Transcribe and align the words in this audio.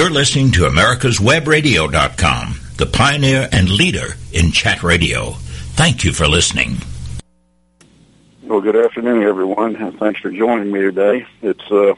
You're 0.00 0.08
listening 0.08 0.50
to 0.52 0.62
America'sWebRadio.com, 0.62 2.60
the 2.78 2.86
pioneer 2.86 3.50
and 3.52 3.68
leader 3.68 4.14
in 4.32 4.50
chat 4.50 4.82
radio. 4.82 5.32
Thank 5.76 6.04
you 6.04 6.14
for 6.14 6.26
listening. 6.26 6.78
Well, 8.42 8.62
good 8.62 8.82
afternoon, 8.82 9.22
everyone. 9.24 9.98
Thanks 9.98 10.20
for 10.20 10.30
joining 10.30 10.72
me 10.72 10.80
today. 10.80 11.26
It's 11.42 11.70
uh, 11.70 11.96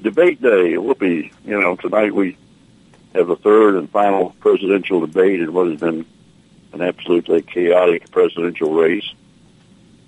debate 0.00 0.40
day. 0.40 0.78
Whoopee. 0.78 1.32
You 1.44 1.60
know, 1.60 1.74
tonight 1.74 2.14
we 2.14 2.36
have 3.12 3.26
the 3.26 3.34
third 3.34 3.74
and 3.74 3.90
final 3.90 4.36
presidential 4.38 5.00
debate 5.00 5.40
in 5.40 5.52
what 5.52 5.66
has 5.66 5.80
been 5.80 6.06
an 6.72 6.80
absolutely 6.80 7.42
chaotic 7.42 8.08
presidential 8.12 8.72
race 8.72 9.14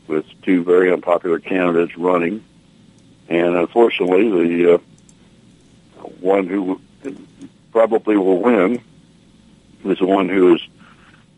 with 0.06 0.24
two 0.42 0.62
very 0.62 0.92
unpopular 0.92 1.40
candidates 1.40 1.98
running. 1.98 2.44
And 3.28 3.56
unfortunately, 3.56 4.28
the 4.28 4.74
uh, 4.74 4.78
one 6.20 6.46
who 6.46 6.80
probably 7.72 8.16
will 8.16 8.40
win 8.40 8.80
is 9.84 9.98
the 9.98 10.06
one 10.06 10.28
who 10.28 10.54
is 10.54 10.66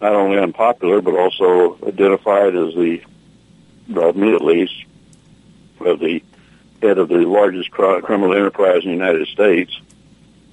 not 0.01 0.15
only 0.15 0.39
unpopular 0.39 1.01
but 1.01 1.15
also 1.15 1.79
identified 1.87 2.55
as 2.55 2.75
the, 2.75 3.03
well, 3.89 4.13
me 4.13 4.35
at 4.35 4.43
least, 4.43 4.85
of 5.81 6.01
the 6.01 6.23
head 6.83 6.99
of 6.99 7.09
the 7.09 7.19
largest 7.19 7.71
criminal 7.71 8.35
enterprise 8.35 8.83
in 8.83 8.91
the 8.91 8.97
United 8.97 9.29
States, 9.29 9.79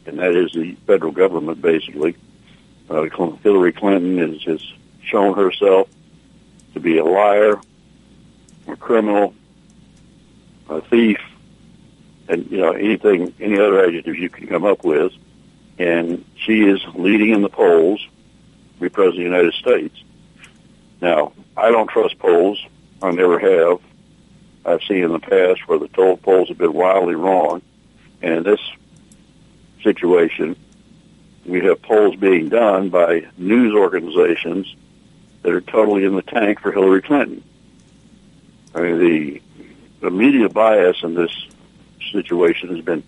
and 0.06 0.20
that 0.20 0.36
is 0.36 0.52
the 0.52 0.74
federal 0.88 1.12
government, 1.12 1.62
basically. 1.62 2.16
Uh, 2.90 3.04
Hillary 3.44 3.74
Clinton 3.74 4.18
has, 4.18 4.44
has 4.44 4.74
shown 5.04 5.36
herself 5.36 5.90
to 6.74 6.80
be 6.80 6.98
a 6.98 7.06
liar, 7.06 7.60
a 8.68 8.76
criminal, 8.76 9.34
a 10.70 10.82
thief, 10.82 11.20
and 12.28 12.50
you 12.50 12.58
know 12.58 12.72
anything, 12.72 13.34
any 13.40 13.60
other 13.60 13.84
adjectives 13.84 14.18
you 14.18 14.30
can 14.30 14.48
come 14.48 14.66
up 14.66 14.84
with. 14.84 15.12
And 15.80 16.24
she 16.36 16.62
is 16.62 16.80
leading 16.94 17.30
in 17.30 17.42
the 17.42 17.50
polls 17.50 18.00
to 18.76 18.82
be 18.82 18.90
president 18.90 19.26
of 19.26 19.32
the 19.32 19.38
United 19.38 19.54
States. 19.56 20.04
Now, 21.02 21.34
I 21.58 21.72
don't 21.72 21.90
trust 21.90 22.20
polls. 22.20 22.64
I 23.02 23.12
never 23.12 23.40
have. 23.40 23.80
I've 24.66 24.84
seen 24.84 25.04
in 25.04 25.12
the 25.12 25.20
past 25.20 25.68
where 25.68 25.80
the 25.80 25.90
toll 25.90 26.18
polls 26.18 26.48
have 26.48 26.58
been 26.58 26.74
wildly 26.74 27.16
wrong. 27.16 27.62
And 28.22 28.34
in 28.34 28.44
this 28.44 28.62
situation, 29.84 30.56
we 31.46 31.60
have 31.62 31.82
polls 31.82 32.16
being 32.16 32.50
done 32.50 32.90
by 32.90 33.28
news 33.38 33.76
organizations 33.76 34.74
that 35.42 35.52
are 35.52 35.62
totally 35.62 36.06
in 36.06 36.16
the 36.16 36.22
tank 36.22 36.62
for 36.62 36.72
Hillary 36.72 37.02
Clinton. 37.02 37.44
I 38.74 38.82
mean, 38.82 39.00
the, 39.00 39.42
the 40.00 40.10
media 40.10 40.48
bias 40.48 41.04
in 41.04 41.16
this 41.16 41.48
situation 42.12 42.70
has 42.76 42.82
been 42.82 43.04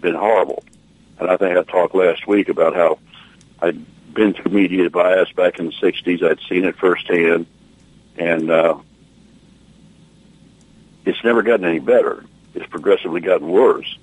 been 0.00 0.14
horrible. 0.14 0.62
And 1.18 1.30
I 1.30 1.36
think 1.36 1.56
I 1.56 1.62
talked 1.62 1.94
last 1.94 2.26
week 2.26 2.48
about 2.48 2.74
how 2.74 2.98
I'd 3.62 3.84
been 4.12 4.34
through 4.34 4.52
media 4.52 4.90
bias 4.90 5.32
back 5.32 5.58
in 5.58 5.66
the 5.66 5.72
60s. 5.72 6.22
I'd 6.22 6.40
seen 6.48 6.64
it 6.64 6.76
firsthand. 6.76 7.46
And 8.16 8.50
uh, 8.50 8.78
it's 11.04 11.22
never 11.24 11.42
gotten 11.42 11.64
any 11.64 11.78
better. 11.78 12.24
It's 12.54 12.66
progressively 12.66 13.20
gotten 13.20 13.48
worse. 13.48 13.98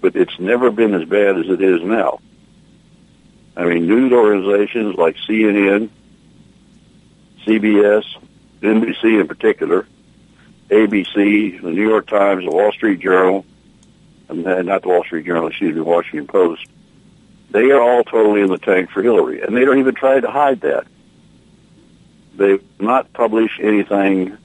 But 0.00 0.16
it's 0.16 0.38
never 0.38 0.70
been 0.70 0.94
as 0.94 1.08
bad 1.08 1.38
as 1.38 1.48
it 1.48 1.60
is 1.60 1.82
now. 1.82 2.20
I 3.56 3.64
mean, 3.64 3.86
news 3.86 4.12
organizations 4.12 4.96
like 4.96 5.16
CNN, 5.16 5.88
CBS, 7.46 8.04
NBC 8.60 9.20
in 9.20 9.26
particular, 9.26 9.86
ABC, 10.70 11.62
the 11.62 11.70
New 11.70 11.88
York 11.88 12.06
Times, 12.08 12.44
the 12.44 12.50
Wall 12.50 12.72
Street 12.72 13.00
Journal, 13.00 13.44
and 14.28 14.44
not 14.44 14.82
the 14.82 14.88
Wall 14.88 15.04
Street 15.04 15.26
Journal, 15.26 15.48
excuse 15.48 15.74
me, 15.74 15.78
the 15.78 15.84
Washington 15.84 16.26
Post, 16.26 16.66
they 17.50 17.70
are 17.70 17.80
all 17.80 18.02
totally 18.02 18.40
in 18.40 18.48
the 18.48 18.58
tank 18.58 18.90
for 18.90 19.02
Hillary, 19.02 19.40
and 19.40 19.56
they 19.56 19.64
don't 19.64 19.78
even 19.78 19.94
try 19.94 20.18
to 20.18 20.30
hide 20.30 20.60
that. 20.62 20.86
They've 22.34 22.62
not 22.80 23.12
published 23.12 23.60
anything 23.60 24.36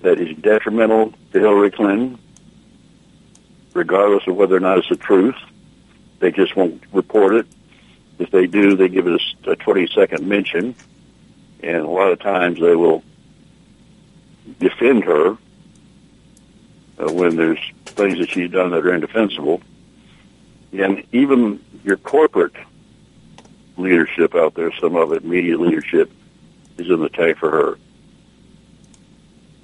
that 0.00 0.18
is 0.18 0.36
detrimental 0.38 1.12
to 1.32 1.38
Hillary 1.38 1.70
Clinton, 1.70 2.18
regardless 3.74 4.26
of 4.26 4.36
whether 4.36 4.56
or 4.56 4.60
not 4.60 4.78
it's 4.78 4.88
the 4.88 4.96
truth. 4.96 5.36
They 6.18 6.32
just 6.32 6.56
won't 6.56 6.82
report 6.92 7.34
it. 7.34 7.46
If 8.18 8.30
they 8.30 8.46
do, 8.46 8.76
they 8.76 8.88
give 8.88 9.06
it 9.06 9.20
a, 9.44 9.50
a 9.50 9.56
20 9.56 9.86
second 9.88 10.26
mention, 10.26 10.74
and 11.62 11.76
a 11.76 11.88
lot 11.88 12.10
of 12.10 12.20
times 12.20 12.58
they 12.58 12.74
will 12.74 13.04
defend 14.58 15.04
her 15.04 15.36
uh, 16.98 17.12
when 17.12 17.36
there's 17.36 17.60
things 17.86 18.18
that 18.18 18.30
she's 18.30 18.50
done 18.50 18.70
that 18.70 18.84
are 18.84 18.94
indefensible. 18.94 19.60
And 20.72 21.04
even 21.12 21.62
your 21.84 21.96
corporate 21.96 22.54
leadership 23.76 24.34
out 24.34 24.54
there, 24.54 24.72
some 24.80 24.96
of 24.96 25.12
it, 25.12 25.24
media 25.24 25.58
leadership, 25.58 26.10
is 26.78 26.88
in 26.88 27.00
the 27.00 27.08
tank 27.08 27.38
for 27.38 27.50
her. 27.50 27.78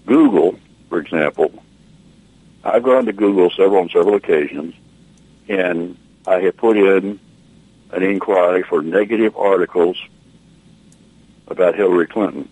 Google, 0.07 0.59
for 0.89 0.99
example, 0.99 1.63
I've 2.65 2.83
gone 2.83 3.07
to 3.07 3.13
Google 3.13 3.51
several 3.51 3.83
on 3.83 3.89
several 3.89 4.15
occasions, 4.15 4.75
and 5.49 5.97
I 6.27 6.41
have 6.41 6.57
put 6.57 6.77
in 6.77 7.19
an 7.91 8.03
inquiry 8.03 8.63
for 8.63 8.83
negative 8.83 9.37
articles 9.37 9.97
about 11.49 11.75
Hillary 11.75 12.07
Clinton. 12.07 12.49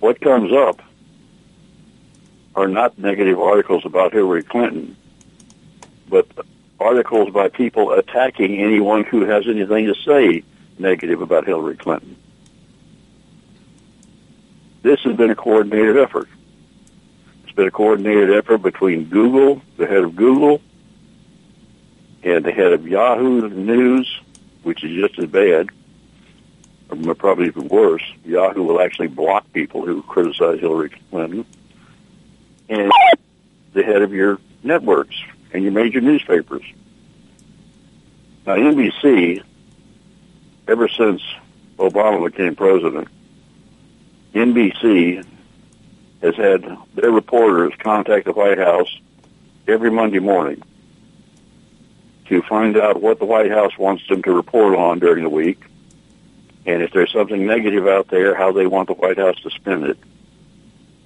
What 0.00 0.20
comes 0.20 0.52
up 0.52 0.82
are 2.54 2.68
not 2.68 2.98
negative 2.98 3.38
articles 3.38 3.84
about 3.84 4.12
Hillary 4.12 4.42
Clinton, 4.42 4.96
but 6.08 6.26
articles 6.78 7.30
by 7.30 7.48
people 7.48 7.92
attacking 7.92 8.60
anyone 8.60 9.04
who 9.04 9.24
has 9.24 9.46
anything 9.46 9.86
to 9.86 9.94
say 9.94 10.42
negative 10.78 11.22
about 11.22 11.46
Hillary 11.46 11.76
Clinton. 11.76 12.16
This 14.82 15.00
has 15.00 15.16
been 15.16 15.30
a 15.30 15.34
coordinated 15.34 15.96
effort. 15.96 16.28
It's 17.44 17.52
been 17.52 17.68
a 17.68 17.72
coordinated 17.72 18.36
effort 18.36 18.58
between 18.58 19.06
Google, 19.06 19.62
the 19.78 19.86
head 19.86 20.04
of 20.04 20.14
Google, 20.14 20.60
and 22.22 22.44
the 22.44 22.52
head 22.52 22.72
of 22.72 22.86
Yahoo 22.86 23.48
News, 23.48 24.20
which 24.62 24.84
is 24.84 24.92
just 24.92 25.18
as 25.18 25.28
bad, 25.30 25.70
probably 26.88 27.46
even 27.46 27.68
worse. 27.68 28.02
Yahoo 28.24 28.62
will 28.62 28.80
actually 28.80 29.08
block 29.08 29.52
people 29.52 29.84
who 29.84 30.02
criticize 30.02 30.60
Hillary 30.60 30.90
Clinton, 31.10 31.44
and 32.68 32.90
the 33.72 33.82
head 33.82 34.02
of 34.02 34.12
your 34.12 34.38
networks 34.62 35.16
and 35.52 35.62
your 35.62 35.72
major 35.72 36.00
newspapers. 36.00 36.64
Now, 38.46 38.54
NBC, 38.54 39.42
ever 40.68 40.88
since 40.88 41.22
Obama 41.78 42.30
became 42.30 42.54
president, 42.54 43.08
NBC 44.34 45.24
has 46.22 46.36
had 46.36 46.76
their 46.94 47.10
reporters 47.10 47.72
contact 47.78 48.24
the 48.26 48.32
White 48.32 48.58
House 48.58 49.00
every 49.66 49.90
Monday 49.90 50.18
morning 50.18 50.62
to 52.26 52.42
find 52.42 52.76
out 52.76 53.00
what 53.00 53.18
the 53.18 53.24
White 53.24 53.50
House 53.50 53.76
wants 53.78 54.06
them 54.08 54.22
to 54.22 54.32
report 54.32 54.76
on 54.76 54.98
during 54.98 55.22
the 55.22 55.30
week, 55.30 55.60
and 56.66 56.82
if 56.82 56.92
there's 56.92 57.12
something 57.12 57.46
negative 57.46 57.86
out 57.86 58.08
there, 58.08 58.34
how 58.34 58.52
they 58.52 58.66
want 58.66 58.88
the 58.88 58.94
White 58.94 59.18
House 59.18 59.40
to 59.42 59.50
spin 59.50 59.84
it. 59.84 59.98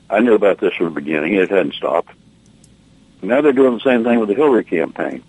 I 0.08 0.20
knew 0.20 0.34
about 0.34 0.58
this 0.58 0.74
from 0.74 0.86
the 0.86 1.00
beginning. 1.00 1.34
It 1.34 1.50
hadn't 1.50 1.74
stopped. 1.74 2.10
Now 3.22 3.42
they're 3.42 3.52
doing 3.52 3.74
the 3.74 3.80
same 3.80 4.02
thing 4.02 4.18
with 4.18 4.30
the 4.30 4.34
Hillary 4.34 4.64
campaign. 4.64 5.22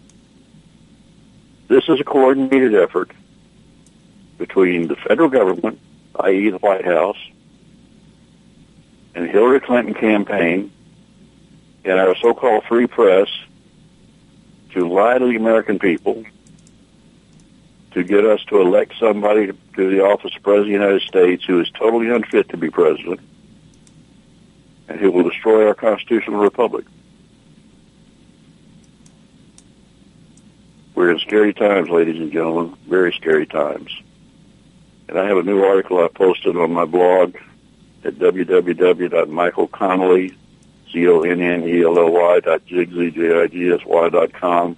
This 1.68 1.84
is 1.90 2.00
a 2.00 2.04
coordinated 2.04 2.74
effort 2.74 3.12
between 4.38 4.88
the 4.88 4.96
federal 4.96 5.30
government, 5.30 5.80
i.e. 6.22 6.50
the 6.50 6.58
White 6.58 6.86
House, 6.86 7.18
and 9.14 9.26
the 9.26 9.32
Hillary 9.32 9.60
Clinton 9.60 9.94
campaign 9.94 10.72
and 11.84 12.00
our 12.00 12.16
so-called 12.16 12.64
free 12.66 12.88
press 12.88 13.28
to 14.74 14.88
lie 14.88 15.18
to 15.18 15.26
the 15.26 15.36
American 15.36 15.78
people 15.78 16.24
to 17.92 18.04
get 18.04 18.26
us 18.26 18.44
to 18.46 18.60
elect 18.62 18.94
somebody 19.00 19.48
to, 19.48 19.56
the 19.76 20.04
office 20.04 20.36
of 20.36 20.44
President 20.44 20.76
of 20.76 20.78
the 20.80 20.86
United 20.86 21.02
States 21.02 21.44
who 21.46 21.60
is 21.60 21.70
totally 21.72 22.10
unfit 22.10 22.50
to 22.50 22.58
be 22.58 22.70
president 22.70 23.20
and 24.88 25.00
who 25.00 25.10
will 25.12 25.28
destroy 25.30 25.68
our 25.68 25.74
constitutional 25.74 26.40
republic. 26.40 26.86
We're 30.96 31.12
in 31.12 31.20
scary 31.20 31.54
times, 31.54 31.90
ladies 31.90 32.16
and 32.18 32.32
gentlemen, 32.32 32.78
very 32.88 33.12
scary 33.14 33.46
times. 33.46 33.92
And 35.08 35.20
I 35.20 35.26
have 35.26 35.38
a 35.38 35.44
new 35.44 35.64
article 35.64 36.04
I 36.04 36.08
posted 36.08 36.56
on 36.56 36.72
my 36.72 36.86
blog 36.86 37.36
at 38.04 38.16
www.michaelconnelly, 38.16 40.36
C-O-N-N-E-L-L-Y 40.92 42.40
dot 42.42 42.66
Jigsy, 42.66 43.14
J-I-G-S-Y 43.14 44.10
dot 44.10 44.34
com, 44.34 44.76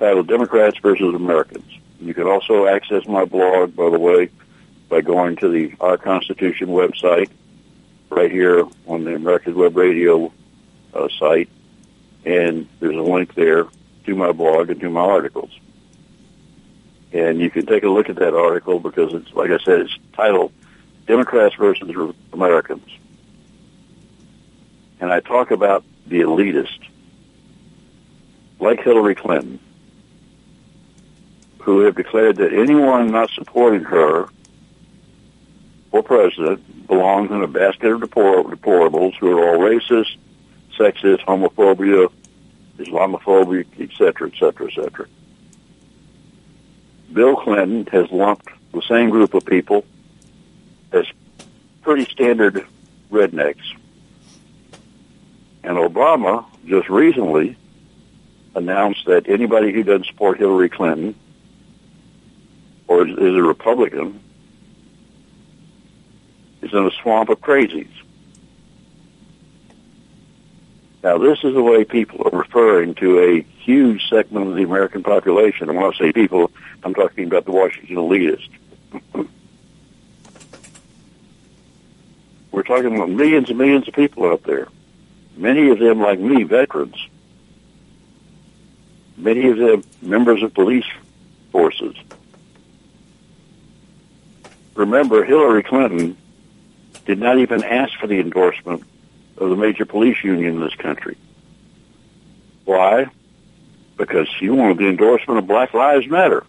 titled 0.00 0.26
Democrats 0.26 0.78
versus 0.78 1.14
Americans. 1.14 1.70
You 2.00 2.14
can 2.14 2.26
also 2.26 2.66
access 2.66 3.06
my 3.06 3.26
blog, 3.26 3.76
by 3.76 3.90
the 3.90 3.98
way, 3.98 4.30
by 4.88 5.02
going 5.02 5.36
to 5.36 5.48
the 5.48 5.74
Our 5.78 5.98
Constitution 5.98 6.68
website 6.68 7.28
right 8.08 8.32
here 8.32 8.64
on 8.86 9.04
the 9.04 9.14
American 9.14 9.54
Web 9.54 9.76
Radio 9.76 10.32
uh, 10.94 11.08
site, 11.18 11.50
and 12.24 12.66
there's 12.80 12.96
a 12.96 13.02
link 13.02 13.34
there 13.34 13.66
to 14.06 14.14
my 14.16 14.32
blog 14.32 14.70
and 14.70 14.80
to 14.80 14.88
my 14.88 15.02
articles. 15.02 15.50
And 17.12 17.38
you 17.38 17.50
can 17.50 17.66
take 17.66 17.82
a 17.82 17.88
look 17.88 18.08
at 18.08 18.16
that 18.16 18.34
article 18.34 18.80
because 18.80 19.12
it's, 19.12 19.32
like 19.34 19.50
I 19.50 19.58
said, 19.58 19.80
it's 19.80 19.98
titled 20.14 20.52
Democrats 21.06 21.56
versus 21.56 22.14
Americans. 22.32 22.88
And 24.98 25.12
I 25.12 25.20
talk 25.20 25.50
about 25.50 25.84
the 26.06 26.20
elitist, 26.20 26.78
like 28.58 28.80
Hillary 28.82 29.14
Clinton, 29.14 29.58
who 31.60 31.80
have 31.80 31.94
declared 31.94 32.36
that 32.36 32.52
anyone 32.52 33.10
not 33.10 33.30
supporting 33.30 33.84
her 33.84 34.28
for 35.90 36.02
president 36.02 36.86
belongs 36.86 37.30
in 37.30 37.42
a 37.42 37.46
basket 37.46 37.92
of 37.92 38.00
deplorables 38.00 39.14
who 39.16 39.38
are 39.38 39.48
all 39.48 39.58
racist, 39.58 40.16
sexist, 40.78 41.24
homophobia, 41.24 42.10
Islamophobic, 42.78 43.66
etc., 43.78 44.28
etc., 44.28 44.68
etc. 44.68 45.06
Bill 47.12 47.36
Clinton 47.36 47.86
has 47.92 48.10
lumped 48.10 48.48
the 48.72 48.82
same 48.82 49.10
group 49.10 49.34
of 49.34 49.44
people 49.44 49.84
as 50.92 51.04
pretty 51.82 52.10
standard 52.10 52.66
rednecks. 53.10 53.76
And 55.62 55.76
Obama 55.76 56.46
just 56.66 56.88
recently 56.88 57.56
announced 58.54 59.04
that 59.06 59.28
anybody 59.28 59.72
who 59.72 59.82
doesn't 59.82 60.06
support 60.06 60.38
Hillary 60.38 60.68
Clinton 60.68 61.14
or 62.90 63.06
is, 63.06 63.16
a 63.16 63.42
Republican 63.42 64.20
is 66.60 66.72
in 66.72 66.86
a 66.86 66.90
swamp 67.02 67.28
of 67.28 67.40
crazies. 67.40 67.86
Now, 71.04 71.16
this 71.16 71.38
is 71.44 71.54
the 71.54 71.62
way 71.62 71.84
people 71.84 72.28
are 72.30 72.36
referring 72.36 72.96
to 72.96 73.20
a 73.20 73.42
huge 73.62 74.08
segment 74.10 74.48
of 74.48 74.56
the 74.56 74.64
American 74.64 75.04
population. 75.04 75.68
And 75.68 75.78
when 75.78 75.86
I 75.86 75.96
say 75.96 76.12
people, 76.12 76.50
I'm 76.82 76.92
talking 76.92 77.28
about 77.28 77.44
the 77.44 77.52
Washington 77.52 77.96
elitist. 77.96 78.48
We're 82.50 82.64
talking 82.64 82.96
about 82.96 83.08
millions 83.08 83.50
and 83.50 83.58
millions 83.58 83.86
of 83.86 83.94
people 83.94 84.26
out 84.26 84.42
there. 84.42 84.66
Many 85.36 85.70
of 85.70 85.78
them, 85.78 86.00
like 86.00 86.18
me, 86.18 86.42
veterans. 86.42 86.96
Many 89.16 89.48
of 89.48 89.58
them 89.58 89.84
members 90.02 90.42
of 90.42 90.52
police 90.52 90.84
forces. 91.52 91.94
Remember, 94.80 95.22
Hillary 95.24 95.62
Clinton 95.62 96.16
did 97.04 97.18
not 97.18 97.36
even 97.36 97.62
ask 97.62 97.92
for 98.00 98.06
the 98.06 98.18
endorsement 98.18 98.82
of 99.36 99.50
the 99.50 99.56
major 99.56 99.84
police 99.84 100.24
union 100.24 100.54
in 100.54 100.60
this 100.60 100.74
country. 100.74 101.18
Why? 102.64 103.08
Because 103.98 104.26
she 104.38 104.48
wanted 104.48 104.78
the 104.78 104.88
endorsement 104.88 105.38
of 105.38 105.46
Black 105.46 105.74
Lives 105.74 106.06
Matter, 106.06 106.46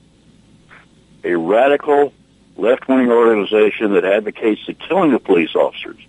a 1.25 1.35
radical 1.35 2.13
left-wing 2.55 3.11
organization 3.11 3.95
that 3.95 4.05
advocates 4.05 4.65
the 4.65 4.75
killing 4.75 5.11
of 5.11 5.25
police 5.25 5.53
officers. 5.53 5.99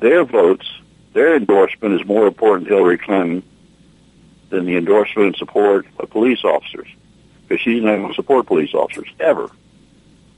Their 0.00 0.24
votes, 0.24 0.68
their 1.12 1.36
endorsement 1.36 2.00
is 2.00 2.04
more 2.04 2.26
important 2.26 2.66
to 2.66 2.74
Hillary 2.74 2.98
Clinton 2.98 3.44
than 4.48 4.64
the 4.64 4.76
endorsement 4.76 5.26
and 5.28 5.36
support 5.36 5.86
of 6.00 6.10
police 6.10 6.42
officers. 6.42 6.88
Because 7.46 7.62
she's 7.62 7.80
not 7.80 7.94
going 7.94 8.08
to 8.08 8.14
support 8.14 8.46
police 8.46 8.74
officers, 8.74 9.08
ever. 9.20 9.52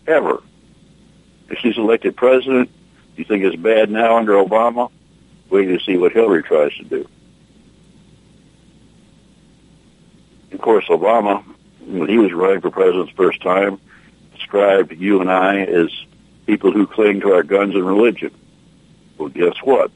Ever. 0.07 0.43
If 1.49 1.59
she's 1.59 1.77
elected 1.77 2.17
president, 2.17 2.71
you 3.17 3.25
think 3.25 3.45
it's 3.45 3.57
bad 3.57 3.91
now 3.91 4.17
under 4.17 4.33
Obama? 4.33 4.91
Wait 5.51 5.67
to 5.67 5.79
see 5.81 5.97
what 5.97 6.13
Hillary 6.13 6.43
tries 6.43 6.75
to 6.77 6.85
do. 6.85 7.09
Of 10.53 10.61
course, 10.61 10.87
Obama, 10.87 11.45
when 11.87 12.09
he 12.09 12.19
was 12.19 12.33
running 12.33 12.61
for 12.61 12.71
president 12.71 13.11
the 13.11 13.17
first 13.17 13.43
time, 13.43 13.81
described 14.35 14.93
you 14.93 15.21
and 15.21 15.31
I 15.31 15.61
as 15.61 15.89
people 16.47 16.73
who 16.73 16.87
cling 16.87 17.21
to 17.21 17.33
our 17.33 17.43
guns 17.43 17.75
and 17.75 17.87
religion. 17.87 18.31
Well, 19.19 19.29
guess 19.29 19.57
what? 19.63 19.91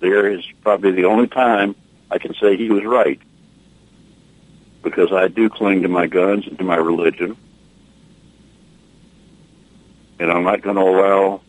There 0.00 0.28
is 0.28 0.44
probably 0.62 0.92
the 0.92 1.04
only 1.04 1.28
time 1.28 1.74
I 2.10 2.18
can 2.18 2.34
say 2.34 2.56
he 2.56 2.70
was 2.70 2.84
right. 2.84 3.20
Because 4.82 5.12
I 5.12 5.28
do 5.28 5.48
cling 5.48 5.82
to 5.82 5.88
my 5.88 6.06
guns 6.06 6.46
and 6.46 6.58
to 6.58 6.64
my 6.64 6.76
religion. 6.76 7.36
And 10.22 10.30
I'm 10.30 10.44
not 10.44 10.62
going 10.62 10.76
to 10.76 10.82
allow 10.82 11.40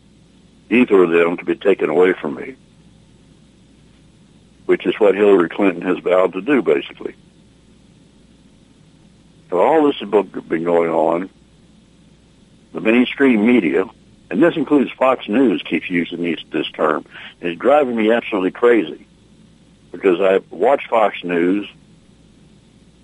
either 0.68 1.04
of 1.04 1.10
them 1.10 1.36
to 1.36 1.44
be 1.44 1.54
taken 1.54 1.88
away 1.88 2.12
from 2.12 2.34
me 2.34 2.56
which 4.66 4.86
is 4.86 4.94
what 4.98 5.14
Hillary 5.14 5.48
Clinton 5.48 5.82
has 5.82 5.98
vowed 5.98 6.32
to 6.32 6.40
do, 6.40 6.62
basically. 6.62 7.14
So 9.50 9.60
all 9.60 9.86
this 9.86 9.96
has 9.96 10.08
been 10.08 10.64
going 10.64 10.90
on. 10.90 11.30
The 12.72 12.80
mainstream 12.80 13.46
media, 13.46 13.84
and 14.30 14.42
this 14.42 14.56
includes 14.56 14.90
Fox 14.92 15.28
News, 15.28 15.62
keeps 15.62 15.88
using 15.88 16.22
these, 16.22 16.40
this 16.50 16.68
term, 16.72 17.04
and 17.40 17.50
it's 17.50 17.60
driving 17.60 17.94
me 17.94 18.10
absolutely 18.10 18.50
crazy 18.50 19.06
because 19.92 20.20
I 20.20 20.40
watch 20.50 20.88
Fox 20.88 21.22
News. 21.22 21.68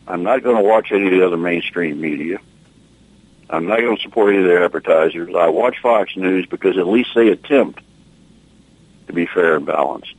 I'm 0.09 0.25
not 0.25 0.43
going 0.43 0.57
to 0.57 0.63
watch 0.63 0.91
any 0.91 1.07
of 1.07 1.13
the 1.13 1.25
other 1.25 1.37
mainstream 1.37 2.01
media. 2.01 2.41
I'm 3.51 3.67
not 3.67 3.81
going 3.81 3.97
to 3.97 4.03
support 4.03 4.33
any 4.33 4.43
of 4.43 4.49
their 4.49 4.65
advertisers. 4.65 5.35
I 5.35 5.49
watch 5.49 5.77
Fox 5.83 6.17
News 6.17 6.47
because 6.47 6.79
at 6.79 6.87
least 6.87 7.11
they 7.17 7.29
attempt 7.29 7.81
to 9.09 9.13
be 9.13 9.27
fair 9.27 9.57
and 9.57 9.67
balanced. 9.67 10.15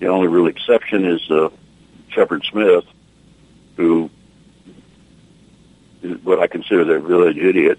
The 0.00 0.08
only 0.08 0.26
real 0.26 0.48
exception 0.48 1.04
is 1.04 1.30
uh, 1.30 1.50
Shepard 2.08 2.44
Smith, 2.50 2.84
who 3.76 4.10
is 6.02 6.18
what 6.24 6.40
I 6.40 6.48
consider 6.48 6.84
the 6.84 6.98
village 6.98 7.36
idiot, 7.36 7.78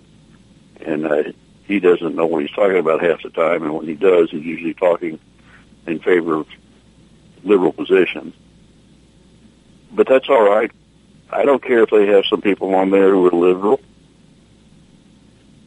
and 0.86 1.06
uh, 1.06 1.24
he 1.66 1.82
doesn't 1.82 2.16
know 2.16 2.26
what 2.26 2.44
he's 2.44 2.56
talking 2.56 2.78
about 2.78 3.04
half 3.04 3.22
the 3.24 3.30
time, 3.30 3.64
and 3.64 3.74
when 3.74 3.88
he 3.88 3.96
does, 3.96 4.32
he's 4.32 4.46
usually 4.46 4.74
talking 4.74 5.20
in 5.86 6.00
favor 6.00 6.36
of 6.36 6.48
liberal 7.44 7.74
positions. 7.74 8.34
But 9.92 10.08
that's 10.08 10.30
all 10.30 10.44
right. 10.44 10.72
I 11.30 11.44
don't 11.44 11.62
care 11.62 11.84
if 11.84 11.90
they 11.90 12.08
have 12.08 12.26
some 12.26 12.42
people 12.42 12.74
on 12.76 12.90
there 12.92 13.10
who 13.10 13.28
are 13.28 13.32
liberal, 13.32 13.82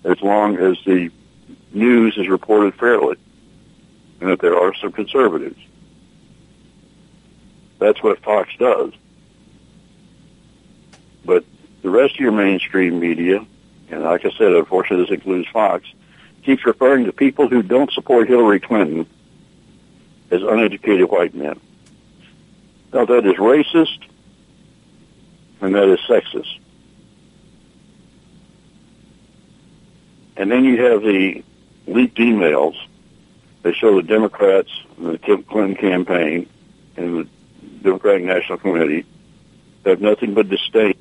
as 0.05 0.21
long 0.21 0.59
as 0.59 0.77
the 0.85 1.11
news 1.73 2.17
is 2.17 2.29
reported 2.29 2.75
fairly, 2.75 3.17
and 4.21 4.31
that 4.31 4.41
there 4.41 4.57
are 4.57 4.75
some 4.75 4.93
conservatives. 4.93 5.59
That's 7.79 8.03
what 8.03 8.23
Fox 8.23 8.51
does. 8.59 8.93
But 11.25 11.45
the 11.83 11.91
rest 11.91 12.15
of 12.15 12.21
your 12.21 12.33
mainstream 12.33 13.01
media, 13.01 13.45
and 13.91 14.03
like 14.03 14.25
I 14.25 14.31
said, 14.31 14.53
unfortunately 14.53 15.07
this 15.07 15.15
includes 15.15 15.49
Fox, 15.49 15.87
keeps 16.45 16.65
referring 16.65 17.07
to 17.07 17.13
people 17.13 17.49
who 17.49 17.63
don't 17.63 17.91
support 17.93 18.29
Hillary 18.29 18.61
Clinton 18.61 19.07
as 20.31 20.43
uneducated 20.43 21.11
white 21.11 21.35
men. 21.35 21.59
Now 22.93 23.05
that 23.07 23.27
is 23.27 23.37
racist 23.37 23.99
and 25.61 25.75
that 25.75 25.89
is 25.89 25.99
sexist. 26.09 26.59
And 30.37 30.51
then 30.51 30.65
you 30.65 30.83
have 30.85 31.03
the 31.03 31.43
leaked 31.87 32.19
emails 32.19 32.75
that 33.63 33.75
show 33.77 33.97
the 33.97 34.03
Democrats, 34.03 34.71
the 34.99 35.19
Clinton 35.19 35.77
campaign, 35.77 36.49
and 36.97 37.19
the 37.19 37.29
Democratic 37.83 38.25
National 38.25 38.59
Committee 38.59 39.07
have 39.85 40.01
nothing 40.01 40.35
but 40.35 40.49
disdain 40.49 40.95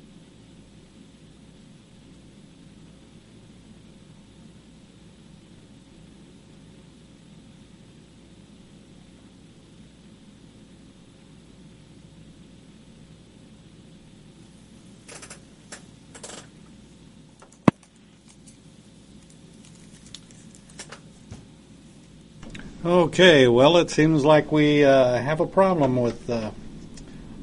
Okay, 22.84 23.48
well, 23.48 23.78
it 23.78 23.88
seems 23.88 24.26
like 24.26 24.52
we 24.52 24.84
uh, 24.84 25.16
have 25.16 25.40
a 25.40 25.46
problem 25.46 25.96
with 25.96 26.28
uh, 26.28 26.50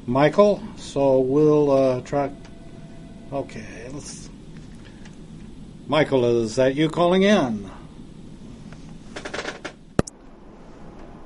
Michael. 0.06 0.62
So 0.76 1.18
we'll 1.18 1.70
uh, 1.72 2.00
try. 2.02 2.30
Okay, 3.32 3.90
let's. 3.92 4.30
Michael, 5.88 6.24
is 6.24 6.54
that 6.54 6.76
you 6.76 6.88
calling 6.88 7.24
in? 7.24 7.68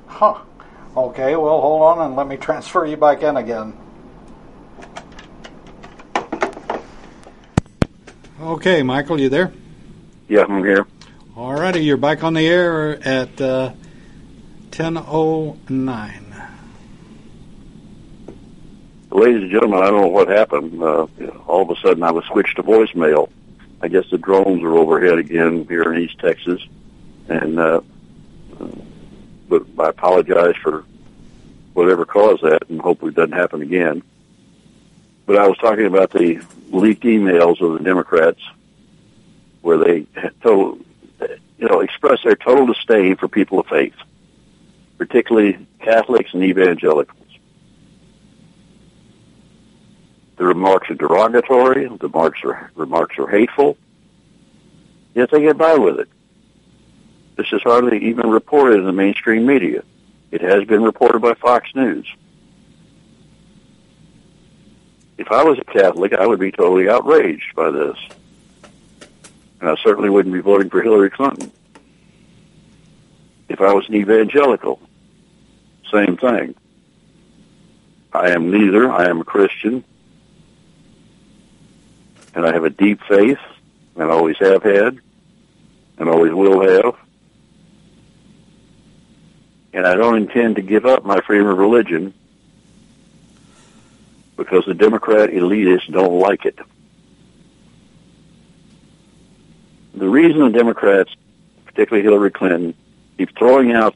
Huh. 0.07 0.39
Okay, 0.95 1.35
well, 1.35 1.61
hold 1.61 1.83
on 1.83 2.07
and 2.07 2.15
let 2.15 2.27
me 2.27 2.37
transfer 2.37 2.87
you 2.87 2.97
back 2.97 3.21
in 3.21 3.37
again. 3.37 3.77
Okay, 8.41 8.81
Michael, 8.81 9.21
you 9.21 9.29
there? 9.29 9.53
Yeah, 10.27 10.45
I'm 10.49 10.63
here. 10.63 10.87
Alrighty, 11.35 11.85
you're 11.85 11.97
back 11.97 12.23
on 12.23 12.33
the 12.33 12.47
air 12.47 12.97
at 13.07 13.39
uh, 13.39 13.73
10.09. 14.77 16.49
ladies 19.09 19.41
and 19.41 19.49
gentlemen, 19.49 19.81
I 19.81 19.87
don't 19.89 20.01
know 20.01 20.07
what 20.07 20.27
happened. 20.27 20.83
Uh, 20.83 21.07
all 21.47 21.63
of 21.63 21.75
a 21.75 21.81
sudden, 21.81 22.03
I 22.03 22.11
was 22.11 22.23
switched 22.25 22.57
to 22.57 22.63
voicemail. 22.63 23.31
I 23.81 23.87
guess 23.87 24.07
the 24.11 24.19
drones 24.19 24.61
are 24.61 24.77
overhead 24.77 25.17
again 25.17 25.65
here 25.67 25.91
in 25.91 26.03
East 26.03 26.19
Texas, 26.19 26.61
and 27.27 27.59
uh, 27.59 27.81
but 29.49 29.63
I 29.79 29.89
apologize 29.89 30.55
for 30.61 30.85
whatever 31.73 32.05
caused 32.05 32.43
that, 32.43 32.69
and 32.69 32.79
hopefully 32.79 33.09
it 33.09 33.15
doesn't 33.15 33.31
happen 33.31 33.63
again. 33.63 34.03
But 35.25 35.37
I 35.37 35.47
was 35.47 35.57
talking 35.57 35.87
about 35.87 36.11
the 36.11 36.39
leaked 36.69 37.03
emails 37.03 37.61
of 37.61 37.79
the 37.79 37.83
Democrats, 37.83 38.41
where 39.63 39.79
they 39.79 40.05
told, 40.43 40.85
you 41.57 41.67
know, 41.67 41.79
express 41.79 42.19
their 42.23 42.35
total 42.35 42.67
disdain 42.67 43.15
for 43.15 43.27
people 43.27 43.59
of 43.59 43.65
faith, 43.65 43.95
particularly 44.97 45.67
Catholics 45.79 46.33
and 46.33 46.43
evangelicals. 46.43 47.27
The 50.37 50.45
remarks 50.45 50.89
are 50.89 50.95
derogatory. 50.95 51.87
The 51.87 52.07
remarks 52.07 52.43
are 52.43 52.71
remarks 52.75 53.17
are 53.17 53.27
hateful. 53.27 53.77
Yet 55.15 55.31
they 55.31 55.41
get 55.41 55.57
by 55.57 55.75
with 55.75 55.99
it. 55.99 56.09
This 57.37 57.47
is 57.51 57.61
hardly 57.63 57.97
even 58.05 58.29
reported 58.29 58.79
in 58.79 58.85
the 58.85 58.91
mainstream 58.91 59.45
media. 59.45 59.83
It 60.31 60.41
has 60.41 60.63
been 60.65 60.83
reported 60.83 61.21
by 61.21 61.33
Fox 61.35 61.69
News. 61.73 62.07
If 65.17 65.31
I 65.31 65.43
was 65.43 65.57
a 65.57 65.63
Catholic, 65.63 66.13
I 66.13 66.27
would 66.27 66.39
be 66.39 66.51
totally 66.51 66.89
outraged 66.89 67.55
by 67.55 67.71
this. 67.71 67.97
And 69.59 69.69
I 69.69 69.75
certainly 69.83 70.09
wouldn't 70.09 70.33
be 70.33 70.41
voting 70.41 70.69
for 70.69 70.81
Hillary 70.81 71.09
Clinton. 71.09 71.51
If 73.49 73.61
I 73.61 73.73
was 73.73 73.87
an 73.87 73.95
evangelical, 73.95 74.79
same 75.91 76.17
thing. 76.17 76.55
I 78.13 78.29
am 78.29 78.51
neither. 78.51 78.91
I 78.91 79.09
am 79.09 79.21
a 79.21 79.25
Christian 79.25 79.83
and 82.37 82.45
I 82.45 82.53
have 82.53 82.63
a 82.63 82.69
deep 82.69 83.01
faith, 83.09 83.39
and 83.95 84.11
always 84.11 84.37
have 84.37 84.61
had, 84.61 84.99
and 85.97 86.07
always 86.07 86.31
will 86.31 86.61
have. 86.61 86.95
And 89.73 89.87
I 89.87 89.95
don't 89.95 90.17
intend 90.17 90.57
to 90.57 90.61
give 90.61 90.85
up 90.85 91.03
my 91.03 91.19
freedom 91.21 91.47
of 91.47 91.57
religion 91.57 92.13
because 94.35 94.65
the 94.65 94.75
Democrat 94.75 95.31
elitists 95.31 95.91
don't 95.91 96.19
like 96.19 96.45
it. 96.45 96.59
The 99.95 100.07
reason 100.07 100.39
the 100.41 100.49
Democrats, 100.49 101.09
particularly 101.65 102.03
Hillary 102.03 102.29
Clinton, 102.29 102.75
keep 103.17 103.35
throwing 103.35 103.71
out 103.71 103.95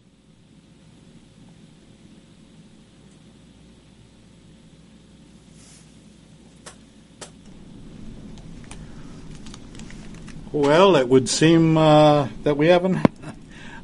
Well, 10.52 10.98
it 10.98 11.08
would 11.08 11.30
seem 11.30 11.78
uh, 11.78 12.28
that 12.44 12.58
we 12.58 12.68
have 12.68 12.84
an, 12.84 13.02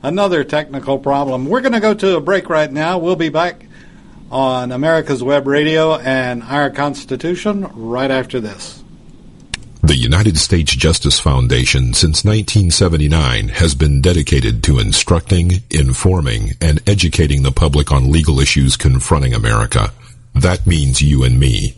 another 0.04 0.44
technical 0.44 1.00
problem. 1.00 1.48
We're 1.48 1.62
going 1.62 1.74
to 1.74 1.80
go 1.80 1.94
to 1.94 2.18
a 2.18 2.22
break 2.22 2.50
right 2.50 2.72
now. 2.72 2.98
We'll 2.98 3.16
be 3.16 3.30
back 3.30 3.66
on 4.30 4.74
America's 4.74 5.24
Web 5.24 5.48
Radio 5.48 5.96
and 5.96 6.44
our 6.44 6.70
Constitution 6.70 7.70
right 7.74 8.12
after 8.12 8.42
this. 8.42 8.84
The 9.82 9.96
United 9.96 10.38
States 10.38 10.76
Justice 10.76 11.18
Foundation 11.18 11.94
since 11.94 12.26
1979 12.26 13.48
has 13.50 13.74
been 13.74 14.02
dedicated 14.02 14.62
to 14.64 14.80
instructing, 14.80 15.64
informing, 15.70 16.52
and 16.60 16.82
educating 16.86 17.44
the 17.44 17.54
public 17.54 17.90
on 17.94 18.12
legal 18.12 18.42
issues 18.42 18.76
confronting 18.76 19.34
America. 19.34 19.94
That 20.36 20.68
means 20.68 21.02
you 21.02 21.24
and 21.24 21.40
me. 21.40 21.78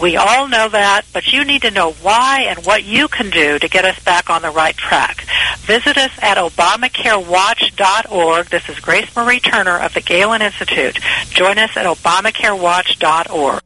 We 0.00 0.16
all 0.16 0.48
know 0.48 0.68
that, 0.68 1.02
but 1.12 1.32
you 1.32 1.44
need 1.44 1.62
to 1.62 1.70
know 1.70 1.92
why 1.92 2.46
and 2.48 2.64
what 2.64 2.82
you 2.84 3.08
can 3.08 3.30
do 3.30 3.58
to 3.58 3.68
get 3.68 3.84
us 3.84 3.98
back 4.00 4.30
on 4.30 4.42
the 4.42 4.50
right 4.50 4.76
track. 4.76 5.24
Visit 5.58 5.98
us 5.98 6.12
at 6.20 6.38
ObamacareWatch.org. 6.38 8.46
This 8.46 8.68
is 8.68 8.80
Grace 8.80 9.14
Marie 9.14 9.38
Turner 9.40 9.78
of 9.78 9.94
the 9.94 10.00
Galen 10.00 10.42
Institute. 10.42 10.98
Join 11.30 11.58
us 11.58 11.76
at 11.76 11.86
ObamacareWatch.org. 11.86 13.60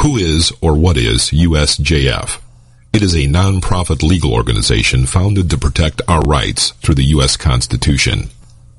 Who 0.00 0.16
is 0.16 0.52
or 0.60 0.74
what 0.74 0.96
is 0.96 1.30
USJF? 1.30 2.40
It 2.92 3.02
is 3.02 3.14
a 3.14 3.28
nonprofit 3.28 4.02
legal 4.02 4.32
organization 4.32 5.06
founded 5.06 5.50
to 5.50 5.58
protect 5.58 6.02
our 6.08 6.22
rights 6.22 6.70
through 6.82 6.96
the 6.96 7.04
U.S. 7.04 7.36
Constitution. 7.36 8.30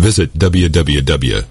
Visit 0.00 0.32
www.usjf.net 0.32 1.42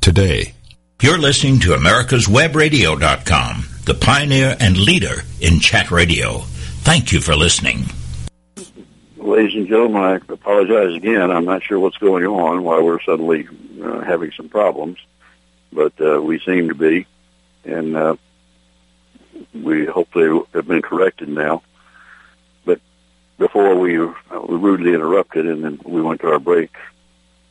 today. 0.00 0.54
You're 1.00 1.18
listening 1.18 1.60
to 1.60 1.68
americaswebradio.com, 1.68 3.64
the 3.84 3.94
pioneer 3.94 4.56
and 4.58 4.76
leader 4.76 5.22
in 5.40 5.60
chat 5.60 5.92
radio. 5.92 6.40
Thank 6.82 7.12
you 7.12 7.20
for 7.20 7.36
listening. 7.36 7.84
Ladies 9.16 9.54
and 9.54 9.68
gentlemen, 9.68 10.02
I 10.02 10.16
apologize 10.32 10.96
again. 10.96 11.30
I'm 11.30 11.44
not 11.44 11.62
sure 11.62 11.78
what's 11.78 11.98
going 11.98 12.26
on, 12.26 12.64
why 12.64 12.80
we're 12.80 13.00
suddenly 13.02 13.46
uh, 13.80 14.00
having 14.00 14.32
some 14.32 14.48
problems, 14.48 14.98
but 15.72 15.92
uh, 16.00 16.20
we 16.20 16.40
seem 16.40 16.70
to 16.70 16.74
be, 16.74 17.06
and 17.64 17.96
uh, 17.96 18.16
we 19.54 19.86
hopefully 19.86 20.44
have 20.54 20.66
been 20.66 20.82
corrected 20.82 21.28
now 21.28 21.62
before 23.42 23.74
we 23.74 23.98
uh, 23.98 24.06
were 24.30 24.56
rudely 24.56 24.94
interrupted 24.94 25.48
and 25.48 25.64
then 25.64 25.80
we 25.84 26.00
went 26.00 26.20
to 26.20 26.28
our 26.28 26.38
break 26.38 26.70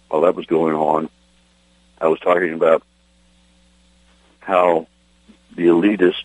while 0.08 0.22
that 0.22 0.36
was 0.36 0.46
going 0.46 0.74
on, 0.74 1.10
I 2.00 2.08
was 2.08 2.18
talking 2.22 2.54
about 2.54 2.82
how 4.40 4.88
the 5.54 5.64
elitist 5.64 6.24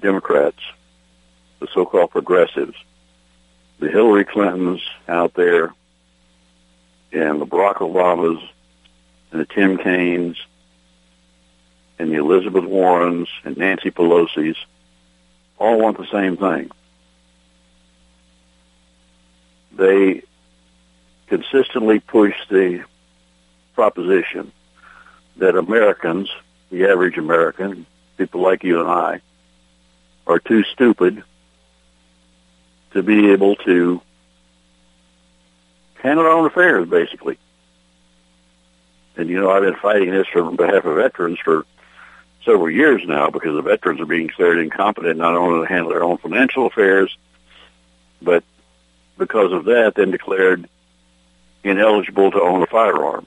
Democrats, 0.00 0.60
the 1.60 1.68
so-called 1.74 2.10
progressives, 2.10 2.74
the 3.80 3.90
Hillary 3.90 4.24
Clintons 4.24 4.80
out 5.06 5.34
there, 5.34 5.74
and 7.12 7.38
the 7.38 7.46
Barack 7.46 7.76
Obamas, 7.76 8.42
and 9.30 9.42
the 9.42 9.44
Tim 9.44 9.76
Kaines, 9.76 10.36
and 11.98 12.10
the 12.10 12.16
Elizabeth 12.16 12.64
Warrens, 12.64 13.28
and 13.44 13.58
Nancy 13.58 13.90
Pelosi's, 13.90 14.56
all 15.58 15.78
want 15.78 15.98
the 15.98 16.06
same 16.10 16.38
thing 16.38 16.70
they 19.76 20.22
consistently 21.26 22.00
push 22.00 22.34
the 22.48 22.84
proposition 23.74 24.52
that 25.36 25.56
Americans, 25.56 26.30
the 26.70 26.86
average 26.86 27.18
American, 27.18 27.86
people 28.16 28.40
like 28.40 28.64
you 28.64 28.80
and 28.80 28.88
I, 28.88 29.20
are 30.26 30.38
too 30.38 30.64
stupid 30.64 31.22
to 32.92 33.02
be 33.02 33.30
able 33.30 33.56
to 33.56 34.00
handle 36.02 36.24
our 36.24 36.32
own 36.32 36.46
affairs, 36.46 36.88
basically. 36.88 37.38
And 39.16 39.28
you 39.28 39.40
know, 39.40 39.50
I've 39.50 39.62
been 39.62 39.76
fighting 39.76 40.10
this 40.10 40.26
on 40.34 40.56
behalf 40.56 40.84
of 40.84 40.96
veterans 40.96 41.38
for 41.42 41.64
several 42.44 42.70
years 42.70 43.02
now 43.06 43.28
because 43.28 43.54
the 43.54 43.62
veterans 43.62 44.00
are 44.00 44.06
being 44.06 44.28
declared 44.28 44.58
incompetent 44.58 45.18
not 45.18 45.34
only 45.34 45.66
to 45.66 45.72
handle 45.72 45.90
their 45.90 46.04
own 46.04 46.18
financial 46.18 46.66
affairs, 46.66 47.16
but 48.22 48.44
because 49.18 49.52
of 49.52 49.64
that, 49.64 49.94
then 49.96 50.10
declared 50.10 50.68
ineligible 51.64 52.30
to 52.30 52.40
own 52.40 52.62
a 52.62 52.66
firearm. 52.66 53.26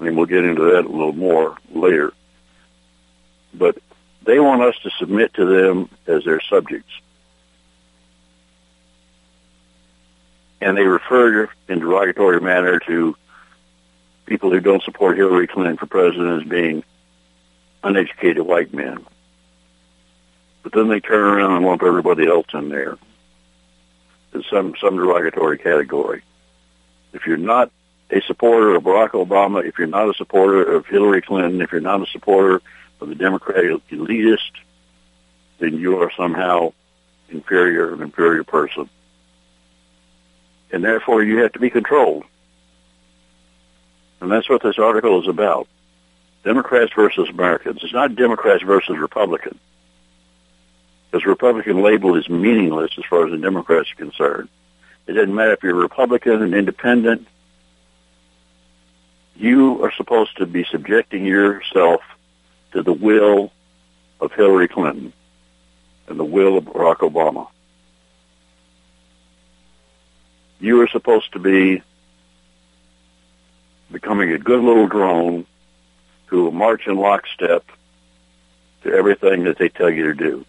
I 0.00 0.04
mean, 0.04 0.16
we'll 0.16 0.26
get 0.26 0.44
into 0.44 0.62
that 0.72 0.84
a 0.84 0.88
little 0.88 1.12
more 1.12 1.56
later. 1.72 2.12
But 3.54 3.78
they 4.22 4.38
want 4.38 4.62
us 4.62 4.74
to 4.82 4.90
submit 4.98 5.34
to 5.34 5.44
them 5.44 5.88
as 6.06 6.24
their 6.24 6.40
subjects. 6.40 6.92
And 10.60 10.76
they 10.76 10.82
refer 10.82 11.48
in 11.68 11.78
derogatory 11.78 12.40
manner 12.40 12.78
to 12.80 13.16
people 14.26 14.50
who 14.50 14.60
don't 14.60 14.82
support 14.82 15.16
Hillary 15.16 15.46
Clinton 15.46 15.76
for 15.76 15.86
president 15.86 16.42
as 16.42 16.48
being 16.48 16.84
uneducated 17.82 18.44
white 18.44 18.74
men. 18.74 19.06
But 20.62 20.72
then 20.72 20.88
they 20.88 21.00
turn 21.00 21.38
around 21.38 21.56
and 21.56 21.64
lump 21.64 21.82
everybody 21.82 22.26
else 22.26 22.46
in 22.52 22.68
there 22.68 22.98
in 24.34 24.42
some 24.50 24.74
some 24.80 24.96
derogatory 24.96 25.58
category. 25.58 26.22
If 27.12 27.26
you're 27.26 27.36
not 27.36 27.70
a 28.10 28.20
supporter 28.22 28.74
of 28.74 28.82
Barack 28.82 29.10
Obama, 29.10 29.66
if 29.66 29.78
you're 29.78 29.86
not 29.86 30.08
a 30.08 30.14
supporter 30.14 30.76
of 30.76 30.86
Hillary 30.86 31.22
Clinton, 31.22 31.60
if 31.60 31.72
you're 31.72 31.80
not 31.80 32.02
a 32.02 32.06
supporter 32.06 32.62
of 33.00 33.08
the 33.08 33.14
Democratic 33.14 33.86
elitist, 33.90 34.52
then 35.58 35.74
you 35.74 36.00
are 36.00 36.10
somehow 36.16 36.72
inferior, 37.28 37.92
an 37.92 38.02
inferior 38.02 38.44
person. 38.44 38.88
And 40.72 40.84
therefore 40.84 41.22
you 41.22 41.38
have 41.38 41.52
to 41.52 41.58
be 41.58 41.70
controlled. 41.70 42.24
And 44.20 44.30
that's 44.30 44.48
what 44.48 44.62
this 44.62 44.78
article 44.78 45.20
is 45.22 45.28
about. 45.28 45.68
Democrats 46.44 46.92
versus 46.94 47.28
Americans. 47.28 47.80
It's 47.82 47.92
not 47.92 48.16
Democrats 48.16 48.62
versus 48.62 48.96
Republicans. 48.96 49.58
Because 51.10 51.26
Republican 51.26 51.82
label 51.82 52.16
is 52.16 52.28
meaningless 52.28 52.90
as 52.98 53.04
far 53.08 53.24
as 53.24 53.30
the 53.30 53.38
Democrats 53.38 53.90
are 53.92 53.96
concerned. 53.96 54.48
It 55.06 55.14
doesn't 55.14 55.34
matter 55.34 55.52
if 55.52 55.62
you're 55.62 55.74
Republican, 55.74 56.42
an 56.42 56.52
independent. 56.52 57.26
You 59.36 59.82
are 59.84 59.92
supposed 59.92 60.36
to 60.36 60.46
be 60.46 60.64
subjecting 60.70 61.24
yourself 61.24 62.02
to 62.72 62.82
the 62.82 62.92
will 62.92 63.52
of 64.20 64.32
Hillary 64.32 64.68
Clinton 64.68 65.12
and 66.08 66.18
the 66.18 66.24
will 66.24 66.58
of 66.58 66.64
Barack 66.64 66.96
Obama. 66.96 67.48
You 70.60 70.80
are 70.82 70.88
supposed 70.88 71.32
to 71.32 71.38
be 71.38 71.82
becoming 73.90 74.32
a 74.32 74.38
good 74.38 74.62
little 74.62 74.88
drone 74.88 75.46
who 76.26 76.44
will 76.44 76.52
march 76.52 76.86
in 76.86 76.96
lockstep 76.96 77.64
to 78.82 78.92
everything 78.92 79.44
that 79.44 79.56
they 79.58 79.68
tell 79.68 79.88
you 79.88 80.12
to 80.12 80.14
do. 80.14 80.44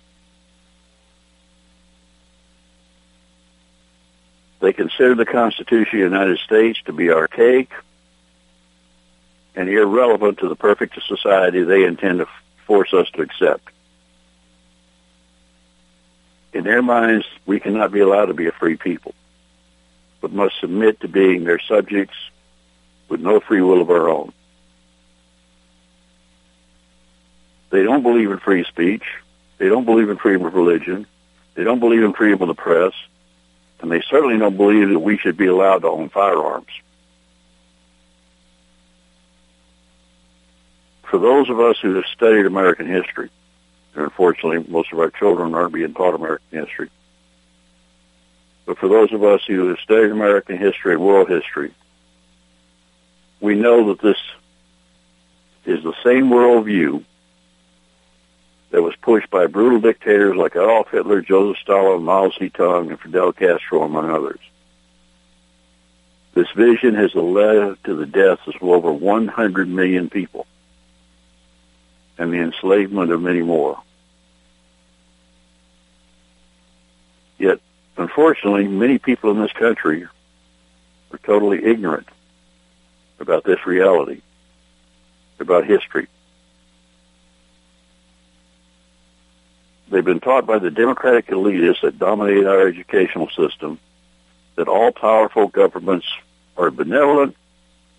They 4.59 4.73
consider 4.73 5.15
the 5.15 5.25
Constitution 5.25 6.01
of 6.01 6.11
the 6.11 6.17
United 6.17 6.39
States 6.39 6.79
to 6.85 6.93
be 6.93 7.09
archaic 7.11 7.69
and 9.55 9.69
irrelevant 9.69 10.39
to 10.39 10.49
the 10.49 10.55
perfect 10.55 10.99
society 11.07 11.63
they 11.63 11.83
intend 11.83 12.19
to 12.19 12.27
force 12.65 12.93
us 12.93 13.09
to 13.11 13.21
accept. 13.21 13.69
In 16.53 16.63
their 16.63 16.81
minds, 16.81 17.25
we 17.45 17.59
cannot 17.59 17.91
be 17.91 17.99
allowed 17.99 18.25
to 18.25 18.33
be 18.33 18.47
a 18.47 18.51
free 18.51 18.75
people, 18.75 19.13
but 20.19 20.31
must 20.31 20.59
submit 20.59 20.99
to 21.01 21.07
being 21.07 21.43
their 21.43 21.59
subjects 21.59 22.15
with 23.07 23.21
no 23.21 23.39
free 23.39 23.61
will 23.61 23.81
of 23.81 23.89
our 23.89 24.09
own. 24.09 24.33
They 27.69 27.83
don't 27.83 28.03
believe 28.03 28.31
in 28.31 28.39
free 28.39 28.63
speech. 28.65 29.03
They 29.57 29.69
don't 29.69 29.85
believe 29.85 30.09
in 30.09 30.17
freedom 30.17 30.45
of 30.45 30.53
religion. 30.53 31.05
They 31.55 31.63
don't 31.63 31.79
believe 31.79 32.03
in 32.03 32.13
freedom 32.13 32.41
of 32.41 32.47
the 32.47 32.55
press. 32.55 32.93
And 33.81 33.91
they 33.91 34.01
certainly 34.09 34.37
don't 34.37 34.57
believe 34.57 34.89
that 34.89 34.99
we 34.99 35.17
should 35.17 35.37
be 35.37 35.47
allowed 35.47 35.79
to 35.79 35.87
own 35.87 36.09
firearms. 36.09 36.67
For 41.09 41.17
those 41.17 41.49
of 41.49 41.59
us 41.59 41.77
who 41.81 41.95
have 41.95 42.05
studied 42.13 42.45
American 42.45 42.87
history, 42.87 43.29
and 43.95 44.03
unfortunately 44.03 44.65
most 44.71 44.91
of 44.91 44.99
our 44.99 45.09
children 45.09 45.55
aren't 45.55 45.73
being 45.73 45.93
taught 45.93 46.13
American 46.13 46.59
history, 46.59 46.89
but 48.65 48.77
for 48.77 48.87
those 48.87 49.11
of 49.11 49.23
us 49.23 49.41
who 49.47 49.69
have 49.69 49.79
studied 49.79 50.11
American 50.11 50.57
history 50.57 50.93
and 50.93 51.01
world 51.01 51.29
history, 51.29 51.73
we 53.41 53.55
know 53.55 53.87
that 53.87 54.01
this 54.01 54.17
is 55.65 55.83
the 55.83 55.95
same 56.03 56.29
worldview 56.29 57.03
that 58.71 58.81
was 58.83 58.95
pushed 58.97 59.29
by 59.29 59.47
brutal 59.47 59.79
dictators 59.79 60.35
like 60.35 60.55
Adolf 60.55 60.89
Hitler, 60.91 61.21
Joseph 61.21 61.61
Stalin, 61.61 62.03
Mao 62.03 62.29
Zedong, 62.29 62.89
and 62.89 62.99
Fidel 62.99 63.33
Castro, 63.33 63.83
among 63.83 64.11
others. 64.11 64.39
This 66.33 66.49
vision 66.55 66.95
has 66.95 67.13
led 67.15 67.83
to 67.85 67.95
the 67.95 68.05
deaths 68.05 68.47
of 68.47 68.55
over 68.61 68.91
100 68.91 69.67
million 69.67 70.09
people 70.09 70.45
and 72.17 72.31
the 72.31 72.37
enslavement 72.37 73.11
of 73.11 73.21
many 73.21 73.41
more. 73.41 73.81
Yet, 77.37 77.59
unfortunately, 77.97 78.67
many 78.67 78.99
people 78.99 79.31
in 79.31 79.39
this 79.39 79.53
country 79.53 80.03
are 81.11 81.17
totally 81.23 81.63
ignorant 81.63 82.07
about 83.19 83.43
this 83.45 83.65
reality, 83.65 84.21
about 85.39 85.65
history. 85.65 86.07
They've 89.89 90.05
been 90.05 90.19
taught 90.19 90.45
by 90.45 90.59
the 90.59 90.69
democratic 90.69 91.27
elitists 91.27 91.81
that 91.81 91.97
dominate 91.97 92.45
our 92.45 92.67
educational 92.67 93.29
system 93.29 93.79
that 94.55 94.67
all 94.67 94.91
powerful 94.91 95.47
governments 95.47 96.05
are 96.57 96.69
benevolent, 96.69 97.35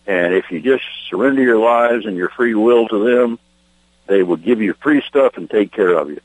and 0.07 0.35
if 0.35 0.50
you 0.50 0.61
just 0.61 0.85
surrender 1.09 1.42
your 1.42 1.59
lives 1.59 2.07
and 2.07 2.16
your 2.16 2.29
free 2.29 2.55
will 2.55 2.87
to 2.88 3.05
them, 3.05 3.38
they 4.07 4.22
will 4.22 4.37
give 4.37 4.61
you 4.61 4.74
free 4.74 5.03
stuff 5.09 5.37
and 5.37 5.50
take 5.50 5.72
care 5.72 5.94
of 5.94 6.11
you. 6.11 6.20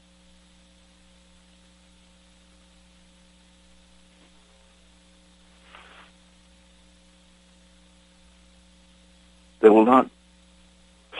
They 9.61 9.69
will 9.69 9.85
not 9.85 10.11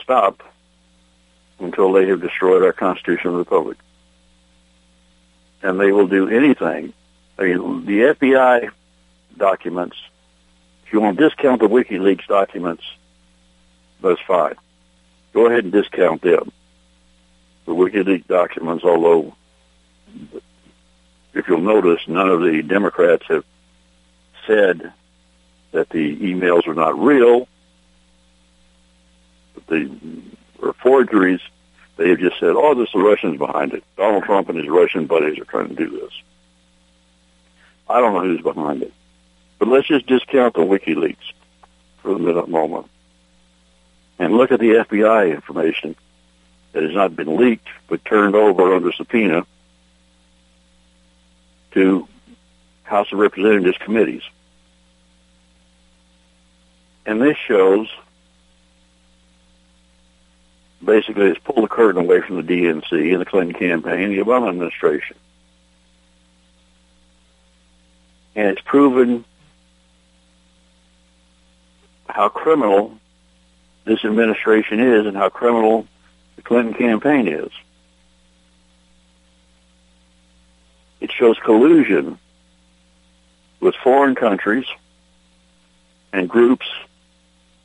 stop 0.03 0.43
until 1.59 1.91
they 1.93 2.07
have 2.07 2.21
destroyed 2.21 2.61
our 2.61 2.73
constitutional 2.73 3.37
republic 3.37 3.77
and 5.65 5.79
they 5.79 5.91
will 5.91 6.07
do 6.07 6.29
anything. 6.29 6.93
I 7.39 7.43
mean, 7.43 7.85
the 7.85 8.13
FBI 8.13 8.69
documents, 9.35 9.97
if 10.85 10.93
you 10.93 11.01
want 11.01 11.17
to 11.17 11.27
discount 11.27 11.59
the 11.59 11.67
WikiLeaks 11.67 12.27
documents, 12.27 12.83
that's 13.99 14.21
fine. 14.27 14.55
Go 15.33 15.47
ahead 15.47 15.63
and 15.63 15.73
discount 15.73 16.21
them. 16.21 16.51
The 17.65 17.73
WikiLeaks 17.73 18.27
documents, 18.27 18.83
although, 18.83 19.35
if 21.33 21.47
you'll 21.47 21.61
notice, 21.61 22.07
none 22.07 22.29
of 22.29 22.41
the 22.41 22.61
Democrats 22.61 23.25
have 23.27 23.43
said 24.45 24.93
that 25.71 25.89
the 25.89 26.15
emails 26.17 26.67
are 26.67 26.75
not 26.75 26.97
real, 26.97 27.47
but 29.55 29.65
they 29.67 29.89
are 30.61 30.73
forgeries 30.73 31.41
they 31.97 32.09
have 32.09 32.19
just 32.19 32.39
said, 32.39 32.53
oh, 32.55 32.73
there's 32.75 32.91
the 32.91 32.99
Russians 32.99 33.37
behind 33.37 33.73
it. 33.73 33.83
Donald 33.97 34.23
Trump 34.23 34.49
and 34.49 34.57
his 34.57 34.67
Russian 34.67 35.05
buddies 35.05 35.39
are 35.39 35.45
trying 35.45 35.69
to 35.69 35.75
do 35.75 35.89
this. 35.89 36.11
I 37.89 37.99
don't 38.01 38.13
know 38.13 38.21
who's 38.21 38.41
behind 38.41 38.83
it. 38.83 38.93
But 39.59 39.69
let's 39.69 39.87
just 39.87 40.07
discount 40.07 40.55
the 40.55 40.61
WikiLeaks 40.61 41.15
for 42.01 42.13
the 42.13 42.19
minute 42.19 42.49
moment 42.49 42.87
and 44.19 44.33
look 44.33 44.51
at 44.51 44.59
the 44.59 44.85
FBI 44.89 45.33
information 45.33 45.95
that 46.73 46.83
has 46.83 46.93
not 46.93 47.15
been 47.15 47.37
leaked 47.37 47.67
but 47.87 48.03
turned 48.03 48.35
over 48.35 48.75
under 48.75 48.91
subpoena 48.91 49.45
to 51.71 52.07
House 52.83 53.11
of 53.11 53.19
Representatives 53.19 53.77
committees. 53.77 54.23
And 57.05 57.21
this 57.21 57.37
shows 57.47 57.87
basically 60.85 61.27
it's 61.27 61.39
pulled 61.39 61.63
the 61.63 61.67
curtain 61.67 62.01
away 62.01 62.21
from 62.21 62.37
the 62.37 62.43
DNC 62.43 63.11
and 63.11 63.21
the 63.21 63.25
Clinton 63.25 63.53
campaign, 63.53 64.09
the 64.09 64.23
Obama 64.23 64.49
administration. 64.49 65.17
And 68.35 68.47
it's 68.49 68.61
proven 68.61 69.25
how 72.07 72.29
criminal 72.29 72.97
this 73.85 74.03
administration 74.05 74.79
is 74.79 75.05
and 75.05 75.15
how 75.15 75.29
criminal 75.29 75.87
the 76.35 76.41
Clinton 76.41 76.73
campaign 76.73 77.27
is. 77.27 77.49
It 81.01 81.11
shows 81.11 81.37
collusion 81.43 82.17
with 83.59 83.75
foreign 83.83 84.15
countries 84.15 84.65
and 86.13 86.29
groups 86.29 86.67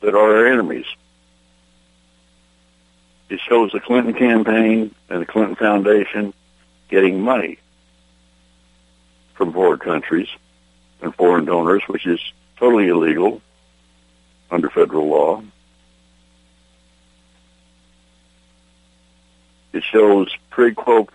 that 0.01 0.15
are 0.15 0.37
our 0.37 0.47
enemies 0.47 0.85
it 3.31 3.39
shows 3.47 3.71
the 3.71 3.79
Clinton 3.79 4.13
campaign 4.13 4.93
and 5.09 5.21
the 5.21 5.25
Clinton 5.25 5.55
Foundation 5.55 6.33
getting 6.89 7.21
money 7.21 7.57
from 9.35 9.53
foreign 9.53 9.79
countries 9.79 10.27
and 11.01 11.15
foreign 11.15 11.45
donors, 11.45 11.81
which 11.87 12.05
is 12.05 12.19
totally 12.57 12.89
illegal 12.89 13.41
under 14.51 14.69
federal 14.69 15.07
law. 15.07 15.41
It 19.71 19.83
shows 19.83 20.29
pre 20.49 20.73
quo 20.73 21.07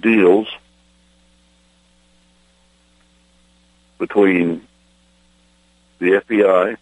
deals 0.00 0.46
between 3.98 4.64
the 5.98 6.22
FBI 6.28 6.76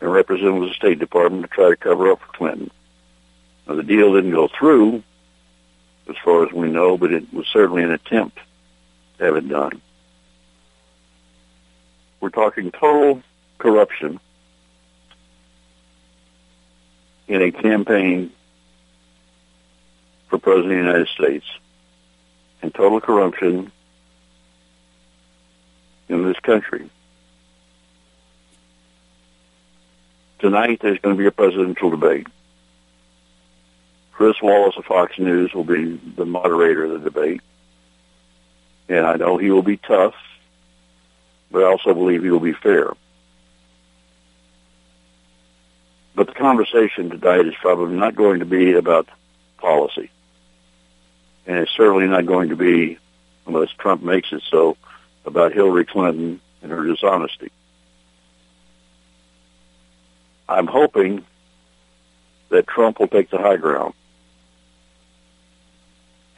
and 0.00 0.12
representatives 0.12 0.62
of 0.62 0.68
the 0.68 0.74
State 0.74 0.98
Department 0.98 1.42
to 1.44 1.48
try 1.48 1.70
to 1.70 1.76
cover 1.76 2.10
up 2.10 2.20
for 2.20 2.32
Clinton. 2.32 2.70
Now, 3.66 3.74
the 3.74 3.82
deal 3.82 4.14
didn't 4.14 4.32
go 4.32 4.48
through, 4.48 5.02
as 6.08 6.16
far 6.24 6.46
as 6.46 6.52
we 6.52 6.70
know, 6.70 6.96
but 6.96 7.12
it 7.12 7.32
was 7.32 7.46
certainly 7.48 7.82
an 7.82 7.90
attempt 7.90 8.38
to 9.18 9.24
have 9.24 9.36
it 9.36 9.48
done. 9.48 9.80
We're 12.20 12.30
talking 12.30 12.70
total 12.70 13.22
corruption 13.58 14.20
in 17.28 17.42
a 17.42 17.50
campaign 17.50 18.30
for 20.28 20.38
President 20.38 20.72
of 20.72 20.78
the 20.78 20.84
United 20.84 21.08
States 21.08 21.46
and 22.62 22.74
total 22.74 23.00
corruption 23.00 23.70
in 26.08 26.24
this 26.24 26.38
country. 26.40 26.88
Tonight 30.38 30.80
there's 30.82 30.98
going 30.98 31.16
to 31.16 31.18
be 31.18 31.26
a 31.26 31.32
presidential 31.32 31.90
debate. 31.90 32.26
Chris 34.12 34.36
Wallace 34.42 34.76
of 34.76 34.84
Fox 34.84 35.18
News 35.18 35.52
will 35.54 35.64
be 35.64 36.00
the 36.16 36.26
moderator 36.26 36.84
of 36.84 36.92
the 36.92 37.10
debate. 37.10 37.40
And 38.88 39.04
I 39.04 39.16
know 39.16 39.36
he 39.36 39.50
will 39.50 39.62
be 39.62 39.76
tough, 39.78 40.14
but 41.50 41.62
I 41.62 41.66
also 41.66 41.94
believe 41.94 42.22
he 42.22 42.30
will 42.30 42.40
be 42.40 42.52
fair. 42.52 42.92
But 46.14 46.28
the 46.28 46.34
conversation 46.34 47.10
tonight 47.10 47.46
is 47.46 47.54
probably 47.60 47.96
not 47.96 48.14
going 48.14 48.40
to 48.40 48.46
be 48.46 48.72
about 48.72 49.08
policy. 49.58 50.10
And 51.46 51.58
it's 51.58 51.72
certainly 51.76 52.06
not 52.06 52.26
going 52.26 52.48
to 52.50 52.56
be, 52.56 52.98
unless 53.46 53.70
Trump 53.78 54.02
makes 54.02 54.32
it 54.32 54.42
so, 54.50 54.76
about 55.24 55.52
Hillary 55.52 55.84
Clinton 55.84 56.40
and 56.62 56.72
her 56.72 56.84
dishonesty. 56.86 57.50
I'm 60.48 60.66
hoping 60.66 61.24
that 62.50 62.66
Trump 62.66 63.00
will 63.00 63.08
take 63.08 63.30
the 63.30 63.38
high 63.38 63.56
ground 63.56 63.94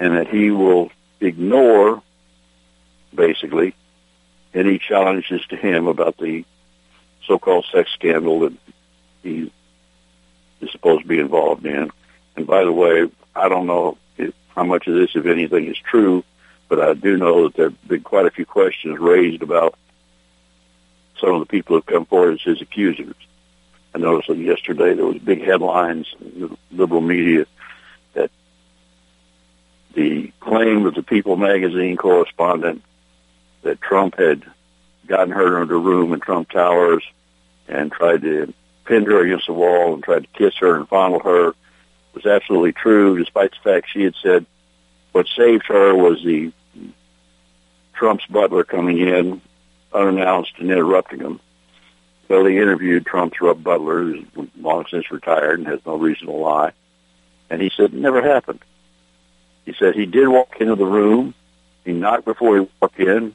and 0.01 0.17
that 0.17 0.29
he 0.29 0.51
will 0.51 0.91
ignore, 1.21 2.03
basically, 3.15 3.75
any 4.55 4.79
challenges 4.79 5.45
to 5.47 5.57
him 5.57 5.87
about 5.87 6.17
the 6.17 6.45
so-called 7.27 7.67
sex 7.73 7.91
scandal 7.93 8.41
that 8.41 8.53
he 9.23 9.53
is 10.61 10.71
supposed 10.73 11.03
to 11.03 11.09
be 11.09 11.19
involved 11.19 11.67
in. 11.67 11.91
And 12.37 12.47
by 12.47 12.65
the 12.65 12.73
way, 12.73 13.11
I 13.35 13.49
don't 13.49 13.67
know 13.67 13.99
if, 14.17 14.33
how 14.49 14.65
much 14.65 14.87
of 14.87 14.95
this, 14.95 15.11
if 15.15 15.27
anything, 15.27 15.67
is 15.67 15.79
true, 15.79 16.25
but 16.69 16.81
I 16.81 16.95
do 16.95 17.17
know 17.17 17.45
that 17.45 17.57
there 17.57 17.71
have 17.71 17.89
been 17.89 18.03
quite 18.03 18.27
a 18.27 18.31
few 18.31 18.47
questions 18.47 18.99
raised 18.99 19.43
about 19.43 19.75
some 21.21 21.35
of 21.35 21.41
the 21.41 21.47
people 21.47 21.75
who 21.75 21.81
have 21.81 21.87
come 21.87 22.07
forward 22.07 22.35
as 22.35 22.43
his 22.43 22.63
accusers. 22.63 23.15
I 23.95 23.99
noticed 23.99 24.29
that 24.29 24.39
yesterday 24.39 24.95
there 24.95 25.07
was 25.07 25.19
big 25.19 25.45
headlines 25.45 26.07
in 26.21 26.41
the 26.41 26.57
liberal 26.71 27.01
media 27.01 27.47
that 28.15 28.31
the 29.95 30.33
claim 30.41 30.87
of 30.87 30.95
the 30.95 31.03
People 31.03 31.37
magazine 31.37 31.97
correspondent 31.97 32.83
that 33.63 33.81
Trump 33.81 34.19
had 34.19 34.45
gotten 35.07 35.33
her 35.33 35.61
into 35.63 35.75
a 35.75 35.79
room 35.79 36.13
in 36.13 36.21
Trump 36.21 36.51
Towers 36.51 37.03
and 37.67 37.91
tried 37.91 38.23
to 38.23 38.53
pin 38.85 39.05
her 39.07 39.25
against 39.25 39.47
the 39.47 39.53
wall 39.53 39.95
and 39.95 40.03
tried 40.03 40.25
to 40.25 40.39
kiss 40.39 40.55
her 40.61 40.77
and 40.77 40.89
fondle 40.89 41.21
her 41.21 41.55
was 42.15 42.27
absolutely 42.27 42.73
true, 42.73 43.19
despite 43.19 43.53
the 43.53 43.71
fact 43.71 43.89
she 43.93 44.03
had 44.03 44.15
said 44.23 44.47
what 45.13 45.27
saved 45.37 45.67
her 45.67 45.95
was 45.95 46.23
the 46.23 46.53
Trump's 47.95 48.27
butler 48.27 48.65
coming 48.65 48.99
in 48.99 49.41
unannounced 49.93 50.53
and 50.59 50.71
interrupting 50.71 51.21
him. 51.21 51.41
So 52.29 52.45
they 52.45 52.59
interviewed 52.59 53.07
Trump's 53.07 53.41
Rob 53.41 53.65
butler, 53.65 54.03
who's 54.03 54.49
long 54.61 54.85
since 54.91 55.11
retired 55.11 55.59
and 55.59 55.69
has 55.69 55.81
no 55.87 55.97
reason 55.97 56.27
to 56.27 56.33
lie. 56.33 56.73
And 57.51 57.61
he 57.61 57.71
said 57.75 57.87
it 57.87 57.95
never 57.95 58.23
happened. 58.23 58.61
He 59.65 59.75
said 59.79 59.95
he 59.95 60.07
did 60.07 60.29
walk 60.29 60.57
into 60.61 60.77
the 60.77 60.85
room. 60.85 61.35
He 61.85 61.93
knocked 61.93 62.27
before 62.27 62.59
he 62.59 62.69
walked 62.81 63.01
in. 63.01 63.35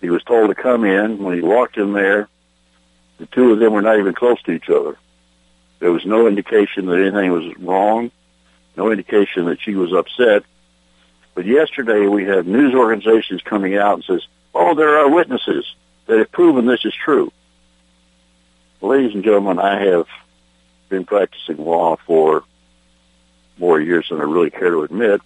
He 0.00 0.10
was 0.10 0.24
told 0.24 0.48
to 0.48 0.60
come 0.60 0.84
in. 0.84 1.22
When 1.22 1.34
he 1.36 1.40
walked 1.40 1.76
in 1.76 1.92
there, 1.92 2.28
the 3.18 3.26
two 3.26 3.52
of 3.52 3.60
them 3.60 3.72
were 3.72 3.82
not 3.82 4.00
even 4.00 4.14
close 4.14 4.42
to 4.42 4.52
each 4.52 4.68
other. 4.68 4.96
There 5.78 5.92
was 5.92 6.04
no 6.04 6.26
indication 6.26 6.86
that 6.86 6.98
anything 6.98 7.30
was 7.30 7.56
wrong, 7.58 8.10
no 8.76 8.90
indication 8.90 9.46
that 9.46 9.60
she 9.60 9.76
was 9.76 9.92
upset. 9.92 10.42
But 11.34 11.46
yesterday 11.46 12.06
we 12.06 12.24
had 12.24 12.46
news 12.46 12.74
organizations 12.74 13.42
coming 13.42 13.76
out 13.76 13.94
and 13.94 14.04
says, 14.04 14.26
oh, 14.54 14.74
there 14.74 14.98
are 14.98 15.08
witnesses 15.08 15.74
that 16.06 16.18
have 16.18 16.32
proven 16.32 16.66
this 16.66 16.84
is 16.84 16.94
true. 16.94 17.32
Ladies 18.82 19.14
and 19.14 19.22
gentlemen, 19.22 19.60
I 19.60 19.80
have 19.84 20.08
been 20.88 21.04
practicing 21.04 21.56
law 21.56 21.96
for 22.04 22.42
more 23.56 23.80
years 23.80 24.08
than 24.10 24.20
I 24.20 24.24
really 24.24 24.50
care 24.50 24.72
to 24.72 24.82
admit, 24.82 25.20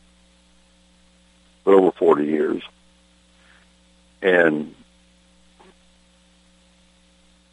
but 1.65 1.73
over 1.73 1.91
40 1.91 2.27
years. 2.27 2.63
And 4.21 4.75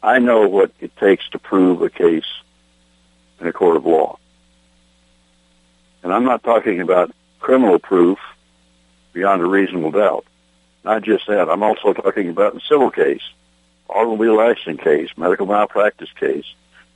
I 0.02 0.18
know 0.18 0.46
what 0.46 0.72
it 0.78 0.94
takes 0.98 1.26
to 1.30 1.38
prove 1.38 1.80
a 1.80 1.88
case 1.88 2.30
in 3.40 3.46
a 3.46 3.52
court 3.54 3.78
of 3.78 3.86
law. 3.86 4.18
And 6.02 6.12
I'm 6.12 6.24
not 6.24 6.44
talking 6.44 6.82
about 6.82 7.12
criminal 7.40 7.78
proof 7.78 8.18
beyond 9.14 9.40
a 9.40 9.46
reasonable 9.46 9.92
doubt. 9.92 10.26
Not 10.84 11.02
just 11.02 11.26
that. 11.28 11.48
I'm 11.48 11.62
also 11.62 11.94
talking 11.94 12.28
about 12.28 12.56
a 12.56 12.60
civil 12.68 12.90
case 12.90 13.22
automobile 13.88 14.40
accident 14.40 14.82
case, 14.82 15.10
medical 15.16 15.46
malpractice 15.46 16.10
case, 16.18 16.44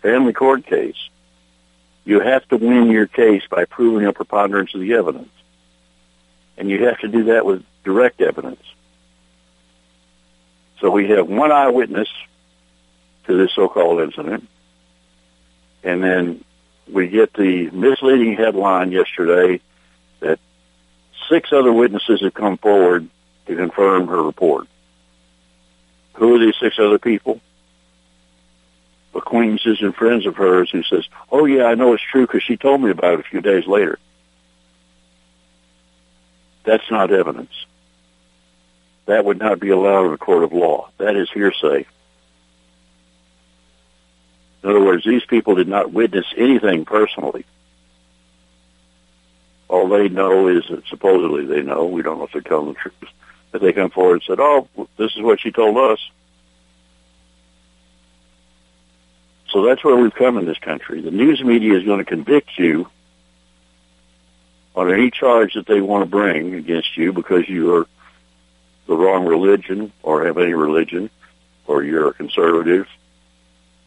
family 0.02 0.32
court 0.32 0.66
case, 0.66 0.96
you 2.04 2.20
have 2.20 2.46
to 2.48 2.56
win 2.56 2.90
your 2.90 3.06
case 3.06 3.42
by 3.50 3.64
proving 3.64 4.06
a 4.06 4.12
preponderance 4.12 4.74
of 4.74 4.80
the 4.80 4.94
evidence. 4.94 5.28
And 6.56 6.70
you 6.70 6.86
have 6.86 6.98
to 7.00 7.08
do 7.08 7.24
that 7.24 7.44
with 7.44 7.64
direct 7.84 8.20
evidence. 8.20 8.62
So 10.80 10.90
we 10.90 11.08
have 11.10 11.28
one 11.28 11.52
eyewitness 11.52 12.08
to 13.26 13.36
this 13.36 13.52
so-called 13.54 14.00
incident, 14.00 14.48
and 15.84 16.02
then 16.02 16.44
we 16.90 17.08
get 17.08 17.34
the 17.34 17.70
misleading 17.70 18.36
headline 18.36 18.90
yesterday 18.90 19.60
that 20.20 20.38
six 21.28 21.52
other 21.52 21.72
witnesses 21.72 22.22
have 22.22 22.34
come 22.34 22.56
forward 22.56 23.08
to 23.46 23.56
confirm 23.56 24.06
her 24.06 24.22
report. 24.22 24.66
Who 26.18 26.34
are 26.34 26.38
these 26.38 26.56
six 26.60 26.78
other 26.78 26.98
people? 26.98 27.40
Acquaintances 29.14 29.78
and 29.80 29.94
friends 29.94 30.26
of 30.26 30.36
hers 30.36 30.68
who 30.70 30.82
says, 30.82 31.06
oh 31.30 31.44
yeah, 31.44 31.64
I 31.64 31.74
know 31.74 31.94
it's 31.94 32.02
true 32.02 32.26
because 32.26 32.42
she 32.42 32.56
told 32.56 32.80
me 32.80 32.90
about 32.90 33.14
it 33.14 33.20
a 33.20 33.28
few 33.28 33.40
days 33.40 33.66
later. 33.66 33.98
That's 36.64 36.90
not 36.90 37.12
evidence. 37.12 37.52
That 39.06 39.24
would 39.24 39.38
not 39.38 39.60
be 39.60 39.70
allowed 39.70 40.06
in 40.06 40.12
a 40.12 40.18
court 40.18 40.42
of 40.42 40.52
law. 40.52 40.90
That 40.98 41.16
is 41.16 41.30
hearsay. 41.32 41.86
In 44.62 44.70
other 44.70 44.84
words, 44.84 45.04
these 45.04 45.24
people 45.24 45.54
did 45.54 45.68
not 45.68 45.92
witness 45.92 46.26
anything 46.36 46.84
personally. 46.84 47.46
All 49.68 49.88
they 49.88 50.08
know 50.08 50.48
is 50.48 50.64
that 50.68 50.86
supposedly 50.88 51.46
they 51.46 51.62
know, 51.62 51.86
we 51.86 52.02
don't 52.02 52.18
know 52.18 52.24
if 52.24 52.32
they're 52.32 52.42
telling 52.42 52.74
the 52.74 52.74
truth, 52.74 52.94
that 53.52 53.62
they 53.62 53.72
come 53.72 53.90
forward 53.90 54.14
and 54.14 54.22
said, 54.22 54.40
oh, 54.40 54.68
this 54.96 55.12
is 55.16 55.22
what 55.22 55.40
she 55.40 55.50
told 55.50 55.76
us. 55.76 55.98
So 59.50 59.64
that's 59.64 59.82
where 59.82 59.96
we've 59.96 60.14
come 60.14 60.36
in 60.36 60.44
this 60.44 60.58
country. 60.58 61.00
The 61.00 61.10
news 61.10 61.42
media 61.42 61.76
is 61.78 61.84
going 61.84 61.98
to 61.98 62.04
convict 62.04 62.50
you 62.58 62.88
on 64.76 64.92
any 64.92 65.10
charge 65.10 65.54
that 65.54 65.66
they 65.66 65.80
want 65.80 66.04
to 66.04 66.10
bring 66.10 66.54
against 66.54 66.96
you 66.96 67.12
because 67.12 67.48
you 67.48 67.74
are 67.74 67.86
the 68.86 68.96
wrong 68.96 69.26
religion 69.26 69.92
or 70.02 70.26
have 70.26 70.38
any 70.38 70.52
religion 70.52 71.10
or 71.66 71.82
you're 71.82 72.08
a 72.08 72.14
conservative 72.14 72.86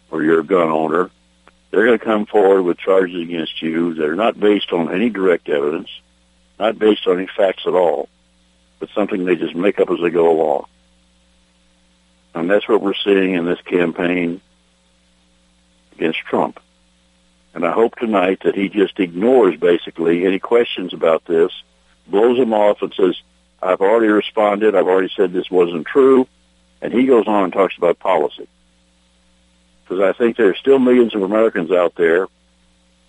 or 0.10 0.24
you're 0.24 0.42
a 0.42 0.46
gun 0.46 0.70
owner. 0.70 1.12
They're 1.70 1.86
going 1.86 1.98
to 1.98 2.04
come 2.04 2.26
forward 2.26 2.64
with 2.64 2.78
charges 2.80 3.22
against 3.22 3.62
you 3.62 3.94
that 3.94 4.06
are 4.06 4.16
not 4.16 4.40
based 4.40 4.74
on 4.74 4.94
any 4.94 5.10
direct 5.10 5.48
evidence, 5.48 5.90
not 6.60 6.78
based 6.78 7.08
on 7.08 7.20
any 7.20 7.30
facts 7.38 7.64
at 7.68 7.74
all 7.74 8.10
but 8.82 8.90
something 8.96 9.24
they 9.24 9.36
just 9.36 9.56
make 9.56 9.80
up 9.80 9.92
as 9.92 10.00
they 10.02 10.10
go 10.10 10.32
along. 10.32 10.66
And 12.34 12.50
that's 12.50 12.68
what 12.68 12.82
we're 12.82 12.96
seeing 12.96 13.36
in 13.36 13.46
this 13.46 13.62
campaign 13.62 14.42
against 15.94 16.20
Trump. 16.20 16.60
And 17.54 17.64
I 17.64 17.72
hope 17.72 17.96
tonight 17.96 18.40
that 18.44 18.56
he 18.56 18.70
just 18.70 19.00
ignores 19.00 19.56
basically 19.60 20.26
any 20.26 20.40
questions 20.40 20.94
about 20.94 21.26
this, 21.26 21.52
blows 22.08 22.38
them 22.38 22.54
off 22.54 22.82
and 22.82 22.92
says, 22.96 23.22
I've 23.62 23.82
already 23.82 24.08
responded. 24.08 24.76
I've 24.76 24.88
already 24.88 25.12
said 25.16 25.32
this 25.32 25.52
wasn't 25.52 25.86
true. 25.86 26.28
And 26.82 26.92
he 26.92 27.06
goes 27.06 27.28
on 27.28 27.44
and 27.44 27.54
talks 27.54 27.78
about 27.78 28.00
policy. 28.00 28.48
Because 29.84 30.02
I 30.02 30.18
think 30.18 30.38
there 30.38 30.50
are 30.50 30.56
still 30.56 30.80
millions 30.80 31.14
of 31.14 31.22
Americans 31.22 31.72
out 31.72 31.94
there 31.96 32.28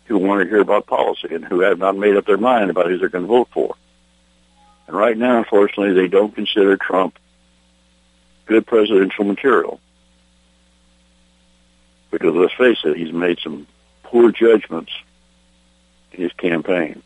who 0.04 0.18
want 0.18 0.42
to 0.42 0.48
hear 0.48 0.60
about 0.60 0.86
policy 0.86 1.34
and 1.34 1.46
who 1.46 1.60
have 1.60 1.78
not 1.78 1.96
made 1.96 2.16
up 2.16 2.26
their 2.26 2.36
mind 2.36 2.68
about 2.70 2.88
who 2.88 2.98
they're 2.98 3.08
going 3.08 3.24
to 3.24 3.28
vote 3.28 3.48
for. 3.54 3.74
And 4.92 5.00
right 5.00 5.16
now, 5.16 5.38
unfortunately, 5.38 5.94
they 5.94 6.06
don't 6.06 6.34
consider 6.34 6.76
Trump 6.76 7.18
good 8.44 8.66
presidential 8.66 9.24
material. 9.24 9.80
Because 12.10 12.34
let's 12.34 12.52
face 12.52 12.76
it, 12.84 12.98
he's 12.98 13.10
made 13.10 13.38
some 13.42 13.66
poor 14.02 14.30
judgments 14.30 14.92
in 16.12 16.20
his 16.24 16.32
campaign. 16.34 17.02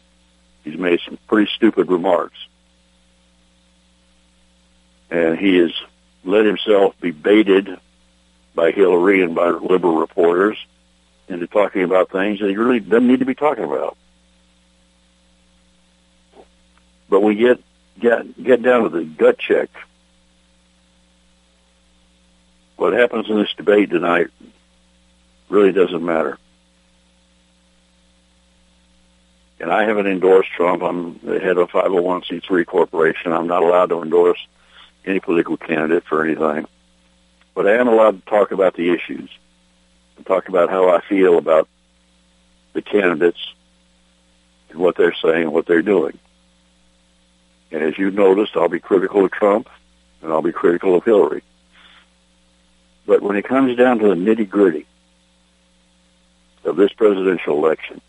He's 0.65 0.77
made 0.77 0.99
some 1.05 1.17
pretty 1.29 1.49
stupid 1.55 1.89
remarks. 1.89 2.37
And 5.09 5.39
he 5.39 5.59
has 5.59 5.71
let 6.25 6.45
himself 6.45 7.01
be 7.01 7.13
baited 7.13 7.69
by 8.57 8.73
Hillary 8.73 9.23
and 9.23 9.33
by 9.33 9.51
liberal 9.51 9.99
reporters 9.99 10.59
into 11.29 11.47
talking 11.47 11.85
about 11.85 12.11
things 12.11 12.41
that 12.41 12.51
he 12.51 12.57
really 12.57 12.81
doesn't 12.81 13.07
need 13.07 13.21
to 13.21 13.27
be 13.27 13.37
talking 13.37 13.63
about. 13.63 13.97
But 17.09 17.21
we 17.21 17.37
get 17.37 17.63
get 18.01 18.43
get 18.43 18.63
down 18.63 18.85
to 18.85 18.89
the 18.89 19.05
gut 19.05 19.39
check. 19.39 19.69
What 22.77 22.93
happens 22.93 23.29
in 23.31 23.39
this 23.39 23.53
debate 23.55 23.91
tonight 23.91 24.29
really 25.49 25.73
doesn't 25.73 26.05
matter. 26.05 26.39
And 29.59 29.73
I 29.73 29.85
haven't 29.85 30.07
endorsed 30.07 30.51
Trump. 30.51 30.83
I'm 30.83 31.19
the 31.23 31.41
head 31.41 31.57
of 31.57 31.71
a 31.71 31.73
501c3 31.73 32.67
corporation. 32.67 33.33
I'm 33.33 33.47
not 33.47 33.63
allowed 33.63 33.89
to 33.89 34.03
endorse 34.03 34.39
any 35.07 35.21
political 35.21 35.57
candidate 35.57 36.05
for 36.05 36.25
anything. 36.25 36.67
But 37.55 37.67
I 37.67 37.77
am 37.77 37.89
allowed 37.89 38.23
to 38.23 38.31
talk 38.31 38.51
about 38.51 38.75
the 38.75 38.91
issues 38.91 39.31
and 40.17 40.27
talk 40.27 40.49
about 40.49 40.69
how 40.69 40.91
I 40.91 41.01
feel 41.01 41.39
about 41.39 41.69
the 42.75 42.83
candidates 42.83 43.55
and 44.69 44.79
what 44.79 44.97
they're 44.97 45.15
saying 45.15 45.45
and 45.45 45.53
what 45.53 45.67
they're 45.67 45.81
doing. 45.81 46.19
And 47.71 47.83
as 47.83 47.99
you 47.99 48.11
noticed, 48.11 48.57
I'll 48.57 48.69
be 48.69 48.81
critical 48.81 49.25
of 49.25 49.31
Trump 49.33 49.69
and 50.23 50.33
I'll 50.33 50.43
be 50.43 50.53
critical 50.53 50.95
of 50.95 51.05
Hillary. 51.05 51.43
But 53.07 53.23
when 53.23 53.37
it 53.37 53.45
comes 53.45 53.77
down 53.77 53.99
to 54.01 54.09
the 54.09 54.15
nitty 54.15 54.49
gritty 54.49 54.87
of 56.65 56.77
this 56.77 56.93
presidential 56.93 57.57
election, 57.57 58.01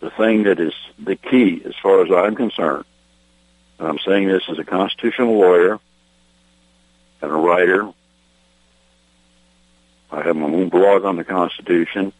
the 0.00 0.10
thing 0.10 0.44
that 0.44 0.60
is 0.60 0.72
the 0.98 1.16
key 1.16 1.62
as 1.64 1.74
far 1.82 2.04
as 2.04 2.10
I'm 2.10 2.34
concerned, 2.34 2.84
and 3.78 3.88
I'm 3.88 3.98
saying 3.98 4.28
this 4.28 4.42
as 4.48 4.58
a 4.58 4.64
constitutional 4.64 5.38
lawyer 5.38 5.78
and 7.20 7.30
a 7.30 7.34
writer. 7.34 7.92
I 10.10 10.22
have 10.22 10.36
my 10.36 10.46
own 10.46 10.68
blog 10.68 11.04
on 11.04 11.16
the 11.16 11.24
Constitution. 11.24 12.12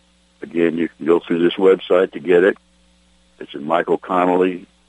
Again, 0.42 0.76
you 0.76 0.88
can 0.88 1.06
go 1.06 1.20
through 1.20 1.42
this 1.42 1.54
website 1.54 2.12
to 2.12 2.20
get 2.20 2.44
it. 2.44 2.58
It's 3.38 3.54
at 3.54 3.62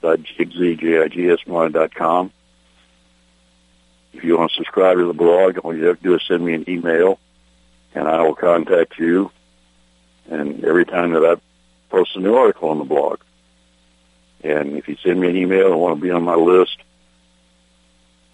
michaelconnelly.jigsy.com. 0.06 2.32
If 4.12 4.24
you 4.24 4.38
want 4.38 4.50
to 4.52 4.56
subscribe 4.56 4.98
to 4.98 5.06
the 5.06 5.12
blog, 5.12 5.58
all 5.58 5.76
you 5.76 5.86
have 5.86 5.98
to 5.98 6.02
do 6.02 6.14
is 6.14 6.22
send 6.26 6.44
me 6.44 6.54
an 6.54 6.64
email, 6.68 7.18
and 7.94 8.08
I 8.08 8.22
will 8.22 8.34
contact 8.34 8.98
you. 8.98 9.30
And 10.30 10.64
every 10.64 10.86
time 10.86 11.12
that 11.12 11.24
I 11.24 11.36
post 11.90 12.16
a 12.16 12.20
new 12.20 12.34
article 12.34 12.70
on 12.70 12.78
the 12.78 12.84
blog, 12.84 13.20
and 14.42 14.76
if 14.76 14.88
you 14.88 14.96
send 15.02 15.20
me 15.20 15.28
an 15.28 15.36
email 15.36 15.72
and 15.72 15.80
want 15.80 15.96
to 15.96 16.02
be 16.02 16.10
on 16.10 16.22
my 16.22 16.34
list, 16.34 16.78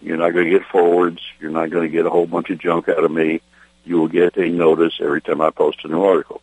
you're 0.00 0.16
not 0.16 0.30
going 0.30 0.46
to 0.46 0.58
get 0.58 0.68
forwards. 0.68 1.20
You're 1.40 1.50
not 1.50 1.70
going 1.70 1.84
to 1.84 1.92
get 1.92 2.06
a 2.06 2.10
whole 2.10 2.26
bunch 2.26 2.50
of 2.50 2.58
junk 2.58 2.88
out 2.88 3.04
of 3.04 3.10
me. 3.10 3.40
You 3.84 3.98
will 3.98 4.08
get 4.08 4.36
a 4.36 4.48
notice 4.48 4.94
every 5.00 5.20
time 5.20 5.40
I 5.40 5.50
post 5.50 5.84
a 5.84 5.88
new 5.88 6.02
article. 6.02 6.40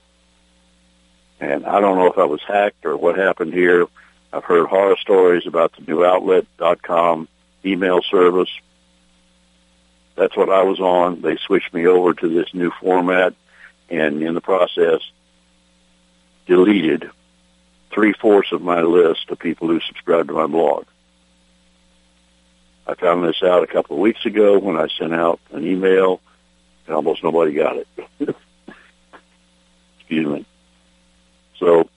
And 1.39 1.65
I 1.65 1.79
don't 1.79 1.97
know 1.97 2.07
if 2.07 2.17
I 2.17 2.25
was 2.25 2.41
hacked 2.45 2.85
or 2.85 2.97
what 2.97 3.17
happened 3.17 3.53
here. 3.53 3.87
I've 4.31 4.43
heard 4.43 4.67
horror 4.67 4.95
stories 4.97 5.47
about 5.47 5.73
the 5.75 5.83
new 5.91 6.05
outlook.com 6.05 7.27
email 7.65 8.01
service. 8.03 8.49
That's 10.15 10.35
what 10.35 10.49
I 10.49 10.63
was 10.63 10.79
on. 10.79 11.21
They 11.21 11.37
switched 11.37 11.73
me 11.73 11.87
over 11.87 12.13
to 12.13 12.27
this 12.27 12.53
new 12.53 12.71
format 12.79 13.33
and 13.89 14.21
in 14.21 14.33
the 14.33 14.41
process 14.41 15.01
deleted 16.45 17.09
three-fourths 17.91 18.51
of 18.51 18.61
my 18.61 18.81
list 18.81 19.29
of 19.29 19.39
people 19.39 19.67
who 19.67 19.79
subscribe 19.81 20.27
to 20.27 20.33
my 20.33 20.47
blog. 20.47 20.85
I 22.87 22.95
found 22.95 23.23
this 23.23 23.41
out 23.43 23.63
a 23.63 23.67
couple 23.67 23.95
of 23.95 24.01
weeks 24.01 24.25
ago 24.25 24.57
when 24.57 24.75
I 24.75 24.87
sent 24.87 25.13
out 25.13 25.39
an 25.51 25.65
email, 25.65 26.21
and 26.85 26.95
almost 26.95 27.23
nobody 27.23 27.53
got 27.53 27.77
it. 27.77 27.87
Excuse 29.99 30.27
me. 30.27 30.45
So 31.59 31.89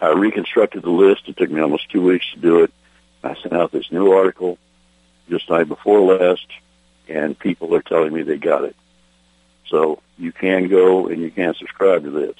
I 0.00 0.10
reconstructed 0.10 0.82
the 0.82 0.90
list. 0.90 1.28
It 1.28 1.36
took 1.36 1.50
me 1.50 1.60
almost 1.60 1.90
two 1.90 2.02
weeks 2.02 2.26
to 2.32 2.38
do 2.38 2.62
it. 2.62 2.72
I 3.22 3.34
sent 3.34 3.52
out 3.52 3.72
this 3.72 3.90
new 3.90 4.12
article 4.12 4.58
just 5.28 5.50
night 5.50 5.68
before 5.68 6.00
last, 6.00 6.46
and 7.08 7.38
people 7.38 7.74
are 7.74 7.82
telling 7.82 8.12
me 8.12 8.22
they 8.22 8.36
got 8.36 8.64
it. 8.64 8.76
So 9.66 10.00
you 10.16 10.32
can 10.32 10.68
go 10.68 11.08
and 11.08 11.20
you 11.20 11.30
can 11.30 11.54
subscribe 11.54 12.04
to 12.04 12.10
this 12.10 12.36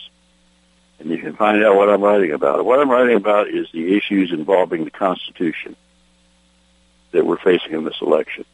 and 0.98 1.10
you 1.10 1.18
can 1.18 1.34
find 1.34 1.62
out 1.62 1.76
what 1.76 1.88
I'm 1.88 2.02
writing 2.02 2.32
about. 2.32 2.64
What 2.64 2.80
I'm 2.80 2.90
writing 2.90 3.16
about 3.16 3.48
is 3.48 3.68
the 3.72 3.96
issues 3.96 4.32
involving 4.32 4.84
the 4.84 4.90
Constitution 4.90 5.76
that 7.12 7.24
we're 7.24 7.38
facing 7.38 7.72
in 7.72 7.84
this 7.84 8.00
election. 8.02 8.44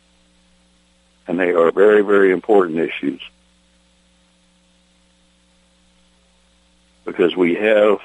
And 1.27 1.41
they 1.41 1.53
are 1.53 1.71
very, 1.71 2.03
very 2.03 2.33
important 2.33 2.79
issues. 2.79 3.21
Because 7.07 7.35
we 7.35 7.55
have 7.55 7.99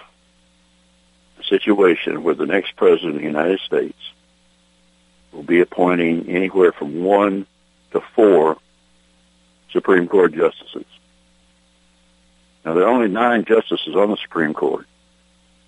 situation 1.49 2.23
where 2.23 2.35
the 2.35 2.45
next 2.45 2.75
president 2.75 3.15
of 3.15 3.21
the 3.21 3.27
United 3.27 3.59
States 3.59 3.97
will 5.31 5.43
be 5.43 5.59
appointing 5.59 6.29
anywhere 6.29 6.71
from 6.71 7.03
one 7.03 7.45
to 7.91 8.01
four 8.15 8.57
Supreme 9.71 10.07
Court 10.07 10.33
justices. 10.33 10.85
Now, 12.65 12.73
there 12.73 12.83
are 12.83 12.93
only 12.93 13.07
nine 13.07 13.45
justices 13.45 13.95
on 13.95 14.09
the 14.09 14.17
Supreme 14.17 14.53
Court. 14.53 14.85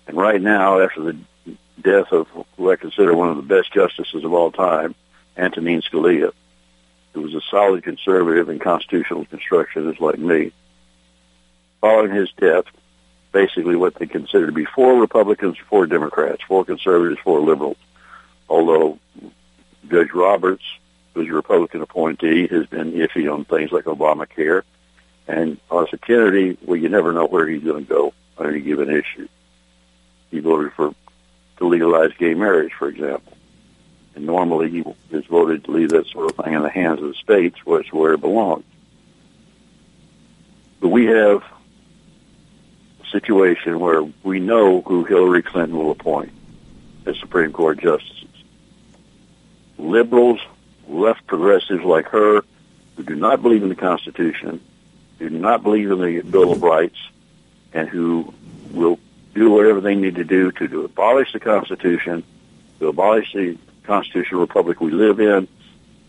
And 0.06 0.16
right 0.16 0.40
now, 0.40 0.80
after 0.80 1.02
the 1.02 1.16
death 1.80 2.12
of 2.12 2.28
who 2.56 2.70
I 2.70 2.76
consider 2.76 3.14
one 3.14 3.30
of 3.30 3.36
the 3.36 3.42
best 3.42 3.72
justices 3.72 4.24
of 4.24 4.32
all 4.32 4.50
time, 4.50 4.94
Antonin 5.36 5.82
Scalia, 5.82 6.32
who 7.12 7.22
was 7.22 7.34
a 7.34 7.40
solid 7.50 7.82
conservative 7.84 8.48
in 8.48 8.58
constitutional 8.58 9.24
constructionist 9.26 10.00
like 10.00 10.18
me, 10.18 10.52
following 11.80 12.12
his 12.12 12.30
death, 12.38 12.64
basically 13.32 13.76
what 13.76 13.94
they 13.94 14.06
consider 14.06 14.46
to 14.46 14.52
be 14.52 14.64
four 14.64 15.00
Republicans, 15.00 15.56
four 15.68 15.86
Democrats, 15.86 16.42
four 16.46 16.64
conservatives, 16.64 17.20
four 17.24 17.40
liberals. 17.40 17.78
Although 18.48 18.98
Judge 19.88 20.12
Roberts, 20.12 20.64
who's 21.14 21.28
a 21.28 21.32
Republican 21.32 21.82
appointee, 21.82 22.46
has 22.48 22.66
been 22.66 22.92
iffy 22.92 23.32
on 23.32 23.44
things 23.44 23.72
like 23.72 23.84
Obamacare 23.84 24.62
and 25.28 25.58
Anthony 25.70 25.98
Kennedy, 25.98 26.58
well, 26.62 26.76
you 26.76 26.88
never 26.88 27.12
know 27.12 27.26
where 27.26 27.46
he's 27.46 27.62
going 27.62 27.84
to 27.84 27.88
go 27.88 28.14
on 28.38 28.48
any 28.48 28.60
given 28.60 28.90
issue. 28.90 29.28
He 30.30 30.40
voted 30.40 30.72
for 30.72 30.94
to 31.58 31.66
legalize 31.66 32.12
gay 32.18 32.34
marriage, 32.34 32.72
for 32.72 32.88
example. 32.88 33.36
And 34.14 34.26
normally 34.26 34.70
he 34.70 34.84
has 35.12 35.24
voted 35.26 35.64
to 35.64 35.70
leave 35.70 35.90
that 35.90 36.06
sort 36.08 36.30
of 36.30 36.44
thing 36.44 36.54
in 36.54 36.62
the 36.62 36.70
hands 36.70 37.00
of 37.00 37.08
the 37.08 37.14
states, 37.14 37.64
where 37.64 37.80
it's 37.80 37.92
where 37.92 38.14
it 38.14 38.20
belongs. 38.20 38.64
But 40.80 40.88
we 40.88 41.06
have 41.06 41.42
situation 43.12 43.78
where 43.78 44.02
we 44.22 44.40
know 44.40 44.80
who 44.82 45.04
Hillary 45.04 45.42
Clinton 45.42 45.76
will 45.76 45.90
appoint 45.90 46.32
as 47.06 47.16
Supreme 47.18 47.52
Court 47.52 47.78
justices. 47.80 48.28
Liberals, 49.78 50.40
left 50.88 51.26
progressives 51.26 51.84
like 51.84 52.06
her, 52.08 52.42
who 52.96 53.02
do 53.02 53.14
not 53.14 53.42
believe 53.42 53.62
in 53.62 53.68
the 53.68 53.74
Constitution, 53.74 54.60
do 55.18 55.30
not 55.30 55.62
believe 55.62 55.90
in 55.90 56.00
the 56.00 56.20
Bill 56.22 56.52
of 56.52 56.62
Rights 56.62 56.98
and 57.72 57.88
who 57.88 58.32
will 58.72 58.98
do 59.34 59.50
whatever 59.50 59.80
they 59.80 59.94
need 59.94 60.16
to 60.16 60.24
do 60.24 60.50
to, 60.52 60.68
to 60.68 60.84
abolish 60.84 61.32
the 61.32 61.40
Constitution, 61.40 62.22
to 62.80 62.88
abolish 62.88 63.32
the 63.32 63.56
constitutional 63.84 64.40
republic 64.40 64.80
we 64.80 64.90
live 64.90 65.20
in, 65.20 65.48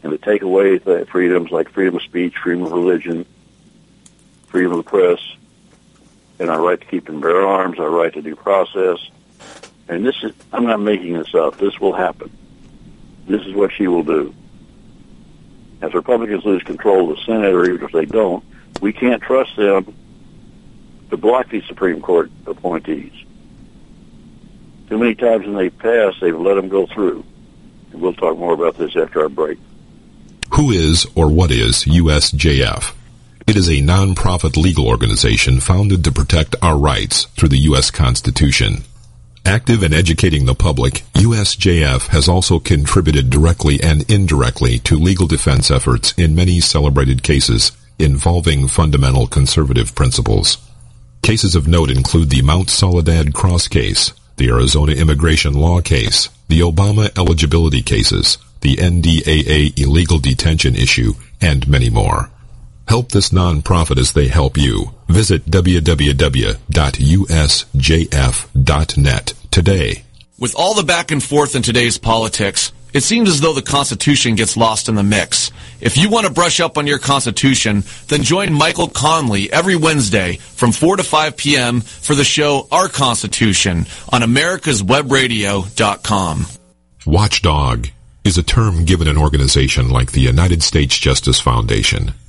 and 0.04 0.12
to 0.12 0.18
take 0.18 0.42
away 0.42 0.78
the 0.78 1.06
freedoms 1.10 1.52
like 1.52 1.70
freedom 1.70 1.96
of 1.96 2.02
speech, 2.02 2.36
freedom 2.38 2.64
of 2.64 2.72
religion, 2.72 3.26
freedom 4.48 4.72
of 4.74 4.78
the 4.78 4.84
press, 4.84 5.20
and 6.44 6.52
our 6.52 6.62
right 6.62 6.80
to 6.80 6.86
keep 6.86 7.08
and 7.08 7.22
bear 7.22 7.48
arms, 7.48 7.80
our 7.80 7.90
right 7.90 8.14
to 8.14 8.22
due 8.22 8.36
process. 8.36 9.00
And 9.88 10.06
this 10.06 10.16
is, 10.24 10.34
I'm 10.52 10.66
not 10.66 10.82
making 10.82 11.14
this 11.14 11.34
up. 11.34 11.58
This 11.58 11.80
will 11.80 11.94
happen. 11.94 12.30
This 13.28 13.42
is 13.44 13.54
what 13.54 13.72
she 13.72 13.88
will 13.88 14.04
do. 14.04 14.36
As 15.82 15.94
Republicans 15.94 16.44
lose 16.44 16.62
control 16.64 17.10
of 17.10 17.18
the 17.18 17.24
Senate, 17.24 17.54
or 17.54 17.64
even 17.64 17.86
if 17.86 17.94
they 17.94 18.06
don't, 18.06 18.44
we 18.82 18.92
can't 18.92 19.22
trust 19.24 19.56
them 19.56 19.96
to 21.10 21.16
block 21.16 21.50
these 21.50 21.64
Supreme 21.66 22.02
Court 22.02 22.30
appointees. 22.46 23.14
Too 24.90 24.98
many 24.98 25.16
times 25.16 25.46
when 25.46 25.56
they 25.56 25.70
pass, 25.70 26.14
they've 26.20 26.38
let 26.38 26.56
them 26.56 26.68
go 26.68 26.88
through. 26.88 27.24
And 27.94 28.02
we'll 28.02 28.14
talk 28.14 28.38
more 28.38 28.54
about 28.54 28.78
this 28.78 28.98
after 28.98 29.22
our 29.22 29.30
break. 29.30 29.60
Who 30.56 30.72
is 30.72 31.08
or 31.16 31.30
what 31.30 31.52
is 31.52 31.86
USJF? 31.86 32.94
It 33.46 33.58
is 33.58 33.70
a 33.70 33.82
non-profit 33.82 34.56
legal 34.56 34.88
organization 34.88 35.60
founded 35.60 36.04
to 36.06 36.14
protect 36.14 36.56
our 36.62 36.78
rights 36.78 37.26
through 37.36 37.50
the 37.50 37.66
U.S. 37.70 37.92
Constitution. 37.92 38.84
Active 39.46 39.84
in 39.84 39.94
educating 39.94 40.46
the 40.46 40.56
public, 40.56 41.04
USJF 41.16 42.08
has 42.08 42.30
also 42.30 42.60
contributed 42.60 43.30
directly 43.30 43.84
and 43.84 44.10
indirectly 44.10 44.80
to 44.80 44.96
legal 44.96 45.28
defense 45.28 45.70
efforts 45.70 46.14
in 46.18 46.36
many 46.36 46.62
celebrated 46.62 47.22
cases 47.22 47.74
involving 48.00 48.70
fundamental 48.70 49.28
conservative 49.28 49.94
principles. 49.94 50.58
Cases 51.22 51.54
of 51.54 51.68
note 51.68 51.92
include 51.92 52.30
the 52.30 52.42
Mount 52.42 52.70
Soledad 52.70 53.34
Cross 53.34 53.68
case, 53.68 54.14
the 54.38 54.48
Arizona 54.48 54.94
immigration 54.94 55.54
law 55.54 55.82
case, 55.82 56.30
the 56.48 56.62
Obama 56.62 57.16
eligibility 57.18 57.82
cases, 57.82 58.38
the 58.62 58.78
NDAA 58.78 59.78
illegal 59.78 60.20
detention 60.20 60.76
issue, 60.76 61.14
and 61.42 61.68
many 61.68 61.90
more. 61.90 62.32
Help 62.88 63.12
this 63.12 63.30
nonprofit 63.30 63.98
as 63.98 64.14
they 64.14 64.28
help 64.28 64.58
you. 64.58 64.94
Visit 65.08 65.46
www.usjf.net 65.46 66.54
today. 69.52 70.04
With 70.40 70.56
all 70.56 70.74
the 70.74 70.84
back 70.84 71.12
and 71.12 71.24
forth 71.24 71.56
in 71.56 71.62
today's 71.62 71.98
politics, 71.98 72.72
it 72.94 73.02
seems 73.02 73.30
as 73.30 73.42
though 73.42 73.54
the 73.54 73.62
Constitution 73.62 74.36
gets 74.36 74.56
lost 74.56 74.88
in 74.88 74.96
the 74.96 75.04
mix. 75.04 75.52
If 75.82 75.98
you 75.98 76.10
want 76.10 76.28
to 76.28 76.34
brush 76.34 76.60
up 76.60 76.78
on 76.78 76.86
your 76.86 77.00
Constitution, 77.00 77.84
then 78.08 78.24
join 78.24 78.54
Michael 78.54 78.88
Connelly 78.88 79.52
every 79.52 79.76
Wednesday 79.76 80.38
from 80.38 80.72
4 80.72 80.98
to 80.98 81.04
5 81.04 81.36
p.m. 81.36 81.82
for 81.82 82.14
the 82.14 82.24
show 82.24 82.68
Our 82.72 82.90
Constitution 82.90 83.88
on 84.12 84.22
americaswebradio.com. 84.22 86.46
Watchdog 87.06 87.88
is 88.24 88.38
a 88.38 88.44
term 88.44 88.86
given 88.86 89.08
an 89.08 89.18
organization 89.18 89.90
like 89.90 90.12
the 90.12 90.22
United 90.22 90.64
States 90.64 90.98
Justice 90.98 91.40
Foundation, 91.40 92.14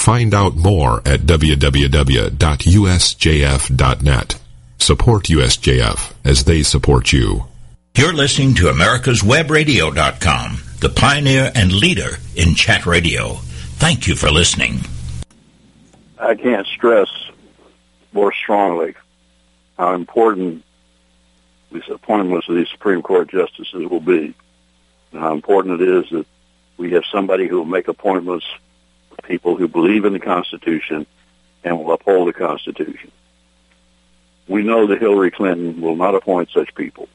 Find 0.00 0.32
out 0.32 0.56
more 0.56 1.02
at 1.04 1.20
www.usjf.net. 1.20 2.30
Support 4.78 5.24
USJF 5.24 6.14
as 6.24 6.44
they 6.44 6.62
support 6.62 7.12
you. 7.12 7.44
You're 7.94 8.14
listening 8.14 8.54
to 8.54 8.68
americaswebradio.com, 8.68 10.58
the 10.78 10.88
pioneer 10.88 11.52
and 11.54 11.70
leader 11.70 12.16
in 12.34 12.54
chat 12.54 12.86
radio. 12.86 13.34
Thank 13.76 14.06
you 14.06 14.16
for 14.16 14.30
listening. 14.30 14.78
I 16.18 16.34
can't 16.34 16.66
stress 16.66 17.10
more 18.14 18.32
strongly 18.32 18.94
how 19.76 19.92
important 19.94 20.64
these 21.70 21.90
appointments 21.90 22.48
of 22.48 22.54
these 22.54 22.70
Supreme 22.70 23.02
Court 23.02 23.28
justices 23.30 23.86
will 23.86 24.00
be, 24.00 24.32
and 25.12 25.20
how 25.20 25.34
important 25.34 25.82
it 25.82 25.88
is 25.90 26.08
that 26.08 26.24
we 26.78 26.92
have 26.92 27.04
somebody 27.12 27.46
who 27.46 27.58
will 27.58 27.66
make 27.66 27.86
appointments 27.86 28.46
of 28.46 28.69
people 29.30 29.56
who 29.56 29.68
believe 29.68 30.04
in 30.04 30.12
the 30.12 30.18
Constitution 30.18 31.06
and 31.62 31.78
will 31.78 31.92
uphold 31.92 32.26
the 32.26 32.32
Constitution. 32.32 33.12
We 34.48 34.64
know 34.64 34.88
that 34.88 35.00
Hillary 35.00 35.30
Clinton 35.30 35.80
will 35.80 35.94
not 35.94 36.16
appoint 36.16 36.50
such 36.50 36.74
people. 36.74 37.08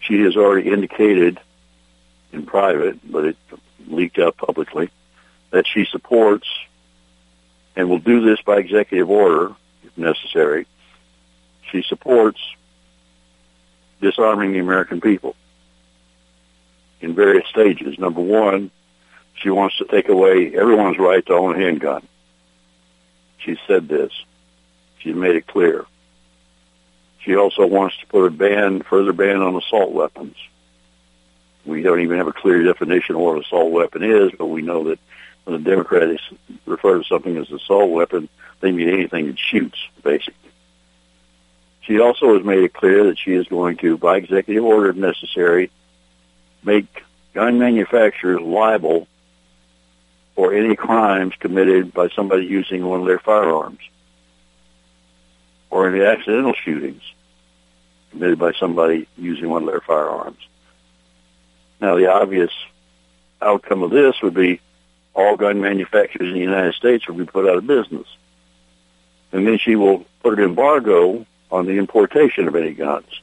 She 0.00 0.22
has 0.22 0.36
already 0.36 0.68
indicated 0.68 1.38
in 2.32 2.44
private, 2.44 2.98
but 3.08 3.24
it 3.24 3.36
leaked 3.86 4.18
out 4.18 4.36
publicly, 4.36 4.90
that 5.50 5.64
she 5.64 5.84
supports 5.84 6.48
and 7.76 7.88
will 7.88 8.00
do 8.00 8.20
this 8.22 8.40
by 8.40 8.56
executive 8.56 9.08
order 9.08 9.54
if 9.84 9.96
necessary. 9.96 10.66
She 11.70 11.82
supports 11.82 12.40
disarming 14.00 14.52
the 14.52 14.58
American 14.58 15.00
people 15.00 15.36
in 17.00 17.14
various 17.14 17.46
stages. 17.46 17.96
Number 17.96 18.20
one, 18.20 18.72
she 19.40 19.50
wants 19.50 19.78
to 19.78 19.86
take 19.86 20.08
away 20.08 20.54
everyone's 20.54 20.98
right 20.98 21.24
to 21.26 21.32
own 21.32 21.56
a 21.56 21.58
handgun. 21.58 22.06
She 23.38 23.56
said 23.66 23.88
this. 23.88 24.12
She 24.98 25.12
made 25.12 25.36
it 25.36 25.46
clear. 25.46 25.86
She 27.20 27.36
also 27.36 27.66
wants 27.66 27.96
to 27.98 28.06
put 28.06 28.26
a 28.26 28.30
ban, 28.30 28.82
further 28.82 29.12
ban 29.12 29.40
on 29.40 29.56
assault 29.56 29.92
weapons. 29.92 30.36
We 31.64 31.82
don't 31.82 32.00
even 32.00 32.18
have 32.18 32.26
a 32.26 32.32
clear 32.32 32.62
definition 32.62 33.14
of 33.14 33.22
what 33.22 33.36
an 33.36 33.42
assault 33.42 33.72
weapon 33.72 34.02
is, 34.02 34.30
but 34.38 34.46
we 34.46 34.62
know 34.62 34.84
that 34.84 34.98
when 35.44 35.62
the 35.62 35.70
Democrats 35.70 36.22
refer 36.66 36.98
to 36.98 37.04
something 37.04 37.36
as 37.36 37.50
assault 37.50 37.90
weapon, 37.90 38.28
they 38.60 38.72
mean 38.72 38.88
anything 38.88 39.26
that 39.28 39.38
shoots, 39.38 39.78
basically. 40.02 40.34
She 41.82 41.98
also 41.98 42.34
has 42.34 42.44
made 42.44 42.62
it 42.62 42.74
clear 42.74 43.04
that 43.04 43.18
she 43.18 43.32
is 43.32 43.46
going 43.46 43.78
to, 43.78 43.96
by 43.96 44.18
executive 44.18 44.64
order 44.64 44.90
if 44.90 44.96
necessary, 44.96 45.70
make 46.62 47.02
gun 47.32 47.58
manufacturers 47.58 48.40
liable 48.40 49.06
for 50.40 50.54
any 50.54 50.74
crimes 50.74 51.34
committed 51.38 51.92
by 51.92 52.08
somebody 52.16 52.46
using 52.46 52.82
one 52.82 53.00
of 53.00 53.06
their 53.06 53.18
firearms 53.18 53.78
or 55.68 55.86
any 55.86 56.02
accidental 56.02 56.54
shootings 56.54 57.02
committed 58.10 58.38
by 58.38 58.50
somebody 58.54 59.06
using 59.18 59.50
one 59.50 59.64
of 59.64 59.68
their 59.68 59.82
firearms. 59.82 60.38
Now, 61.78 61.96
the 61.96 62.10
obvious 62.10 62.50
outcome 63.42 63.82
of 63.82 63.90
this 63.90 64.14
would 64.22 64.32
be 64.32 64.62
all 65.12 65.36
gun 65.36 65.60
manufacturers 65.60 66.28
in 66.28 66.32
the 66.32 66.40
United 66.40 66.72
States 66.72 67.06
would 67.06 67.18
be 67.18 67.26
put 67.26 67.46
out 67.46 67.58
of 67.58 67.66
business. 67.66 68.06
And 69.32 69.46
then 69.46 69.58
she 69.58 69.76
will 69.76 70.06
put 70.22 70.38
an 70.38 70.44
embargo 70.46 71.26
on 71.52 71.66
the 71.66 71.76
importation 71.76 72.48
of 72.48 72.56
any 72.56 72.72
guns. 72.72 73.20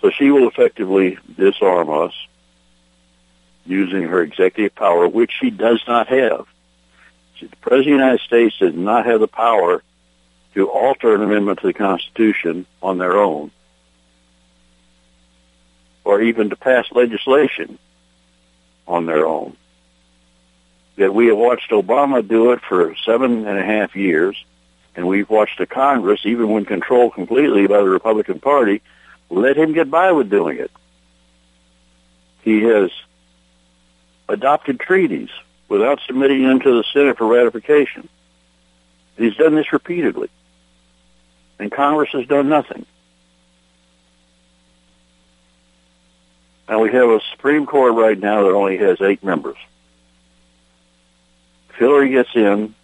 So 0.00 0.08
she 0.08 0.30
will 0.30 0.48
effectively 0.48 1.18
disarm 1.36 1.90
us 1.90 2.14
using 3.68 4.04
her 4.04 4.22
executive 4.22 4.74
power, 4.74 5.06
which 5.06 5.32
she 5.38 5.50
does 5.50 5.82
not 5.86 6.08
have. 6.08 6.46
The 7.40 7.48
President 7.60 7.78
of 7.78 7.84
the 7.84 8.04
United 8.04 8.20
States 8.20 8.58
does 8.58 8.74
not 8.74 9.06
have 9.06 9.20
the 9.20 9.28
power 9.28 9.82
to 10.54 10.68
alter 10.68 11.14
an 11.14 11.22
amendment 11.22 11.60
to 11.60 11.68
the 11.68 11.72
Constitution 11.72 12.66
on 12.82 12.98
their 12.98 13.18
own, 13.18 13.50
or 16.04 16.20
even 16.22 16.50
to 16.50 16.56
pass 16.56 16.86
legislation 16.90 17.78
on 18.86 19.06
their 19.06 19.26
own. 19.26 19.56
That 20.96 21.14
we 21.14 21.26
have 21.26 21.36
watched 21.36 21.70
Obama 21.70 22.26
do 22.26 22.52
it 22.52 22.60
for 22.68 22.96
seven 23.04 23.46
and 23.46 23.58
a 23.58 23.62
half 23.62 23.94
years, 23.94 24.42
and 24.96 25.06
we've 25.06 25.30
watched 25.30 25.58
the 25.58 25.66
Congress, 25.66 26.22
even 26.24 26.48
when 26.48 26.64
controlled 26.64 27.14
completely 27.14 27.68
by 27.68 27.78
the 27.78 27.88
Republican 27.88 28.40
Party, 28.40 28.82
let 29.30 29.56
him 29.56 29.74
get 29.74 29.90
by 29.90 30.10
with 30.10 30.28
doing 30.28 30.58
it. 30.58 30.72
He 32.42 32.62
has 32.62 32.90
adopted 34.28 34.80
treaties 34.80 35.30
without 35.68 36.00
submitting 36.06 36.44
them 36.44 36.60
to 36.60 36.70
the 36.76 36.84
Senate 36.92 37.18
for 37.18 37.26
ratification. 37.26 38.08
He's 39.16 39.36
done 39.36 39.54
this 39.54 39.72
repeatedly. 39.72 40.30
And 41.58 41.72
Congress 41.72 42.10
has 42.12 42.26
done 42.26 42.48
nothing. 42.48 42.86
And 46.68 46.80
we 46.80 46.92
have 46.92 47.08
a 47.08 47.20
Supreme 47.32 47.66
Court 47.66 47.94
right 47.94 48.18
now 48.18 48.44
that 48.44 48.54
only 48.54 48.76
has 48.78 49.00
eight 49.00 49.24
members. 49.24 49.56
If 51.70 51.76
Hillary 51.76 52.10
gets 52.10 52.28
in, 52.34 52.74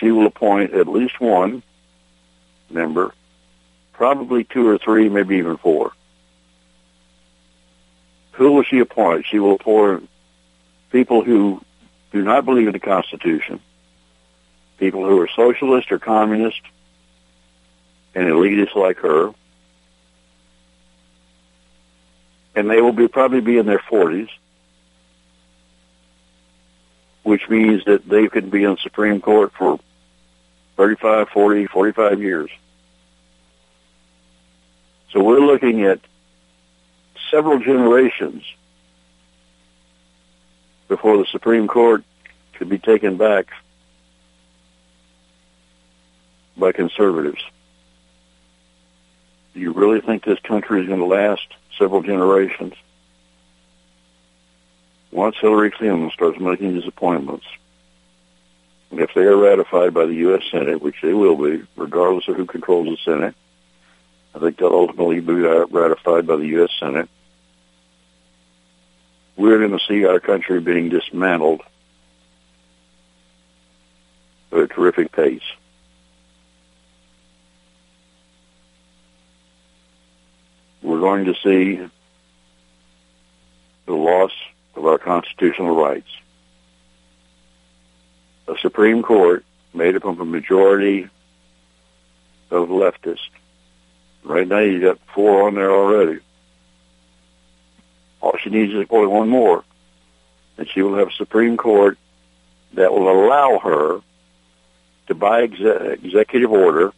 she 0.00 0.10
will 0.10 0.26
appoint 0.26 0.72
at 0.72 0.88
least 0.88 1.20
one 1.20 1.62
member, 2.70 3.14
probably 3.92 4.44
two 4.44 4.66
or 4.66 4.78
three, 4.78 5.08
maybe 5.08 5.36
even 5.36 5.56
four. 5.58 5.92
Who 8.32 8.52
will 8.52 8.64
she 8.64 8.80
appoint? 8.80 9.26
She 9.26 9.38
will 9.38 9.54
appoint 9.54 10.08
people 10.90 11.24
who 11.24 11.60
do 12.12 12.22
not 12.22 12.44
believe 12.44 12.66
in 12.66 12.72
the 12.72 12.78
Constitution, 12.78 13.60
people 14.78 15.04
who 15.04 15.20
are 15.20 15.28
socialist 15.28 15.90
or 15.90 15.98
communist, 15.98 16.60
and 18.14 18.28
elitists 18.28 18.76
like 18.76 18.98
her, 18.98 19.32
and 22.54 22.70
they 22.70 22.80
will 22.80 22.92
be 22.92 23.08
probably 23.08 23.40
be 23.40 23.58
in 23.58 23.66
their 23.66 23.80
40s, 23.80 24.28
which 27.24 27.48
means 27.48 27.84
that 27.84 28.08
they 28.08 28.28
could 28.28 28.50
be 28.50 28.64
on 28.64 28.76
Supreme 28.78 29.20
Court 29.20 29.52
for 29.58 29.80
35, 30.76 31.28
40, 31.30 31.66
45 31.66 32.22
years. 32.22 32.50
So 35.10 35.22
we're 35.22 35.40
looking 35.40 35.82
at 35.82 36.00
several 37.30 37.58
generations 37.58 38.44
before 40.88 41.16
the 41.16 41.26
Supreme 41.26 41.66
Court 41.66 42.04
could 42.54 42.68
be 42.68 42.78
taken 42.78 43.16
back 43.16 43.46
by 46.56 46.72
conservatives. 46.72 47.42
Do 49.54 49.60
you 49.60 49.72
really 49.72 50.00
think 50.00 50.24
this 50.24 50.38
country 50.40 50.82
is 50.82 50.88
going 50.88 51.00
to 51.00 51.06
last 51.06 51.46
several 51.78 52.02
generations? 52.02 52.74
Once 55.10 55.36
Hillary 55.40 55.70
Clinton 55.70 56.10
starts 56.12 56.40
making 56.40 56.74
these 56.74 56.88
appointments, 56.88 57.46
if 58.90 59.14
they 59.14 59.22
are 59.22 59.36
ratified 59.36 59.94
by 59.94 60.06
the 60.06 60.14
U.S. 60.14 60.42
Senate, 60.50 60.80
which 60.80 60.96
they 61.02 61.12
will 61.12 61.36
be, 61.36 61.64
regardless 61.76 62.28
of 62.28 62.36
who 62.36 62.46
controls 62.46 62.86
the 62.88 62.96
Senate, 63.04 63.34
I 64.34 64.38
think 64.40 64.56
they'll 64.56 64.72
ultimately 64.72 65.20
be 65.20 65.34
ratified 65.34 66.26
by 66.26 66.36
the 66.36 66.46
U.S. 66.46 66.70
Senate. 66.78 67.08
We're 69.36 69.58
going 69.58 69.76
to 69.78 69.84
see 69.86 70.04
our 70.04 70.20
country 70.20 70.60
being 70.60 70.88
dismantled 70.88 71.60
at 74.52 74.58
a 74.58 74.66
terrific 74.68 75.10
pace. 75.10 75.42
We're 80.82 81.00
going 81.00 81.24
to 81.24 81.34
see 81.42 81.90
the 83.86 83.92
loss 83.92 84.32
of 84.76 84.86
our 84.86 84.98
constitutional 84.98 85.74
rights. 85.74 86.08
A 88.46 88.54
Supreme 88.60 89.02
Court 89.02 89.44
made 89.72 89.96
up 89.96 90.04
of 90.04 90.20
a 90.20 90.24
majority 90.24 91.08
of 92.50 92.68
leftists. 92.68 93.30
Right 94.22 94.46
now 94.46 94.60
you 94.60 94.80
got 94.80 94.98
four 95.14 95.46
on 95.46 95.54
there 95.54 95.72
already. 95.72 96.20
All 98.24 98.38
she 98.42 98.48
needs 98.48 98.72
is 98.72 98.86
only 98.88 99.06
one 99.06 99.28
more. 99.28 99.62
And 100.56 100.66
she 100.66 100.80
will 100.80 100.96
have 100.96 101.08
a 101.08 101.12
Supreme 101.12 101.58
Court 101.58 101.98
that 102.72 102.90
will 102.90 103.10
allow 103.10 103.58
her 103.58 104.00
to, 105.08 105.14
by 105.14 105.42
exe- 105.42 106.00
executive 106.02 106.50
order, 106.50 106.94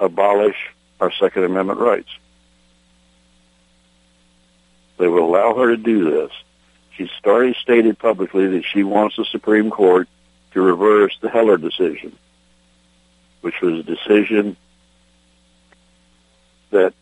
abolish 0.00 0.56
our 1.00 1.12
Second 1.12 1.44
Amendment 1.44 1.78
rights. 1.78 2.08
They 4.98 5.06
will 5.06 5.26
allow 5.26 5.54
her 5.54 5.76
to 5.76 5.76
do 5.76 6.10
this. 6.10 6.32
She's 6.96 7.10
already 7.24 7.54
stated 7.62 7.96
publicly 7.96 8.48
that 8.48 8.64
she 8.64 8.82
wants 8.82 9.14
the 9.14 9.24
Supreme 9.24 9.70
Court 9.70 10.08
to 10.54 10.60
reverse 10.60 11.16
the 11.20 11.30
Heller 11.30 11.56
decision, 11.56 12.16
which 13.42 13.60
was 13.60 13.78
a 13.78 13.82
decision 13.84 14.56
that 16.72 16.94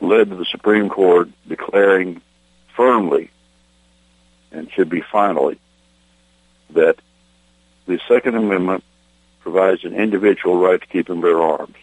led 0.00 0.30
to 0.30 0.36
the 0.36 0.44
Supreme 0.44 0.88
Court 0.88 1.28
declaring 1.48 2.22
firmly 2.76 3.30
and 4.52 4.70
should 4.72 4.88
be 4.88 5.02
finally 5.12 5.58
that 6.70 6.96
the 7.86 7.98
Second 8.08 8.36
Amendment 8.36 8.84
provides 9.40 9.84
an 9.84 9.94
individual 9.94 10.58
right 10.58 10.80
to 10.80 10.86
keep 10.86 11.08
and 11.08 11.22
bear 11.22 11.40
arms. 11.40 11.76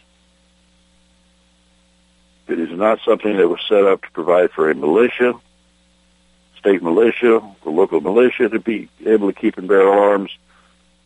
It 2.48 2.60
is 2.60 2.70
not 2.72 3.00
something 3.04 3.38
that 3.38 3.48
was 3.48 3.60
set 3.68 3.86
up 3.86 4.04
to 4.04 4.12
provide 4.12 4.52
for 4.52 4.70
a 4.70 4.76
militia, 4.76 5.34
state 6.60 6.84
militia, 6.84 7.42
the 7.64 7.70
local 7.70 8.02
militia 8.02 8.50
to 8.50 8.60
be 8.60 8.88
able 9.06 9.32
to 9.32 9.40
keep 9.40 9.58
and 9.58 9.68
bear 9.68 9.88
arms, 9.88 10.32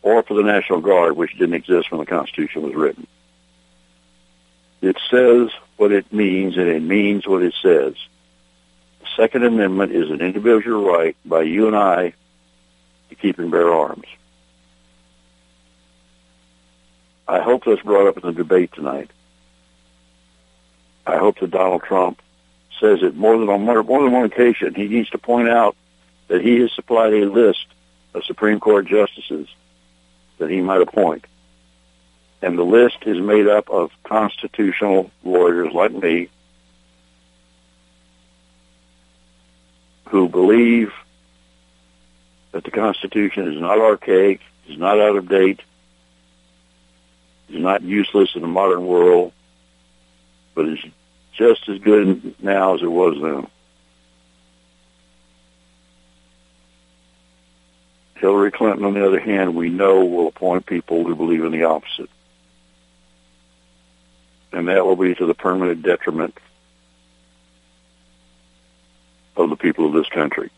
or 0.02 0.22
for 0.22 0.34
the 0.34 0.42
National 0.42 0.80
Guard, 0.80 1.16
which 1.16 1.32
didn't 1.32 1.54
exist 1.54 1.90
when 1.90 2.00
the 2.00 2.06
Constitution 2.06 2.62
was 2.62 2.74
written. 2.74 3.06
It 4.80 4.96
says 5.10 5.50
what 5.76 5.92
it 5.92 6.12
means, 6.12 6.56
and 6.56 6.68
it 6.68 6.82
means 6.82 7.26
what 7.26 7.42
it 7.42 7.54
says. 7.62 7.94
The 9.00 9.06
Second 9.16 9.44
Amendment 9.44 9.92
is 9.92 10.10
an 10.10 10.20
individual 10.20 10.84
right 10.84 11.16
by 11.24 11.42
you 11.42 11.66
and 11.66 11.76
I 11.76 12.14
to 13.10 13.14
keep 13.14 13.38
and 13.38 13.50
bear 13.50 13.72
arms. 13.72 14.06
I 17.28 17.40
hope 17.40 17.64
that's 17.64 17.82
brought 17.82 18.08
up 18.08 18.16
in 18.16 18.22
the 18.26 18.32
debate 18.32 18.72
tonight. 18.72 19.10
I 21.06 21.18
hope 21.18 21.38
that 21.40 21.50
Donald 21.50 21.82
Trump 21.82 22.20
says 22.80 23.02
it 23.02 23.14
more 23.14 23.38
than 23.38 23.48
on 23.48 23.62
more, 23.62 23.82
more 23.82 24.02
than 24.02 24.12
one 24.12 24.24
occasion. 24.24 24.74
He 24.74 24.88
needs 24.88 25.10
to 25.10 25.18
point 25.18 25.48
out 25.48 25.76
that 26.28 26.40
he 26.40 26.60
has 26.60 26.72
supplied 26.72 27.12
a 27.12 27.26
list 27.26 27.66
of 28.14 28.24
Supreme 28.24 28.58
Court 28.60 28.86
justices 28.86 29.48
that 30.38 30.50
he 30.50 30.60
might 30.60 30.80
appoint. 30.80 31.24
And 32.42 32.58
the 32.58 32.64
list 32.64 32.98
is 33.02 33.18
made 33.18 33.46
up 33.46 33.68
of 33.68 33.90
constitutional 34.02 35.10
lawyers 35.24 35.72
like 35.72 35.92
me 35.92 36.28
who 40.06 40.28
believe 40.28 40.92
that 42.52 42.64
the 42.64 42.70
Constitution 42.70 43.52
is 43.52 43.60
not 43.60 43.78
archaic, 43.78 44.40
is 44.68 44.78
not 44.78 44.98
out 44.98 45.16
of 45.16 45.28
date, 45.28 45.60
is 47.48 47.60
not 47.60 47.82
useless 47.82 48.30
in 48.34 48.42
the 48.42 48.48
modern 48.48 48.86
world, 48.86 49.32
but 50.54 50.66
is 50.66 50.78
just 51.36 51.68
as 51.68 51.78
good 51.78 52.34
now 52.42 52.74
as 52.74 52.82
it 52.82 52.90
was 52.90 53.20
then. 53.22 53.46
Hillary 58.16 58.50
Clinton, 58.50 58.84
on 58.84 58.94
the 58.94 59.06
other 59.06 59.20
hand, 59.20 59.54
we 59.54 59.70
know 59.70 60.04
will 60.04 60.28
appoint 60.28 60.66
people 60.66 61.04
who 61.04 61.14
believe 61.14 61.44
in 61.44 61.52
the 61.52 61.64
opposite. 61.64 62.10
And 64.52 64.68
that 64.68 64.84
will 64.84 64.96
be 64.96 65.14
to 65.14 65.26
the 65.26 65.34
permanent 65.34 65.82
detriment 65.82 66.36
of 69.36 69.48
the 69.48 69.56
people 69.56 69.86
of 69.86 69.92
this 69.92 70.08
country. 70.08 70.50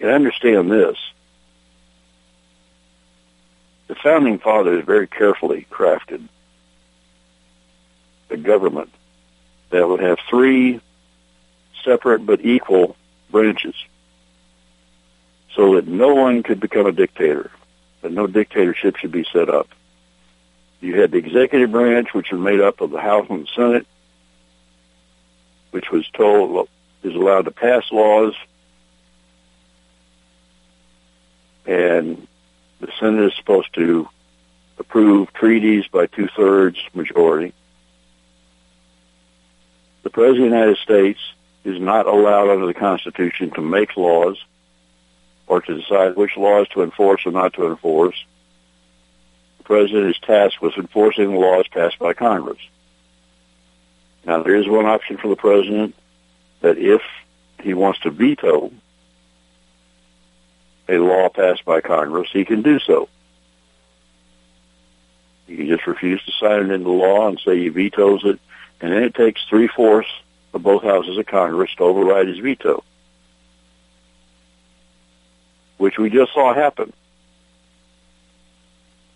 And 0.00 0.10
understand 0.10 0.70
this. 0.70 0.96
The 3.88 3.94
founding 3.96 4.38
fathers 4.38 4.84
very 4.84 5.06
carefully 5.06 5.66
crafted 5.70 6.28
a 8.30 8.36
government 8.36 8.90
that 9.70 9.88
would 9.88 10.00
have 10.00 10.18
three 10.28 10.80
separate 11.84 12.24
but 12.24 12.44
equal 12.44 12.96
branches 13.30 13.74
so 15.54 15.74
that 15.74 15.86
no 15.86 16.14
one 16.14 16.42
could 16.42 16.60
become 16.60 16.86
a 16.86 16.92
dictator, 16.92 17.50
that 18.02 18.12
no 18.12 18.26
dictatorship 18.26 18.96
should 18.96 19.12
be 19.12 19.24
set 19.32 19.48
up. 19.48 19.68
You 20.80 21.00
had 21.00 21.10
the 21.10 21.18
executive 21.18 21.70
branch, 21.70 22.14
which 22.14 22.30
was 22.30 22.40
made 22.40 22.60
up 22.60 22.80
of 22.80 22.90
the 22.90 23.00
House 23.00 23.26
and 23.28 23.44
the 23.44 23.50
Senate, 23.54 23.86
which 25.70 25.90
was 25.90 26.08
told 26.10 26.68
is 27.02 27.14
allowed 27.14 27.46
to 27.46 27.50
pass 27.50 27.90
laws, 27.92 28.34
and 31.66 32.26
the 32.80 32.88
Senate 32.98 33.26
is 33.26 33.36
supposed 33.36 33.72
to 33.74 34.08
approve 34.78 35.32
treaties 35.32 35.86
by 35.88 36.06
two-thirds 36.06 36.78
majority. 36.94 37.52
The 40.02 40.10
President 40.10 40.46
of 40.46 40.50
the 40.50 40.56
United 40.56 40.78
States 40.78 41.20
is 41.64 41.78
not 41.78 42.06
allowed 42.06 42.48
under 42.48 42.66
the 42.66 42.74
Constitution 42.74 43.50
to 43.52 43.60
make 43.60 43.96
laws 43.96 44.42
or 45.50 45.60
to 45.60 45.74
decide 45.74 46.14
which 46.14 46.36
laws 46.36 46.68
to 46.68 46.80
enforce 46.80 47.26
or 47.26 47.32
not 47.32 47.52
to 47.54 47.66
enforce. 47.66 48.14
The 49.58 49.64
President 49.64 50.06
is 50.06 50.18
tasked 50.20 50.62
with 50.62 50.78
enforcing 50.78 51.32
the 51.32 51.40
laws 51.40 51.66
passed 51.66 51.98
by 51.98 52.12
Congress. 52.12 52.60
Now, 54.24 54.44
there 54.44 54.54
is 54.54 54.68
one 54.68 54.86
option 54.86 55.16
for 55.16 55.26
the 55.26 55.34
President 55.34 55.96
that 56.60 56.78
if 56.78 57.02
he 57.60 57.74
wants 57.74 57.98
to 58.00 58.10
veto 58.10 58.70
a 60.88 60.98
law 60.98 61.28
passed 61.28 61.64
by 61.64 61.80
Congress, 61.80 62.28
he 62.32 62.44
can 62.44 62.62
do 62.62 62.78
so. 62.78 63.08
He 65.48 65.56
can 65.56 65.66
just 65.66 65.88
refuse 65.88 66.22
to 66.26 66.32
sign 66.32 66.66
it 66.66 66.70
into 66.70 66.90
law 66.90 67.26
and 67.26 67.40
say 67.44 67.58
he 67.58 67.70
vetoes 67.70 68.20
it, 68.24 68.38
and 68.80 68.92
then 68.92 69.02
it 69.02 69.16
takes 69.16 69.44
three-fourths 69.46 70.08
of 70.54 70.62
both 70.62 70.84
houses 70.84 71.18
of 71.18 71.26
Congress 71.26 71.74
to 71.76 71.82
override 71.82 72.28
his 72.28 72.38
veto, 72.38 72.84
which 75.80 75.96
we 75.96 76.10
just 76.10 76.34
saw 76.34 76.52
happen. 76.52 76.92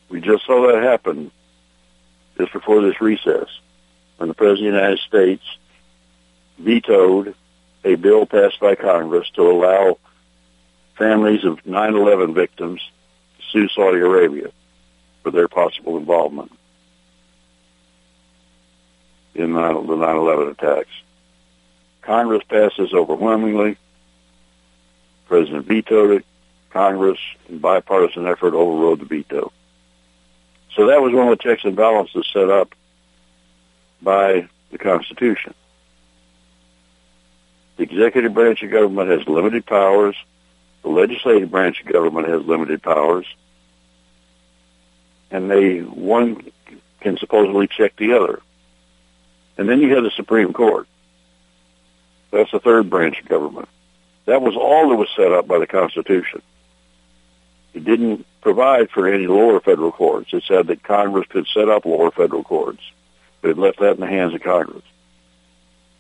We 0.09 0.23
just 0.23 0.47
saw 0.47 0.67
that 0.69 0.83
happen 0.83 1.31
just 2.39 2.55
before 2.55 2.81
this 2.81 3.03
recess 3.03 3.49
when 4.17 4.31
the 4.31 4.35
President 4.35 4.69
of 4.69 4.73
the 4.73 4.81
United 4.81 5.01
States 5.01 5.45
vetoed 6.59 7.35
a 7.85 7.97
bill 7.97 8.25
passed 8.25 8.59
by 8.61 8.77
Congress 8.77 9.29
to 9.35 9.43
allow 9.43 9.99
families 10.97 11.45
of 11.45 11.63
9-11 11.65 12.35
victims 12.35 12.81
to 13.37 13.45
sue 13.53 13.69
Saudi 13.69 13.99
Arabia 13.99 14.51
for 15.23 15.33
their 15.33 15.49
possible 15.49 15.99
involvement 15.99 16.51
in 19.35 19.53
the 19.53 19.61
9-11 19.61 20.53
attacks. 20.53 20.89
Congress 22.01 22.43
passed 22.49 22.77
this 22.79 22.95
overwhelmingly. 22.95 23.77
President 25.29 25.67
vetoed 25.67 26.13
it. 26.13 26.25
Congress, 26.75 27.21
in 27.49 27.59
bipartisan 27.59 28.27
effort, 28.27 28.53
overrode 28.53 28.99
the 28.99 29.05
veto. 29.05 29.53
So 30.75 30.89
that 30.89 31.01
was 31.01 31.15
one 31.15 31.29
of 31.29 31.39
the 31.39 31.43
checks 31.43 31.65
and 31.65 31.77
balances 31.77 32.29
set 32.33 32.51
up 32.51 32.75
by 34.03 34.49
the 34.73 34.79
Constitution. 34.79 35.55
The 37.77 37.85
executive 37.85 38.35
branch 38.35 38.65
of 38.65 38.73
government 38.73 39.09
has 39.09 39.29
limited 39.29 39.65
powers. 39.65 40.17
The 40.83 40.89
legislative 40.89 41.49
branch 41.49 41.81
of 41.81 41.93
government 41.93 42.29
has 42.29 42.43
limited 42.43 42.83
powers. 42.83 43.27
And 45.31 45.49
they, 45.49 45.79
one 45.79 46.51
can 47.01 47.19
supposedly 47.19 47.69
check 47.69 47.95
the 47.97 48.15
other. 48.15 48.41
And 49.57 49.69
then 49.69 49.81
you 49.81 49.95
have 49.95 50.03
the 50.03 50.11
Supreme 50.11 50.53
Court. 50.53 50.89
That's 52.33 52.51
the 52.51 52.59
third 52.59 52.91
branch 52.91 53.21
of 53.21 53.29
government. 53.29 53.69
That 54.27 54.43
was 54.43 54.57
all 54.57 54.89
that 54.89 54.97
was 54.97 55.09
set 55.17 55.31
up 55.31 55.47
by 55.47 55.61
the 55.61 55.69
Constitution. 55.69 56.43
It 57.75 57.85
didn't 57.85 58.25
provide 58.41 58.91
for 58.91 59.09
any 59.09 59.27
lower 59.27 59.61
federal 59.61 59.91
courts. 59.91 60.33
It 60.33 60.45
said 60.47 60.69
that 60.69 60.83
Congress 60.83 61.27
could 61.29 61.47
set 61.49 61.69
up 61.69 61.85
lower 61.85 62.11
federal 62.11 62.45
courts, 62.45 62.83
but 63.43 63.51
it 63.51 63.59
left 63.59 63.81
that 63.81 63.95
in 63.95 64.01
the 64.01 64.07
hands 64.07 64.33
of 64.35 64.43
Congress. 64.43 64.85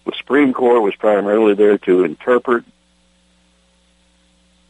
The 0.07 0.12
Supreme 0.16 0.53
Court 0.53 0.83
was 0.83 0.95
primarily 0.95 1.55
there 1.55 1.79
to 1.79 2.05
interpret 2.05 2.64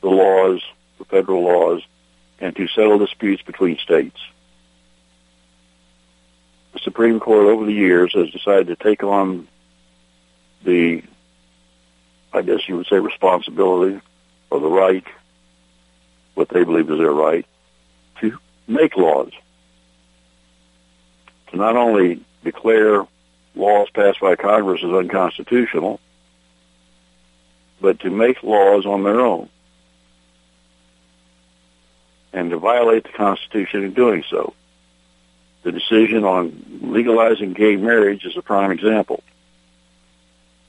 the 0.01 0.09
laws, 0.09 0.63
the 0.99 1.05
federal 1.05 1.43
laws, 1.43 1.83
and 2.41 2.55
to 2.57 2.69
settle 2.69 2.99
disputes 2.99 3.43
between 3.43 3.79
states. 3.79 4.19
The 6.73 6.81
Supreme 6.81 7.21
Court 7.21 7.47
over 7.47 7.65
the 7.65 7.73
years 7.73 8.13
has 8.15 8.31
decided 8.31 8.67
to 8.69 8.77
take 8.77 9.03
on 9.03 9.47
the, 10.65 11.03
I 12.33 12.43
guess 12.43 12.69
you 12.69 12.77
would 12.77 12.87
say, 12.87 12.99
responsibility 12.99 14.01
or 14.51 14.61
the 14.61 14.69
right, 14.69 15.05
what 16.35 16.49
they 16.49 16.65
believe 16.65 16.91
is 16.91 16.99
their 16.99 17.13
right, 17.13 17.47
to 18.21 18.39
make 18.67 18.97
laws. 18.97 19.33
To 21.51 21.57
not 21.57 21.77
only 21.77 22.25
declare 22.43 23.07
laws 23.55 23.89
passed 23.95 24.21
by 24.21 24.37
Congress 24.37 24.83
as 24.85 24.91
unconstitutional, 24.91 26.01
but 27.81 28.01
to 28.01 28.11
make 28.11 28.43
laws 28.43 28.87
on 28.87 29.03
their 29.03 29.21
own 29.21 29.49
and 32.33 32.51
to 32.51 32.59
violate 32.59 33.05
the 33.05 33.11
Constitution 33.11 33.85
in 33.85 33.95
doing 33.95 34.25
so. 34.29 34.55
The 35.63 35.73
decision 35.73 36.25
on 36.25 36.81
legalizing 36.83 37.53
gay 37.53 37.77
marriage 37.77 38.25
is 38.25 38.37
a 38.37 38.43
prime 38.43 38.71
example. 38.71 39.23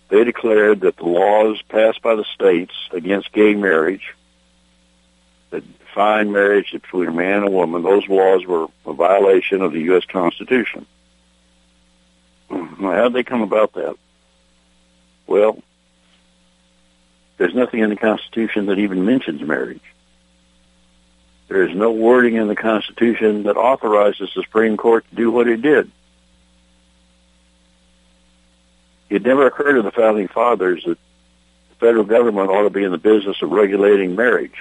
They 0.10 0.24
declared 0.24 0.82
that 0.82 0.98
the 0.98 1.06
laws 1.06 1.62
passed 1.68 2.02
by 2.02 2.16
the 2.16 2.24
states 2.36 2.74
against 2.92 3.34
gay 3.34 3.56
marriage 3.56 4.14
that 5.52 5.80
defined 5.80 6.34
marriage 6.34 6.72
between 6.72 7.08
a 7.08 7.12
man 7.12 7.38
and 7.38 7.48
a 7.48 7.52
woman, 7.52 7.84
those 7.84 8.08
laws 8.08 8.46
were 8.46 8.68
a 8.86 8.94
violation 8.94 9.62
of 9.62 9.72
the 9.72 9.82
U.S. 9.82 10.04
Constitution. 10.06 10.86
How 12.50 13.04
did 13.04 13.14
they 13.14 13.24
come 13.24 13.42
about 13.42 13.74
that? 13.74 13.96
Well, 15.28 15.62
there's 17.38 17.56
nothing 17.56 17.80
in 17.80 17.90
the 17.90 17.96
Constitution 17.96 18.68
that 18.68 18.80
even 18.80 19.06
mentions 19.06 19.42
marriage. 19.42 19.82
There 21.48 21.64
is 21.64 21.76
no 21.76 21.92
wording 21.92 22.36
in 22.36 22.48
the 22.48 22.56
Constitution 22.56 23.44
that 23.44 23.58
authorizes 23.58 24.32
the 24.36 24.42
Supreme 24.42 24.78
Court 24.78 25.06
to 25.10 25.16
do 25.16 25.32
what 25.32 25.48
it 25.48 25.62
did. 25.62 25.92
It 29.10 29.24
never 29.24 29.46
occurred 29.46 29.76
to 29.76 29.82
the 29.82 29.92
Founding 29.92 30.28
Fathers 30.28 30.84
that 30.86 30.98
the 31.70 31.76
federal 31.80 32.04
government 32.04 32.50
ought 32.50 32.64
to 32.64 32.70
be 32.70 32.84
in 32.84 32.92
the 32.92 32.98
business 32.98 33.42
of 33.42 33.52
regulating 33.52 34.16
marriage. 34.16 34.56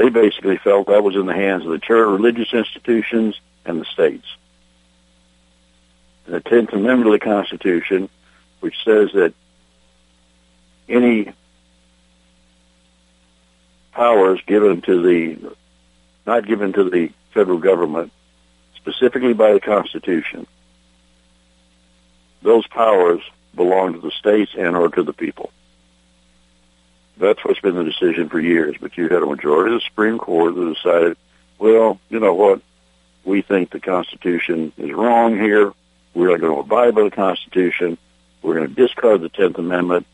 They 0.00 0.08
basically 0.08 0.56
felt 0.56 0.86
that 0.86 1.04
was 1.04 1.14
in 1.14 1.26
the 1.26 1.34
hands 1.34 1.66
of 1.66 1.72
the 1.72 1.78
church, 1.78 2.08
religious 2.08 2.54
institutions, 2.54 3.38
and 3.66 3.78
the 3.78 3.84
states. 3.84 4.24
The 6.24 6.40
Tenth 6.40 6.72
Amendment 6.72 7.08
of 7.08 7.12
the 7.12 7.18
Constitution, 7.18 8.08
which 8.60 8.76
says 8.82 9.10
that 9.12 9.34
any 10.88 11.30
powers 13.92 14.40
given 14.46 14.80
to 14.80 15.02
the, 15.02 15.54
not 16.26 16.46
given 16.46 16.72
to 16.72 16.88
the 16.88 17.12
federal 17.34 17.58
government, 17.58 18.10
specifically 18.76 19.34
by 19.34 19.52
the 19.52 19.60
Constitution, 19.60 20.46
those 22.40 22.66
powers 22.68 23.20
belong 23.54 23.92
to 23.92 24.00
the 24.00 24.12
states 24.12 24.52
and 24.56 24.74
or 24.74 24.88
to 24.88 25.02
the 25.02 25.12
people. 25.12 25.50
That's 27.20 27.44
what's 27.44 27.60
been 27.60 27.74
the 27.74 27.84
decision 27.84 28.30
for 28.30 28.40
years. 28.40 28.76
But 28.80 28.96
you 28.96 29.04
had 29.04 29.22
a 29.22 29.26
majority 29.26 29.74
of 29.74 29.80
the 29.80 29.86
Supreme 29.86 30.18
Court 30.18 30.54
that 30.54 30.74
decided, 30.74 31.16
well, 31.58 32.00
you 32.08 32.18
know 32.18 32.34
what? 32.34 32.62
We 33.24 33.42
think 33.42 33.70
the 33.70 33.80
Constitution 33.80 34.72
is 34.78 34.90
wrong 34.90 35.36
here. 35.36 35.72
We're 36.14 36.30
not 36.30 36.40
going 36.40 36.54
to 36.54 36.60
abide 36.60 36.94
by 36.94 37.02
the 37.02 37.10
Constitution. 37.10 37.98
We're 38.42 38.54
going 38.54 38.74
to 38.74 38.74
discard 38.74 39.20
the 39.20 39.28
Tenth 39.28 39.58
Amendment. 39.58 40.06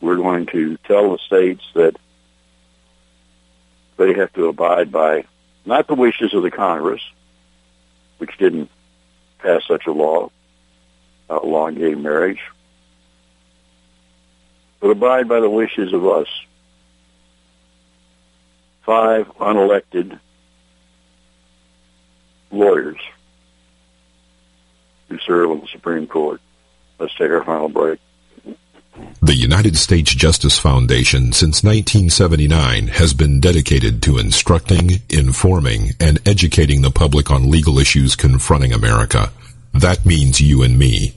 We're 0.00 0.16
going 0.16 0.46
to 0.46 0.78
tell 0.78 1.12
the 1.12 1.18
states 1.18 1.62
that 1.74 1.96
they 3.98 4.14
have 4.14 4.32
to 4.32 4.46
abide 4.46 4.90
by 4.90 5.24
not 5.66 5.86
the 5.86 5.94
wishes 5.94 6.32
of 6.32 6.42
the 6.42 6.50
Congress, 6.50 7.02
which 8.16 8.36
didn't 8.38 8.70
pass 9.38 9.62
such 9.68 9.86
a 9.86 9.92
law, 9.92 10.30
uh, 11.28 11.34
outlawing 11.34 11.74
gay 11.74 11.94
marriage, 11.94 12.40
but 14.84 14.90
abide 14.90 15.26
by 15.26 15.40
the 15.40 15.48
wishes 15.48 15.94
of 15.94 16.06
us. 16.06 16.26
Five 18.84 19.26
unelected 19.38 20.20
lawyers 22.50 22.98
who 25.08 25.18
serve 25.20 25.52
on 25.52 25.60
the 25.60 25.66
Supreme 25.68 26.06
Court. 26.06 26.38
Let's 26.98 27.14
take 27.14 27.30
our 27.30 27.42
final 27.42 27.70
break. 27.70 27.98
The 29.22 29.34
United 29.34 29.78
States 29.78 30.14
Justice 30.14 30.58
Foundation 30.58 31.32
since 31.32 31.64
1979 31.64 32.88
has 32.88 33.14
been 33.14 33.40
dedicated 33.40 34.02
to 34.02 34.18
instructing, 34.18 35.00
informing, 35.08 35.92
and 35.98 36.20
educating 36.28 36.82
the 36.82 36.90
public 36.90 37.30
on 37.30 37.50
legal 37.50 37.78
issues 37.78 38.16
confronting 38.16 38.74
America. 38.74 39.32
That 39.72 40.04
means 40.04 40.42
you 40.42 40.62
and 40.62 40.78
me. 40.78 41.16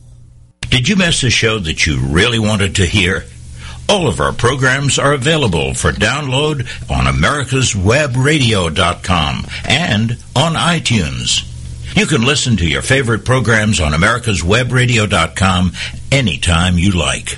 Did 0.71 0.87
you 0.87 0.95
miss 0.95 1.21
a 1.23 1.29
show 1.29 1.59
that 1.59 1.85
you 1.85 1.99
really 1.99 2.39
wanted 2.39 2.77
to 2.77 2.85
hear? 2.85 3.25
All 3.89 4.07
of 4.07 4.21
our 4.21 4.31
programs 4.31 4.97
are 4.97 5.11
available 5.11 5.73
for 5.73 5.91
download 5.91 6.61
on 6.89 7.13
americaswebradio.com 7.13 9.45
and 9.67 10.11
on 10.33 10.53
iTunes. 10.53 11.45
You 11.97 12.05
can 12.05 12.21
listen 12.21 12.55
to 12.55 12.65
your 12.65 12.81
favorite 12.81 13.25
programs 13.25 13.81
on 13.81 13.91
americaswebradio.com 13.91 15.73
anytime 16.09 16.77
you 16.77 16.91
like. 16.91 17.37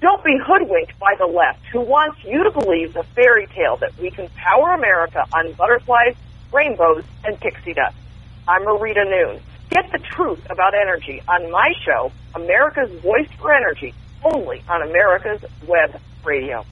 Don't 0.00 0.22
be 0.22 0.38
hoodwinked 0.38 0.98
by 0.98 1.14
the 1.18 1.26
left 1.26 1.64
who 1.72 1.80
wants 1.80 2.22
you 2.22 2.44
to 2.44 2.50
believe 2.50 2.92
the 2.92 3.04
fairy 3.14 3.46
tale 3.54 3.78
that 3.78 3.98
we 3.98 4.10
can 4.10 4.28
power 4.36 4.74
America 4.74 5.24
on 5.32 5.54
butterflies, 5.54 6.14
rainbows, 6.52 7.04
and 7.24 7.40
pixie 7.40 7.72
dust. 7.72 7.96
I'm 8.46 8.64
Marita 8.64 9.08
Noon. 9.08 9.40
Get 9.70 9.92
the 9.92 9.98
truth 9.98 10.40
about 10.50 10.74
energy 10.74 11.22
on 11.28 11.50
my 11.50 11.72
show, 11.84 12.10
America's 12.34 12.90
Voice 13.00 13.28
for 13.38 13.52
Energy, 13.52 13.94
only 14.24 14.62
on 14.68 14.82
America's 14.82 15.44
Web 15.66 16.00
Radio. 16.24 16.64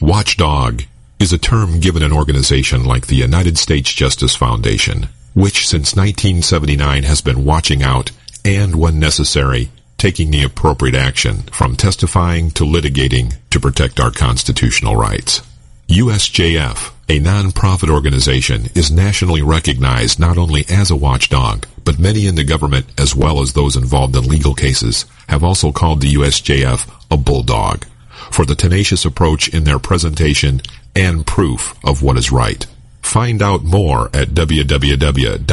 Watchdog 0.00 0.82
is 1.18 1.32
a 1.32 1.38
term 1.38 1.80
given 1.80 2.02
an 2.02 2.12
organization 2.12 2.84
like 2.84 3.06
the 3.06 3.16
United 3.16 3.58
States 3.58 3.92
Justice 3.92 4.34
Foundation, 4.34 5.08
which 5.34 5.68
since 5.68 5.94
1979 5.94 7.02
has 7.02 7.20
been 7.20 7.44
watching 7.44 7.82
out 7.82 8.12
and, 8.44 8.76
when 8.76 8.98
necessary, 8.98 9.70
taking 9.98 10.30
the 10.30 10.44
appropriate 10.44 10.94
action 10.94 11.42
from 11.52 11.76
testifying 11.76 12.50
to 12.52 12.64
litigating 12.64 13.36
to 13.50 13.60
protect 13.60 14.00
our 14.00 14.12
constitutional 14.12 14.96
rights. 14.96 15.42
USJF, 15.88 16.92
a 17.08 17.18
non-profit 17.18 17.88
organization, 17.88 18.66
is 18.74 18.90
nationally 18.90 19.42
recognized 19.42 20.18
not 20.20 20.36
only 20.36 20.64
as 20.68 20.90
a 20.90 20.96
watchdog, 20.96 21.66
but 21.84 21.98
many 21.98 22.26
in 22.26 22.34
the 22.34 22.44
government, 22.44 22.86
as 22.98 23.14
well 23.16 23.40
as 23.40 23.52
those 23.52 23.76
involved 23.76 24.14
in 24.14 24.24
legal 24.24 24.54
cases, 24.54 25.04
have 25.28 25.42
also 25.42 25.72
called 25.72 26.00
the 26.00 26.14
USJF 26.14 26.86
a 27.10 27.16
bulldog 27.16 27.86
for 28.30 28.44
the 28.44 28.54
tenacious 28.54 29.04
approach 29.04 29.48
in 29.48 29.64
their 29.64 29.78
presentation 29.78 30.60
and 30.94 31.26
proof 31.26 31.74
of 31.84 32.02
what 32.02 32.18
is 32.18 32.30
right. 32.30 32.66
Find 33.00 33.40
out 33.40 33.64
more 33.64 34.06
at 34.12 34.28
www.usjf.net. 34.28 35.44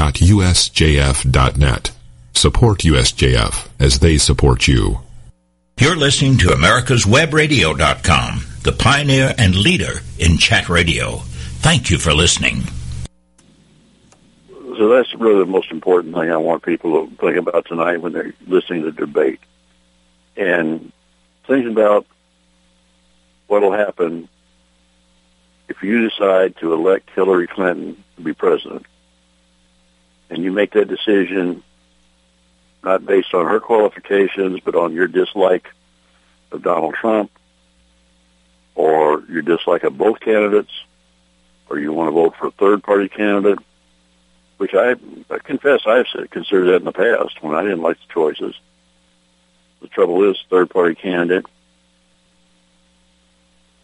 Support 2.33 2.79
USJF 2.79 3.69
as 3.79 3.99
they 3.99 4.17
support 4.17 4.67
you. 4.67 4.99
You're 5.79 5.95
listening 5.95 6.37
to 6.39 6.47
America'sWebRadio.com, 6.47 8.45
the 8.63 8.71
pioneer 8.73 9.33
and 9.37 9.55
leader 9.55 10.01
in 10.19 10.37
chat 10.37 10.67
radio. 10.69 11.21
Thank 11.65 11.89
you 11.89 11.97
for 11.97 12.13
listening. 12.13 12.61
So 14.77 14.87
that's 14.87 15.15
really 15.15 15.39
the 15.39 15.47
most 15.47 15.71
important 15.71 16.13
thing 16.13 16.29
I 16.29 16.37
want 16.37 16.61
people 16.61 17.07
to 17.07 17.15
think 17.15 17.37
about 17.37 17.65
tonight 17.65 17.97
when 17.97 18.13
they're 18.13 18.35
listening 18.45 18.83
to 18.83 18.91
the 18.91 19.07
debate. 19.07 19.39
And 20.37 20.91
thinking 21.47 21.71
about 21.71 22.05
what 23.47 23.63
will 23.63 23.71
happen 23.71 24.29
if 25.67 25.81
you 25.81 26.07
decide 26.07 26.55
to 26.57 26.71
elect 26.71 27.09
Hillary 27.15 27.47
Clinton 27.47 28.03
to 28.17 28.21
be 28.21 28.33
president. 28.33 28.85
And 30.29 30.43
you 30.43 30.51
make 30.51 30.73
that 30.73 30.87
decision 30.87 31.63
not 32.83 33.07
based 33.07 33.33
on 33.33 33.47
her 33.47 33.59
qualifications, 33.59 34.59
but 34.59 34.75
on 34.75 34.93
your 34.93 35.07
dislike 35.07 35.67
of 36.51 36.61
Donald 36.61 36.93
Trump, 36.93 37.31
or 38.75 39.23
your 39.27 39.41
dislike 39.41 39.83
of 39.83 39.97
both 39.97 40.19
candidates, 40.19 40.69
or 41.69 41.79
you 41.79 41.93
want 41.93 42.07
to 42.07 42.11
vote 42.11 42.35
for 42.37 42.47
a 42.47 42.51
third 42.51 42.83
party 42.83 43.09
candidate, 43.09 43.59
which 44.57 44.73
I, 44.73 44.95
I 45.29 45.39
confess 45.39 45.81
I've 45.85 46.07
considered 46.29 46.65
that 46.67 46.77
in 46.77 46.85
the 46.85 46.91
past 46.91 47.41
when 47.41 47.55
I 47.55 47.61
didn't 47.63 47.81
like 47.81 47.97
the 47.97 48.13
choices. 48.13 48.55
The 49.81 49.87
trouble 49.87 50.29
is, 50.29 50.37
third 50.49 50.69
party 50.69 50.95
candidate, 50.95 51.45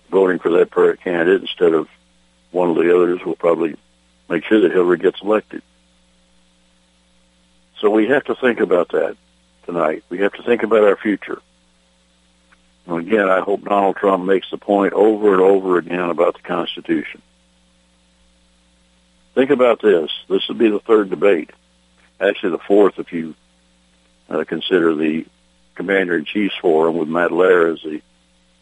voting 0.09 0.39
for 0.39 0.51
that 0.51 0.71
party 0.71 0.97
candidate 1.01 1.41
instead 1.41 1.73
of 1.73 1.87
one 2.51 2.69
of 2.69 2.75
the 2.75 2.95
others 2.95 3.23
will 3.25 3.35
probably 3.35 3.75
make 4.29 4.43
sure 4.45 4.61
that 4.61 4.71
Hillary 4.71 4.97
gets 4.97 5.21
elected. 5.21 5.61
So 7.79 7.89
we 7.89 8.07
have 8.07 8.23
to 8.25 8.35
think 8.35 8.59
about 8.59 8.89
that 8.89 9.17
tonight. 9.65 10.03
We 10.09 10.19
have 10.19 10.33
to 10.33 10.43
think 10.43 10.63
about 10.63 10.83
our 10.83 10.97
future. 10.97 11.41
And 12.85 12.99
again, 12.99 13.29
I 13.29 13.39
hope 13.39 13.63
Donald 13.63 13.95
Trump 13.95 14.25
makes 14.25 14.49
the 14.49 14.57
point 14.57 14.93
over 14.93 15.33
and 15.33 15.41
over 15.41 15.77
again 15.77 16.09
about 16.09 16.35
the 16.35 16.41
Constitution. 16.41 17.21
Think 19.33 19.49
about 19.49 19.81
this. 19.81 20.11
This 20.27 20.47
will 20.47 20.55
be 20.55 20.69
the 20.69 20.79
third 20.79 21.09
debate. 21.09 21.51
Actually, 22.19 22.51
the 22.51 22.59
fourth 22.59 22.99
if 22.99 23.13
you 23.13 23.33
uh, 24.29 24.43
consider 24.43 24.93
the 24.95 25.25
Commander-in-Chief's 25.75 26.57
Forum 26.61 26.97
with 26.97 27.07
Matt 27.07 27.31
Lauer 27.31 27.67
as 27.67 27.81
the 27.81 28.01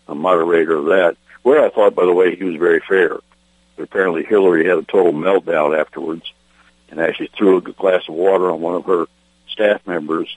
moderator 0.08 0.76
of 0.76 0.86
that, 0.86 1.18
where 1.44 1.64
I 1.64 1.70
thought, 1.70 1.96
by 1.96 2.06
the 2.06 2.14
way, 2.14 2.36
he 2.36 2.44
was 2.44 2.56
very 2.56 2.82
fair. 2.88 3.18
But 3.76 3.84
apparently 3.84 4.24
Hillary 4.24 4.68
had 4.68 4.78
a 4.78 4.84
total 4.84 5.14
meltdown 5.14 5.80
afterwards 5.80 6.24
and 6.90 7.00
actually 7.00 7.30
threw 7.38 7.58
a 7.58 7.62
glass 7.62 8.08
of 8.08 8.16
water 8.16 8.52
on 8.52 8.62
one 8.62 8.76
of 8.76 8.86
her 8.86 9.06
staff 9.48 9.86
members 9.86 10.36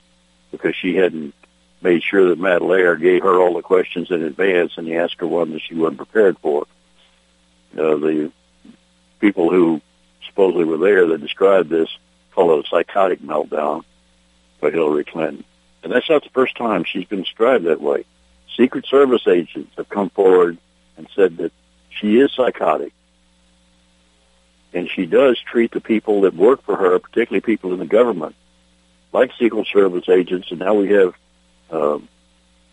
because 0.51 0.75
she 0.75 0.95
hadn't 0.95 1.33
made 1.81 2.03
sure 2.03 2.29
that 2.29 2.39
Matt 2.39 2.61
Lauer 2.61 2.95
gave 2.95 3.23
her 3.23 3.39
all 3.39 3.55
the 3.55 3.61
questions 3.61 4.11
in 4.11 4.23
advance 4.23 4.73
and 4.77 4.87
he 4.87 4.95
asked 4.95 5.19
her 5.19 5.27
one 5.27 5.51
that 5.51 5.61
she 5.67 5.75
wasn't 5.75 5.97
prepared 5.97 6.37
for. 6.39 6.65
Uh, 7.73 7.97
the 7.97 8.31
people 9.19 9.49
who 9.49 9.81
supposedly 10.27 10.65
were 10.65 10.77
there 10.77 11.07
that 11.07 11.21
described 11.21 11.69
this 11.69 11.89
call 12.33 12.57
it 12.57 12.65
a 12.65 12.69
psychotic 12.69 13.21
meltdown 13.21 13.83
by 14.59 14.71
Hillary 14.71 15.03
Clinton. 15.03 15.43
And 15.83 15.91
that's 15.91 16.09
not 16.09 16.23
the 16.23 16.29
first 16.29 16.55
time 16.57 16.83
she's 16.83 17.05
been 17.05 17.21
described 17.21 17.65
that 17.65 17.81
way. 17.81 18.05
Secret 18.57 18.85
Service 18.87 19.27
agents 19.27 19.73
have 19.77 19.89
come 19.89 20.09
forward 20.09 20.57
and 20.97 21.07
said 21.15 21.37
that 21.37 21.51
she 21.89 22.17
is 22.17 22.31
psychotic. 22.33 22.93
And 24.73 24.89
she 24.89 25.05
does 25.05 25.39
treat 25.39 25.71
the 25.71 25.81
people 25.81 26.21
that 26.21 26.33
work 26.33 26.63
for 26.63 26.75
her, 26.75 26.97
particularly 26.97 27.41
people 27.41 27.73
in 27.73 27.79
the 27.79 27.85
government, 27.85 28.35
like 29.11 29.31
Secret 29.37 29.67
Service 29.67 30.09
agents. 30.09 30.49
And 30.49 30.59
now 30.59 30.73
we 30.73 30.89
have 30.89 31.13
uh, 31.69 31.99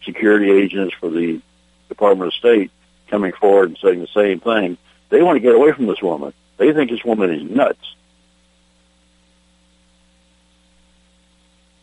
security 0.05 0.51
agents 0.51 0.95
for 0.99 1.11
the 1.11 1.41
Department 1.89 2.29
of 2.29 2.35
State 2.35 2.71
coming 3.09 3.33
forward 3.33 3.71
and 3.71 3.79
saying 3.79 4.01
the 4.01 4.07
same 4.15 4.41
thing. 4.41 4.79
They 5.11 5.23
want 5.23 5.37
to 5.37 5.41
get 5.41 5.55
away 5.55 5.73
from 5.73 5.87
this 5.87 6.01
woman. 6.01 6.33
They 6.61 6.75
think 6.75 6.91
this 6.91 7.03
woman 7.03 7.33
is 7.33 7.43
nuts. 7.43 7.95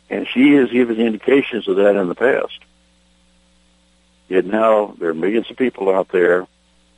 And 0.07 0.27
she 0.31 0.53
has 0.53 0.69
given 0.69 1.01
indications 1.01 1.67
of 1.67 1.77
that 1.77 1.95
in 1.95 2.07
the 2.07 2.13
past. 2.13 2.59
Yet 4.29 4.45
now 4.45 4.93
there 4.99 5.09
are 5.09 5.15
millions 5.15 5.49
of 5.49 5.57
people 5.57 5.89
out 5.89 6.09
there 6.09 6.45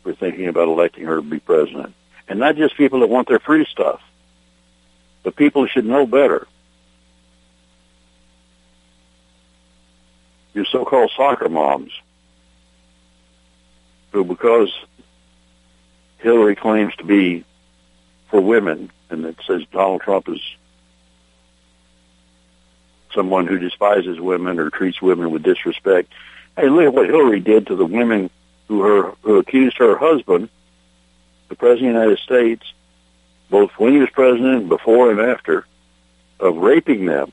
who 0.04 0.10
are 0.10 0.14
thinking 0.14 0.50
about 0.50 0.68
electing 0.68 1.06
her 1.06 1.16
to 1.16 1.22
be 1.22 1.40
president. 1.40 1.96
And 2.28 2.38
not 2.38 2.58
just 2.58 2.76
people 2.76 3.00
that 3.00 3.08
want 3.08 3.30
their 3.30 3.40
free 3.40 3.66
stuff, 3.72 4.02
but 5.24 5.38
people 5.38 5.66
should 5.66 5.86
know 5.86 6.06
better. 6.06 6.48
Your 10.54 10.66
so-called 10.66 11.12
soccer 11.16 11.48
moms, 11.48 11.94
who 14.12 14.26
because 14.26 14.70
Hillary 16.18 16.58
claims 16.58 16.94
to 16.98 17.06
be 17.06 17.46
for 18.30 18.42
women, 18.42 18.92
and 19.10 19.26
it 19.26 19.38
says 19.46 19.64
Donald 19.72 20.02
Trump 20.02 20.30
is 20.30 20.40
someone 23.14 23.48
who 23.48 23.58
despises 23.58 24.20
women 24.20 24.60
or 24.60 24.70
treats 24.70 25.02
women 25.02 25.32
with 25.32 25.44
disrespect. 25.44 26.12
Hey, 26.56 26.70
look 26.70 26.86
at 26.86 26.94
what 26.94 27.08
Hillary 27.08 27.40
did 27.40 27.68
to 27.68 27.76
the 27.76 27.86
women 27.86 28.30
who 28.68 28.82
her 28.82 29.14
who 29.24 29.38
accused 29.38 29.78
her 29.78 29.98
husband, 29.98 30.50
the 31.50 31.56
president 31.56 31.96
of 31.96 31.96
the 31.96 32.02
United 32.02 32.20
States, 32.20 32.74
both 33.50 33.72
when 33.78 33.94
he 33.94 34.00
was 34.00 34.10
president, 34.12 34.70
before 34.70 35.12
and 35.12 35.20
after, 35.20 35.66
of 36.40 36.58
raping 36.58 37.06
them. 37.06 37.32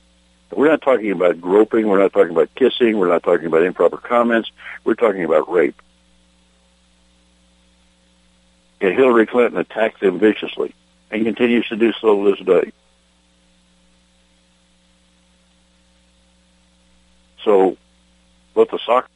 We're 0.51 0.68
not 0.68 0.80
talking 0.80 1.11
about 1.11 1.40
groping. 1.40 1.86
We're 1.86 2.01
not 2.01 2.12
talking 2.12 2.30
about 2.30 2.55
kissing. 2.55 2.97
We're 2.97 3.09
not 3.09 3.24
talking 3.24 3.47
about 3.47 3.64
improper 3.64 3.99
comments. 3.99 4.51
We're 4.84 4.94
talking 4.94 5.24
about 5.24 5.51
rape. 5.51 5.82
And 8.80 8.94
Hillary 8.94 9.26
Clinton 9.26 9.59
attacked 9.59 10.01
them 10.01 10.18
viciously 10.18 10.74
and 11.11 11.24
continues 11.24 11.66
to 11.68 11.76
do 11.76 11.92
so 12.00 12.24
to 12.24 12.30
this 12.30 12.46
day. 12.46 12.72
So, 17.44 17.76
what 18.54 18.70
the 18.70 18.78
soccer 18.84 19.09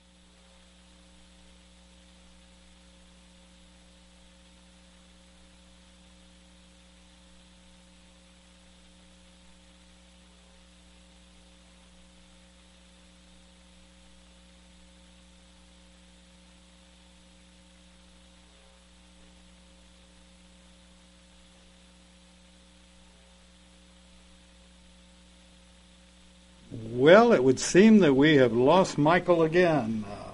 Well, 27.10 27.32
it 27.32 27.42
would 27.42 27.58
seem 27.58 27.98
that 27.98 28.14
we 28.14 28.36
have 28.36 28.52
lost 28.52 28.96
Michael 28.96 29.42
again. 29.42 30.04
Uh, 30.08 30.30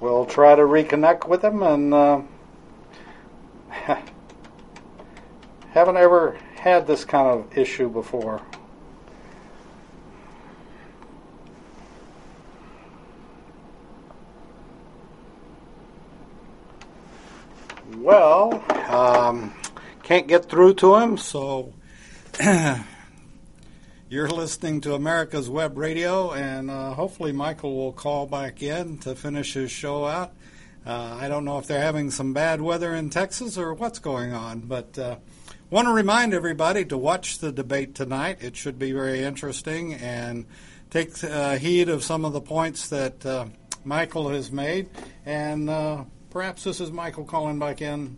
we'll 0.00 0.24
try 0.24 0.54
to 0.54 0.62
reconnect 0.62 1.28
with 1.28 1.44
him 1.44 1.62
and 1.62 1.92
uh, 1.92 2.22
haven't 5.72 5.98
ever 5.98 6.38
had 6.54 6.86
this 6.86 7.04
kind 7.04 7.28
of 7.28 7.58
issue 7.58 7.90
before. 7.90 8.40
Well, 17.98 18.64
um, 18.88 19.52
can't 20.04 20.26
get 20.26 20.46
through 20.46 20.72
to 20.76 20.96
him, 20.96 21.18
so 21.18 21.74
You're 24.10 24.28
listening 24.28 24.80
to 24.80 24.94
America's 24.94 25.48
Web 25.48 25.78
Radio, 25.78 26.32
and 26.32 26.68
uh, 26.68 26.94
hopefully 26.94 27.30
Michael 27.30 27.76
will 27.76 27.92
call 27.92 28.26
back 28.26 28.60
in 28.60 28.98
to 28.98 29.14
finish 29.14 29.52
his 29.54 29.70
show 29.70 30.04
out. 30.04 30.32
Uh, 30.84 31.16
I 31.20 31.28
don't 31.28 31.44
know 31.44 31.58
if 31.58 31.68
they're 31.68 31.80
having 31.80 32.10
some 32.10 32.32
bad 32.32 32.60
weather 32.60 32.92
in 32.92 33.10
Texas 33.10 33.56
or 33.56 33.72
what's 33.72 34.00
going 34.00 34.32
on, 34.32 34.62
but 34.62 34.98
uh, 34.98 35.18
want 35.70 35.86
to 35.86 35.92
remind 35.92 36.34
everybody 36.34 36.84
to 36.86 36.98
watch 36.98 37.38
the 37.38 37.52
debate 37.52 37.94
tonight. 37.94 38.38
It 38.40 38.56
should 38.56 38.80
be 38.80 38.90
very 38.90 39.22
interesting 39.22 39.94
and 39.94 40.44
take 40.90 41.22
uh, 41.22 41.58
heed 41.58 41.88
of 41.88 42.02
some 42.02 42.24
of 42.24 42.32
the 42.32 42.40
points 42.40 42.88
that 42.88 43.24
uh, 43.24 43.46
Michael 43.84 44.30
has 44.30 44.50
made. 44.50 44.90
And 45.24 45.70
uh, 45.70 46.02
perhaps 46.30 46.64
this 46.64 46.80
is 46.80 46.90
Michael 46.90 47.26
calling 47.26 47.60
back 47.60 47.80
in. 47.80 48.16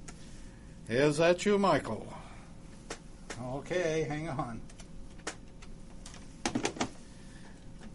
Is 0.88 1.18
that 1.18 1.44
you, 1.44 1.58
Michael? 1.58 2.10
Okay, 3.42 4.06
hang 4.08 4.30
on. 4.30 4.62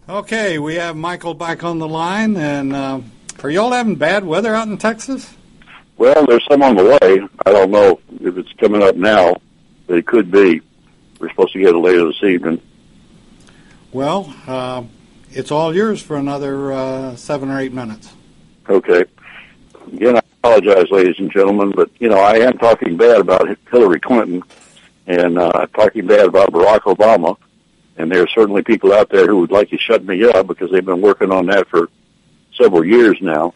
Okay, 0.10 0.58
we 0.58 0.76
have 0.76 0.96
Michael 0.96 1.34
back 1.34 1.66
on 1.66 1.80
the 1.80 1.88
line, 1.88 2.38
and 2.38 2.72
uh, 2.72 3.02
are 3.44 3.50
y'all 3.50 3.74
having 3.74 3.96
bad 3.96 4.24
weather 4.24 4.56
out 4.56 4.70
in 4.70 4.78
Texas? 4.78 5.36
Well, 5.98 6.26
there's 6.26 6.46
some 6.50 6.64
on 6.64 6.78
the 6.78 6.86
way. 6.86 7.28
I 7.46 7.52
don't 7.52 7.72
know 7.72 8.00
if 8.22 8.38
it's 8.38 8.54
coming 8.54 8.82
up 8.82 8.96
now, 8.96 9.36
but 9.86 9.98
it 9.98 10.08
could 10.08 10.32
be. 10.32 10.62
We're 11.20 11.30
supposed 11.30 11.52
to 11.54 11.60
get 11.60 11.76
it 11.76 11.78
later 11.78 12.08
this 12.08 12.24
evening. 12.24 12.62
Well, 13.92 14.34
uh, 14.48 14.84
it's 15.32 15.52
all 15.52 15.76
yours 15.76 16.02
for 16.02 16.16
another 16.16 16.72
uh, 16.72 17.16
seven 17.18 17.50
or 17.50 17.60
eight 17.60 17.74
minutes. 17.74 18.14
Okay. 18.70 19.04
Again, 19.92 20.16
I 20.16 20.22
apologize, 20.42 20.90
ladies 20.90 21.20
and 21.20 21.30
gentlemen, 21.34 21.74
but 21.76 21.90
you 22.00 22.08
know 22.08 22.20
I 22.20 22.38
am 22.38 22.58
talking 22.60 22.96
bad 22.96 23.20
about 23.20 23.46
Hillary 23.70 24.00
Clinton 24.00 24.42
and 25.06 25.38
uh, 25.38 25.68
talking 25.76 26.08
bad 26.08 26.28
about 26.28 26.54
Barack 26.54 26.82
Obama, 26.84 27.36
and 27.98 28.12
there 28.12 28.22
are 28.24 28.28
certainly 28.28 28.62
people 28.62 28.94
out 28.94 29.10
there 29.10 29.26
who 29.28 29.38
would 29.38 29.52
like 29.52 29.70
to 29.72 29.78
shut 29.78 30.04
me 30.06 30.24
up 30.24 30.48
because 30.48 30.72
they've 30.72 30.86
been 30.86 31.02
working 31.02 31.32
on 31.32 31.48
that 31.48 31.68
for 31.68 31.90
several 32.56 32.86
years 32.86 33.18
now. 33.22 33.54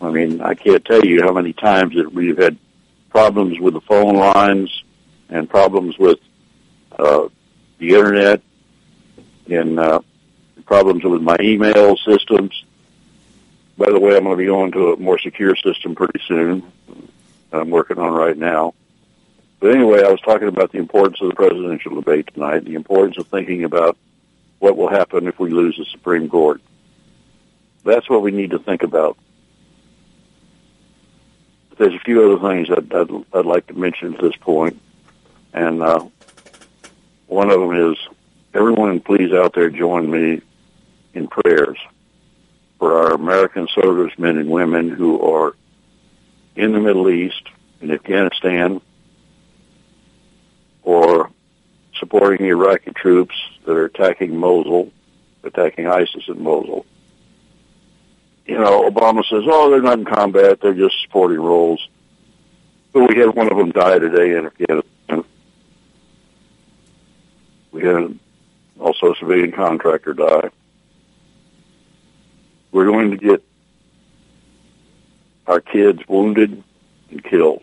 I 0.00 0.10
mean, 0.10 0.40
I 0.40 0.54
can't 0.54 0.84
tell 0.84 1.04
you 1.04 1.22
how 1.22 1.32
many 1.32 1.52
times 1.52 1.94
that 1.94 2.12
we've 2.12 2.38
had 2.38 2.56
problems 3.10 3.58
with 3.58 3.74
the 3.74 3.80
phone 3.82 4.16
lines 4.16 4.82
and 5.28 5.48
problems 5.48 5.98
with 5.98 6.18
uh, 6.98 7.28
the 7.78 7.94
internet 7.94 8.42
and 9.48 9.78
uh, 9.78 10.00
problems 10.64 11.04
with 11.04 11.22
my 11.22 11.36
email 11.40 11.96
systems. 11.96 12.64
By 13.76 13.90
the 13.90 14.00
way, 14.00 14.16
I'm 14.16 14.24
going 14.24 14.36
to 14.36 14.42
be 14.42 14.46
going 14.46 14.72
to 14.72 14.92
a 14.92 14.96
more 14.96 15.18
secure 15.18 15.56
system 15.56 15.94
pretty 15.94 16.20
soon. 16.26 16.70
I'm 17.52 17.70
working 17.70 17.98
on 17.98 18.12
right 18.12 18.36
now. 18.36 18.74
But 19.60 19.74
anyway, 19.74 20.02
I 20.02 20.10
was 20.10 20.20
talking 20.22 20.48
about 20.48 20.72
the 20.72 20.78
importance 20.78 21.20
of 21.20 21.28
the 21.28 21.34
presidential 21.34 21.94
debate 21.94 22.30
tonight, 22.32 22.64
the 22.64 22.74
importance 22.74 23.18
of 23.18 23.26
thinking 23.26 23.64
about 23.64 23.96
what 24.58 24.76
will 24.76 24.88
happen 24.88 25.28
if 25.28 25.38
we 25.38 25.50
lose 25.50 25.76
the 25.76 25.84
Supreme 25.84 26.28
Court. 26.30 26.62
That's 27.84 28.08
what 28.08 28.22
we 28.22 28.30
need 28.30 28.50
to 28.50 28.58
think 28.58 28.82
about. 28.82 29.18
There's 31.76 31.94
a 31.94 32.00
few 32.00 32.32
other 32.32 32.48
things 32.48 32.70
I'd, 32.70 32.92
I'd, 32.92 33.10
I'd 33.34 33.46
like 33.46 33.66
to 33.68 33.74
mention 33.74 34.14
at 34.14 34.20
this 34.20 34.36
point, 34.36 34.80
and 35.52 35.82
uh, 35.82 36.06
one 37.26 37.50
of 37.50 37.60
them 37.60 37.92
is 37.92 37.98
everyone 38.54 39.00
please 39.00 39.32
out 39.32 39.54
there 39.54 39.70
join 39.70 40.10
me 40.10 40.42
in 41.14 41.26
prayers 41.26 41.78
for 42.78 42.98
our 42.98 43.12
American 43.12 43.68
servicemen 43.74 44.38
and 44.38 44.50
women 44.50 44.88
who 44.88 45.20
are 45.20 45.54
in 46.56 46.72
the 46.72 46.80
Middle 46.80 47.08
East, 47.08 47.42
in 47.80 47.90
Afghanistan, 47.90 48.80
or 50.82 51.30
supporting 51.98 52.46
Iraqi 52.46 52.92
troops 52.92 53.34
that 53.64 53.72
are 53.72 53.84
attacking 53.84 54.36
Mosul, 54.36 54.90
attacking 55.44 55.86
ISIS 55.86 56.24
in 56.28 56.42
Mosul. 56.42 56.86
You 58.46 58.58
know, 58.58 58.90
Obama 58.90 59.24
says, 59.24 59.44
oh, 59.46 59.70
they're 59.70 59.82
not 59.82 59.98
in 59.98 60.04
combat, 60.04 60.60
they're 60.60 60.74
just 60.74 61.00
supporting 61.02 61.40
roles. 61.40 61.86
But 62.92 63.08
we 63.08 63.16
had 63.16 63.34
one 63.34 63.50
of 63.50 63.56
them 63.56 63.70
die 63.70 63.98
today 63.98 64.36
in 64.36 64.46
Afghanistan. 64.46 65.24
We 67.70 67.82
had 67.82 68.18
also 68.80 69.12
a 69.12 69.16
civilian 69.16 69.52
contractor 69.52 70.14
die. 70.14 70.50
We're 72.72 72.86
going 72.86 73.12
to 73.12 73.16
get 73.16 73.44
our 75.46 75.60
kids 75.60 76.00
wounded 76.08 76.62
and 77.10 77.22
killed 77.22 77.62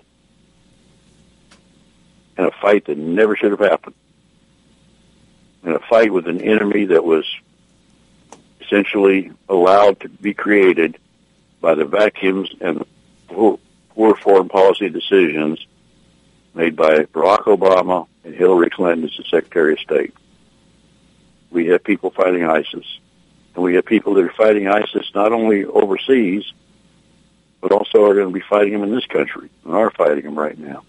in 2.38 2.45
a 2.45 2.51
fight 2.51 2.85
that 2.85 2.97
never 2.97 3.35
should 3.35 3.51
have 3.51 3.59
happened. 3.59 3.95
In 5.63 5.73
a 5.73 5.79
fight 5.79 6.13
with 6.13 6.27
an 6.27 6.41
enemy 6.41 6.85
that 6.85 7.03
was 7.03 7.25
essentially 8.61 9.31
allowed 9.49 9.99
to 10.01 10.09
be 10.09 10.33
created 10.33 10.97
by 11.61 11.75
the 11.75 11.85
vacuums 11.85 12.53
and 12.61 12.85
poor, 13.27 13.59
poor 13.89 14.15
foreign 14.15 14.49
policy 14.49 14.89
decisions 14.89 15.65
made 16.53 16.75
by 16.75 16.99
Barack 17.05 17.43
Obama 17.43 18.07
and 18.23 18.33
Hillary 18.33 18.69
Clinton 18.69 19.05
as 19.05 19.15
the 19.17 19.23
Secretary 19.23 19.73
of 19.73 19.79
State. 19.79 20.13
We 21.49 21.67
have 21.67 21.83
people 21.83 22.11
fighting 22.11 22.43
ISIS. 22.43 22.85
And 23.55 23.63
we 23.63 23.75
have 23.75 23.85
people 23.85 24.13
that 24.15 24.23
are 24.23 24.33
fighting 24.33 24.67
ISIS 24.67 25.11
not 25.15 25.31
only 25.33 25.65
overseas, 25.65 26.43
but 27.61 27.71
also 27.71 28.05
are 28.05 28.13
going 28.13 28.27
to 28.27 28.33
be 28.33 28.45
fighting 28.47 28.73
them 28.73 28.83
in 28.83 28.93
this 28.93 29.05
country 29.05 29.49
and 29.65 29.73
are 29.73 29.89
fighting 29.89 30.23
them 30.23 30.38
right 30.38 30.57
now. 30.57 30.83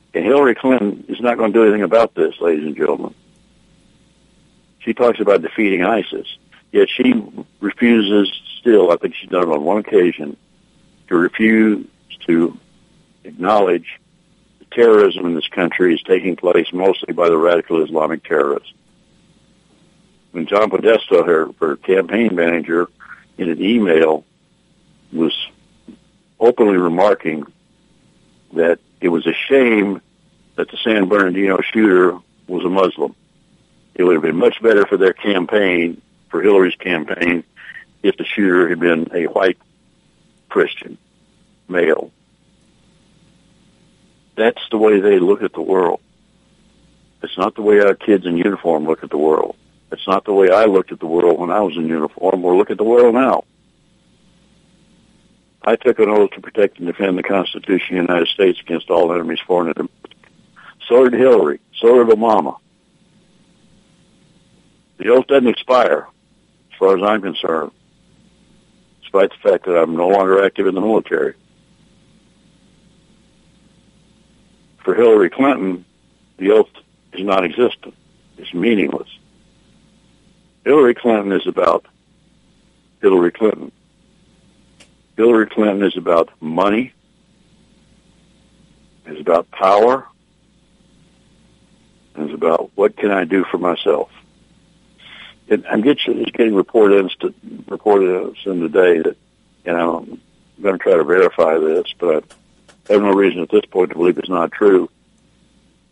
Hillary 0.19 0.55
Clinton 0.55 1.05
is 1.07 1.21
not 1.21 1.37
going 1.37 1.53
to 1.53 1.59
do 1.59 1.63
anything 1.63 1.83
about 1.83 2.15
this, 2.15 2.35
ladies 2.41 2.65
and 2.65 2.75
gentlemen. 2.75 3.13
She 4.79 4.93
talks 4.93 5.19
about 5.19 5.41
defeating 5.41 5.83
ISIS, 5.83 6.27
yet 6.71 6.89
she 6.89 7.13
refuses 7.59 8.31
still, 8.59 8.91
I 8.91 8.97
think 8.97 9.15
she's 9.15 9.29
done 9.29 9.43
it 9.43 9.53
on 9.53 9.63
one 9.63 9.77
occasion, 9.77 10.35
to 11.07 11.15
refuse 11.15 11.85
to 12.27 12.57
acknowledge 13.23 13.99
the 14.59 14.65
terrorism 14.65 15.25
in 15.25 15.35
this 15.35 15.47
country 15.47 15.93
is 15.93 16.01
taking 16.03 16.35
place 16.35 16.71
mostly 16.73 17.13
by 17.13 17.29
the 17.29 17.37
radical 17.37 17.83
Islamic 17.83 18.23
terrorists. 18.23 18.73
When 20.31 20.45
John 20.45 20.69
Podesta, 20.69 21.23
her, 21.23 21.49
her 21.59 21.75
campaign 21.77 22.35
manager, 22.35 22.87
in 23.37 23.49
an 23.49 23.61
email 23.61 24.23
was 25.11 25.33
openly 26.39 26.77
remarking 26.77 27.45
that 28.53 28.79
it 28.99 29.09
was 29.09 29.25
a 29.27 29.33
shame 29.33 30.01
that 30.55 30.69
the 30.69 30.77
San 30.77 31.07
Bernardino 31.07 31.59
shooter 31.61 32.17
was 32.47 32.63
a 32.65 32.69
Muslim. 32.69 33.15
It 33.95 34.03
would 34.03 34.15
have 34.15 34.23
been 34.23 34.37
much 34.37 34.61
better 34.61 34.85
for 34.85 34.97
their 34.97 35.13
campaign, 35.13 36.01
for 36.29 36.41
Hillary's 36.41 36.75
campaign, 36.75 37.43
if 38.03 38.17
the 38.17 38.25
shooter 38.25 38.69
had 38.69 38.79
been 38.79 39.09
a 39.13 39.25
white 39.25 39.57
Christian 40.49 40.97
male. 41.67 42.11
That's 44.35 44.61
the 44.69 44.77
way 44.77 44.99
they 44.99 45.19
look 45.19 45.43
at 45.43 45.53
the 45.53 45.61
world. 45.61 45.99
It's 47.23 47.37
not 47.37 47.55
the 47.55 47.61
way 47.61 47.79
our 47.79 47.93
kids 47.93 48.25
in 48.25 48.37
uniform 48.37 48.85
look 48.85 49.03
at 49.03 49.09
the 49.09 49.17
world. 49.17 49.55
It's 49.91 50.07
not 50.07 50.25
the 50.25 50.33
way 50.33 50.49
I 50.49 50.65
looked 50.65 50.91
at 50.91 50.99
the 50.99 51.05
world 51.05 51.39
when 51.39 51.51
I 51.51 51.59
was 51.59 51.75
in 51.75 51.87
uniform 51.87 52.43
or 52.43 52.55
look 52.55 52.71
at 52.71 52.77
the 52.77 52.83
world 52.83 53.13
now. 53.13 53.43
I 55.63 55.75
took 55.75 55.99
an 55.99 56.09
oath 56.09 56.31
to 56.31 56.41
protect 56.41 56.79
and 56.79 56.87
defend 56.87 57.17
the 57.17 57.23
Constitution 57.23 57.97
of 57.97 58.07
the 58.07 58.13
United 58.13 58.27
States 58.29 58.59
against 58.59 58.89
all 58.89 59.13
enemies, 59.13 59.39
foreign 59.45 59.67
and 59.67 59.75
domestic. 59.75 60.17
So 60.87 61.07
did 61.07 61.19
Hillary. 61.19 61.59
So 61.75 62.03
did 62.03 62.17
Obama. 62.17 62.57
The 64.97 65.09
oath 65.09 65.27
doesn't 65.27 65.47
expire, 65.47 66.07
as 66.71 66.77
far 66.77 66.97
as 66.97 67.03
I'm 67.03 67.21
concerned, 67.21 67.71
despite 69.01 69.31
the 69.31 69.49
fact 69.49 69.65
that 69.65 69.77
I'm 69.77 69.95
no 69.95 70.07
longer 70.07 70.43
active 70.43 70.67
in 70.67 70.75
the 70.75 70.81
military. 70.81 71.35
For 74.83 74.95
Hillary 74.95 75.29
Clinton, 75.29 75.85
the 76.37 76.51
oath 76.51 76.69
is 77.13 77.23
non-existent. 77.23 77.93
It's 78.37 78.53
meaningless. 78.53 79.09
Hillary 80.65 80.95
Clinton 80.95 81.31
is 81.31 81.45
about 81.45 81.85
Hillary 83.01 83.31
Clinton. 83.31 83.71
Hillary 85.21 85.45
Clinton 85.45 85.83
is 85.83 85.95
about 85.97 86.29
money, 86.41 86.93
is 89.05 89.19
about 89.19 89.51
power, 89.51 90.07
and 92.15 92.27
is 92.27 92.33
about 92.33 92.71
what 92.73 92.97
can 92.97 93.11
I 93.11 93.25
do 93.25 93.43
for 93.43 93.59
myself. 93.59 94.09
And 95.47 95.63
I'm 95.67 95.81
getting, 95.81 96.55
reported 96.55 97.13
reported 97.67 98.35
in 98.47 98.61
today 98.61 98.97
that, 98.97 99.15
know, 99.73 99.99
I'm 99.99 100.21
going 100.59 100.79
to 100.79 100.83
try 100.83 100.93
to 100.93 101.03
verify 101.03 101.59
this, 101.59 101.93
but 101.99 102.23
I 102.89 102.93
have 102.93 103.03
no 103.03 103.13
reason 103.13 103.43
at 103.43 103.51
this 103.51 103.65
point 103.65 103.91
to 103.91 103.97
believe 103.97 104.17
it's 104.17 104.27
not 104.27 104.51
true, 104.51 104.89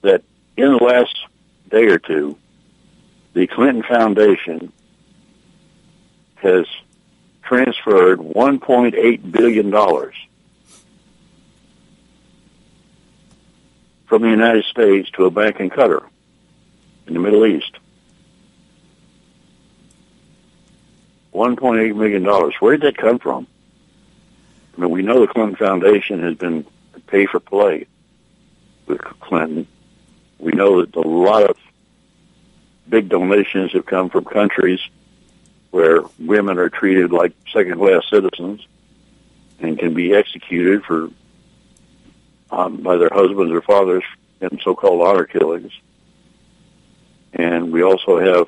that 0.01 0.23
in 0.57 0.71
the 0.71 0.83
last 0.83 1.15
day 1.69 1.85
or 1.85 1.99
two, 1.99 2.35
the 3.33 3.45
Clinton 3.45 3.83
Foundation 3.83 4.73
has 6.37 6.65
transferred 7.49 8.19
$1.8 8.19 9.31
billion 9.31 9.71
from 14.05 14.21
the 14.21 14.29
United 14.29 14.65
States 14.65 15.09
to 15.11 15.25
a 15.25 15.31
bank 15.31 15.59
in 15.59 15.71
Qatar 15.71 16.05
in 17.07 17.15
the 17.15 17.19
Middle 17.19 17.47
East. 17.47 17.71
$1.8 21.33 21.95
million. 21.95 22.23
Where 22.59 22.77
did 22.77 22.81
that 22.81 22.97
come 22.97 23.17
from? 23.17 23.47
I 24.77 24.81
mean, 24.81 24.91
we 24.91 25.01
know 25.01 25.21
the 25.21 25.27
Clinton 25.33 25.55
Foundation 25.55 26.21
has 26.21 26.35
been 26.35 26.67
pay 27.07 27.25
for 27.25 27.39
play 27.39 27.87
with 28.85 29.01
Clinton. 29.21 29.65
We 30.37 30.51
know 30.51 30.85
that 30.85 30.95
a 30.95 31.01
lot 31.01 31.49
of 31.49 31.57
big 32.87 33.09
donations 33.09 33.71
have 33.71 33.87
come 33.87 34.11
from 34.11 34.25
countries 34.25 34.79
where 35.71 36.01
women 36.17 36.57
are 36.57 36.69
treated 36.69 37.11
like 37.11 37.33
second-class 37.53 38.03
citizens 38.09 38.65
and 39.59 39.77
can 39.77 39.93
be 39.93 40.13
executed 40.13 40.83
for 40.83 41.09
um, 42.51 42.77
by 42.77 42.97
their 42.97 43.11
husbands 43.11 43.51
or 43.51 43.61
fathers 43.61 44.03
in 44.41 44.59
so-called 44.63 45.05
honor 45.05 45.25
killings. 45.25 45.71
And 47.33 47.71
we 47.71 47.83
also 47.83 48.19
have 48.19 48.47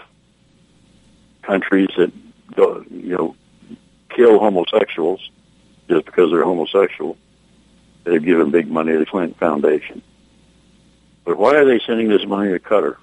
countries 1.43 1.89
that 1.97 2.11
go, 2.55 2.83
you 2.89 3.15
know 3.15 3.35
kill 4.15 4.39
homosexuals 4.39 5.29
just 5.89 6.05
because 6.05 6.31
they're 6.31 6.43
homosexual. 6.43 7.17
They've 8.03 8.23
given 8.23 8.51
big 8.51 8.69
money 8.69 8.93
to 8.93 8.99
the 8.99 9.05
Clinton 9.05 9.35
Foundation. 9.35 10.01
But 11.23 11.37
why 11.37 11.55
are 11.55 11.65
they 11.65 11.79
sending 11.85 12.09
this 12.09 12.25
money 12.25 12.51
to 12.51 12.59
Qatar? 12.59 12.97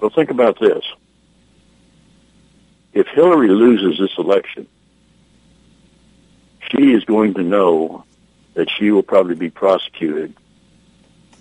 Well, 0.00 0.10
think 0.10 0.30
about 0.30 0.58
this. 0.60 0.84
If 2.94 3.08
Hillary 3.08 3.48
loses 3.48 3.98
this 3.98 4.16
election, 4.16 4.68
she 6.70 6.92
is 6.92 7.04
going 7.04 7.34
to 7.34 7.42
know 7.42 8.04
that 8.54 8.70
she 8.70 8.92
will 8.92 9.02
probably 9.02 9.34
be 9.34 9.50
prosecuted 9.50 10.32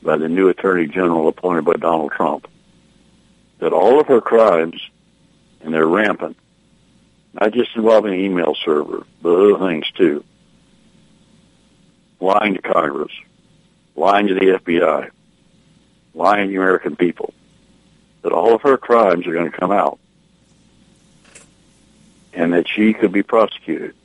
by 0.01 0.17
the 0.17 0.27
new 0.27 0.49
attorney 0.49 0.87
general 0.87 1.27
appointed 1.27 1.63
by 1.63 1.73
Donald 1.73 2.11
Trump. 2.11 2.47
That 3.59 3.71
all 3.71 3.99
of 3.99 4.07
her 4.07 4.19
crimes, 4.19 4.81
and 5.61 5.71
they're 5.71 5.85
rampant, 5.85 6.37
not 7.33 7.53
just 7.53 7.75
involving 7.75 8.13
the 8.13 8.25
email 8.25 8.55
server, 8.55 9.05
but 9.21 9.29
other 9.29 9.69
things 9.69 9.89
too, 9.91 10.23
lying 12.19 12.55
to 12.55 12.61
Congress, 12.63 13.13
lying 13.95 14.25
to 14.25 14.33
the 14.33 14.59
FBI, 14.59 15.11
lying 16.15 16.47
to 16.47 16.51
the 16.51 16.57
American 16.57 16.95
people, 16.95 17.31
that 18.23 18.31
all 18.31 18.55
of 18.55 18.63
her 18.63 18.75
crimes 18.75 19.27
are 19.27 19.33
going 19.33 19.51
to 19.51 19.57
come 19.57 19.71
out 19.71 19.99
and 22.33 22.53
that 22.53 22.67
she 22.67 22.93
could 22.93 23.11
be 23.11 23.23
prosecuted. 23.23 23.95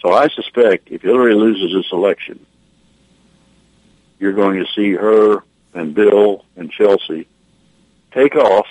So 0.00 0.12
I 0.12 0.28
suspect 0.28 0.90
if 0.90 1.02
Hillary 1.02 1.34
loses 1.34 1.72
this 1.72 1.92
election, 1.92 2.44
you're 4.18 4.32
going 4.32 4.58
to 4.64 4.70
see 4.72 4.92
her 4.92 5.42
and 5.74 5.94
Bill 5.94 6.44
and 6.56 6.70
Chelsea 6.70 7.26
take 8.12 8.34
off 8.34 8.66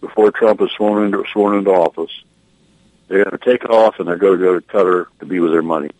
before 0.00 0.30
Trump 0.30 0.60
is 0.60 0.70
sworn 0.76 1.04
into 1.04 1.24
sworn 1.32 1.58
into 1.58 1.70
office. 1.70 2.10
They're 3.08 3.24
going 3.24 3.38
to 3.38 3.44
take 3.44 3.68
off 3.68 3.98
and 3.98 4.08
they're 4.08 4.16
going 4.16 4.38
to 4.38 4.44
go 4.44 4.58
to 4.58 4.66
Qatar 4.66 5.06
to 5.18 5.26
be 5.26 5.40
with 5.40 5.52
their 5.52 5.62
money, 5.62 5.90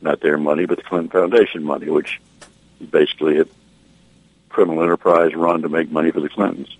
not 0.00 0.20
their 0.20 0.36
money, 0.36 0.66
but 0.66 0.78
the 0.78 0.84
Clinton 0.84 1.10
Foundation 1.10 1.64
money, 1.64 1.88
which 1.88 2.20
is 2.80 2.88
basically 2.88 3.38
a 3.40 3.46
criminal 4.48 4.82
enterprise 4.82 5.34
run 5.34 5.62
to 5.62 5.68
make 5.68 5.90
money 5.90 6.10
for 6.10 6.20
the 6.20 6.28
Clintons. 6.28 6.76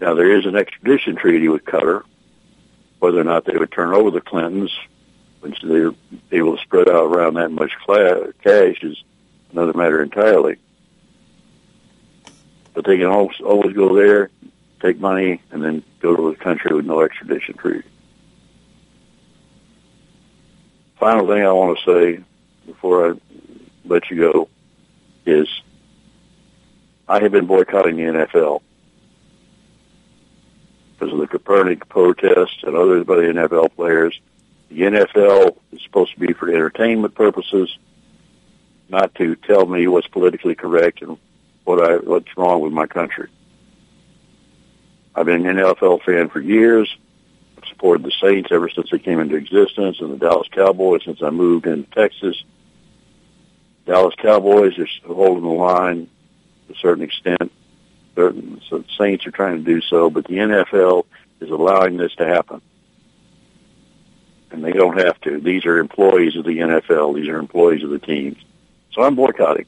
Now 0.00 0.14
there 0.14 0.36
is 0.36 0.46
an 0.46 0.56
extradition 0.56 1.16
treaty 1.16 1.48
with 1.48 1.64
Qatar. 1.64 2.02
Whether 2.98 3.20
or 3.20 3.24
not 3.24 3.44
they 3.44 3.56
would 3.56 3.72
turn 3.72 3.92
over 3.92 4.10
the 4.10 4.20
Clintons, 4.20 4.76
which 5.40 5.60
they're 5.62 5.92
able 6.32 6.56
to 6.56 6.62
spread 6.62 6.88
out 6.88 7.04
around 7.04 7.34
that 7.34 7.50
much 7.50 7.72
cash, 7.86 8.82
is 8.82 9.02
another 9.52 9.74
matter 9.74 10.02
entirely. 10.02 10.56
But 12.74 12.84
they 12.84 12.98
can 12.98 13.06
always, 13.06 13.40
always 13.40 13.74
go 13.74 13.94
there, 13.94 14.30
take 14.80 14.98
money, 14.98 15.40
and 15.50 15.62
then 15.62 15.82
go 16.00 16.16
to 16.16 16.28
a 16.28 16.36
country 16.36 16.74
with 16.74 16.86
no 16.86 17.00
extradition 17.00 17.56
treaty. 17.56 17.88
Final 20.98 21.26
thing 21.26 21.44
I 21.44 21.52
want 21.52 21.78
to 21.78 21.84
say 21.84 22.24
before 22.66 23.10
I 23.10 23.14
let 23.84 24.10
you 24.10 24.16
go 24.16 24.48
is 25.26 25.48
I 27.08 27.20
have 27.20 27.32
been 27.32 27.46
boycotting 27.46 27.96
the 27.96 28.02
NFL 28.02 28.62
because 30.98 31.12
of 31.12 31.18
the 31.18 31.26
Kaepernick 31.26 31.88
protests 31.88 32.62
and 32.62 32.74
others 32.74 33.04
by 33.04 33.16
the 33.16 33.22
NFL 33.22 33.74
players. 33.74 34.18
The 34.70 34.80
NFL 34.80 35.56
is 35.72 35.82
supposed 35.82 36.14
to 36.14 36.20
be 36.20 36.32
for 36.32 36.48
entertainment 36.48 37.14
purposes, 37.14 37.76
not 38.88 39.14
to 39.16 39.36
tell 39.36 39.66
me 39.66 39.86
what's 39.86 40.08
politically 40.08 40.54
correct 40.54 41.02
and 41.02 41.18
what 41.64 41.82
I 41.82 41.96
what's 41.96 42.36
wrong 42.36 42.60
with 42.60 42.72
my 42.72 42.86
country. 42.86 43.28
I've 45.14 45.26
been 45.26 45.46
an 45.46 45.56
NFL 45.56 46.02
fan 46.02 46.28
for 46.28 46.40
years. 46.40 46.94
I've 47.56 47.68
supported 47.68 48.04
the 48.04 48.12
Saints 48.20 48.50
ever 48.52 48.68
since 48.68 48.90
they 48.90 48.98
came 48.98 49.20
into 49.20 49.36
existence, 49.36 50.00
and 50.00 50.12
the 50.12 50.16
Dallas 50.16 50.48
Cowboys 50.50 51.04
since 51.04 51.22
I 51.22 51.30
moved 51.30 51.66
into 51.66 51.90
Texas. 51.90 52.42
Dallas 53.86 54.14
Cowboys 54.16 54.78
are 54.78 54.88
holding 55.06 55.44
the 55.44 55.48
line 55.48 56.08
to 56.66 56.74
a 56.74 56.76
certain 56.76 57.04
extent. 57.04 57.52
The 58.16 58.84
Saints 58.98 59.26
are 59.26 59.30
trying 59.30 59.58
to 59.58 59.62
do 59.62 59.80
so, 59.82 60.10
but 60.10 60.24
the 60.24 60.38
NFL 60.38 61.04
is 61.40 61.50
allowing 61.50 61.98
this 61.98 62.14
to 62.16 62.26
happen. 62.26 62.62
And 64.50 64.64
they 64.64 64.72
don't 64.72 64.98
have 64.98 65.20
to. 65.20 65.38
These 65.38 65.66
are 65.66 65.78
employees 65.78 66.34
of 66.34 66.44
the 66.44 66.58
NFL. 66.58 67.14
These 67.14 67.28
are 67.28 67.38
employees 67.38 67.84
of 67.84 67.90
the 67.90 67.98
teams. 67.98 68.38
So 68.92 69.02
I'm 69.02 69.14
boycotting. 69.14 69.66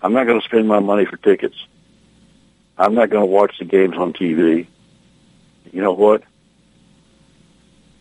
I'm 0.00 0.12
not 0.12 0.26
going 0.26 0.40
to 0.40 0.46
spend 0.46 0.68
my 0.68 0.78
money 0.78 1.06
for 1.06 1.16
tickets. 1.16 1.56
I'm 2.78 2.94
not 2.94 3.10
going 3.10 3.22
to 3.22 3.30
watch 3.30 3.58
the 3.58 3.64
games 3.64 3.96
on 3.96 4.12
TV. 4.12 4.68
You 5.72 5.82
know 5.82 5.92
what? 5.92 6.22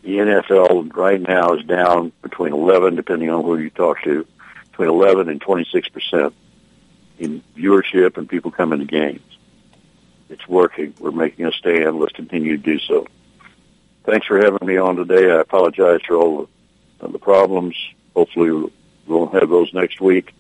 The 0.04 0.18
NFL 0.18 0.96
right 0.96 1.20
now 1.20 1.56
is 1.56 1.66
down 1.66 2.12
between 2.22 2.54
11, 2.54 2.96
depending 2.96 3.32
on 3.32 3.44
who 3.44 3.58
you 3.58 3.72
talk 3.72 4.04
to, 4.04 4.28
between 4.70 4.90
11 4.90 5.30
and 5.30 5.42
26 5.42 5.90
percent 5.90 6.36
in 7.20 7.44
viewership 7.56 8.18
and 8.18 8.28
people 8.28 8.52
coming 8.52 8.80
to 8.80 8.86
games. 8.86 9.22
It's 10.30 10.48
working. 10.48 10.94
We're 11.00 11.12
making 11.12 11.46
a 11.46 11.52
stand. 11.52 12.00
Let's 12.00 12.14
continue 12.14 12.58
to 12.58 12.64
do 12.64 12.80
so. 12.80 13.08
Thanks 14.06 14.28
for 14.28 14.38
having 14.38 14.66
me 14.68 14.78
on 14.78 14.96
today. 14.96 15.32
I 15.32 15.40
apologize 15.42 16.02
for 16.08 16.16
all 16.16 16.50
the, 17.00 17.08
the 17.08 17.20
problems. 17.20 17.76
Hopefully 18.16 18.72
we'll 19.08 19.28
have 19.28 19.50
those 19.50 19.74
next 19.74 20.00
week, 20.02 20.34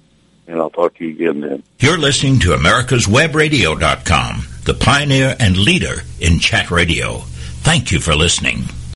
and 0.47 0.59
I'll 0.59 0.69
talk 0.69 0.95
to 0.95 1.05
you 1.05 1.11
again 1.11 1.41
then. 1.41 1.63
You're 1.79 1.97
listening 1.97 2.39
to 2.41 2.49
America'sWebRadio.com, 2.49 4.47
the 4.63 4.73
pioneer 4.73 5.35
and 5.39 5.57
leader 5.57 6.03
in 6.19 6.39
chat 6.39 6.71
radio. 6.71 7.19
Thank 7.63 7.91
you 7.91 7.99
for 7.99 8.15
listening. 8.15 8.63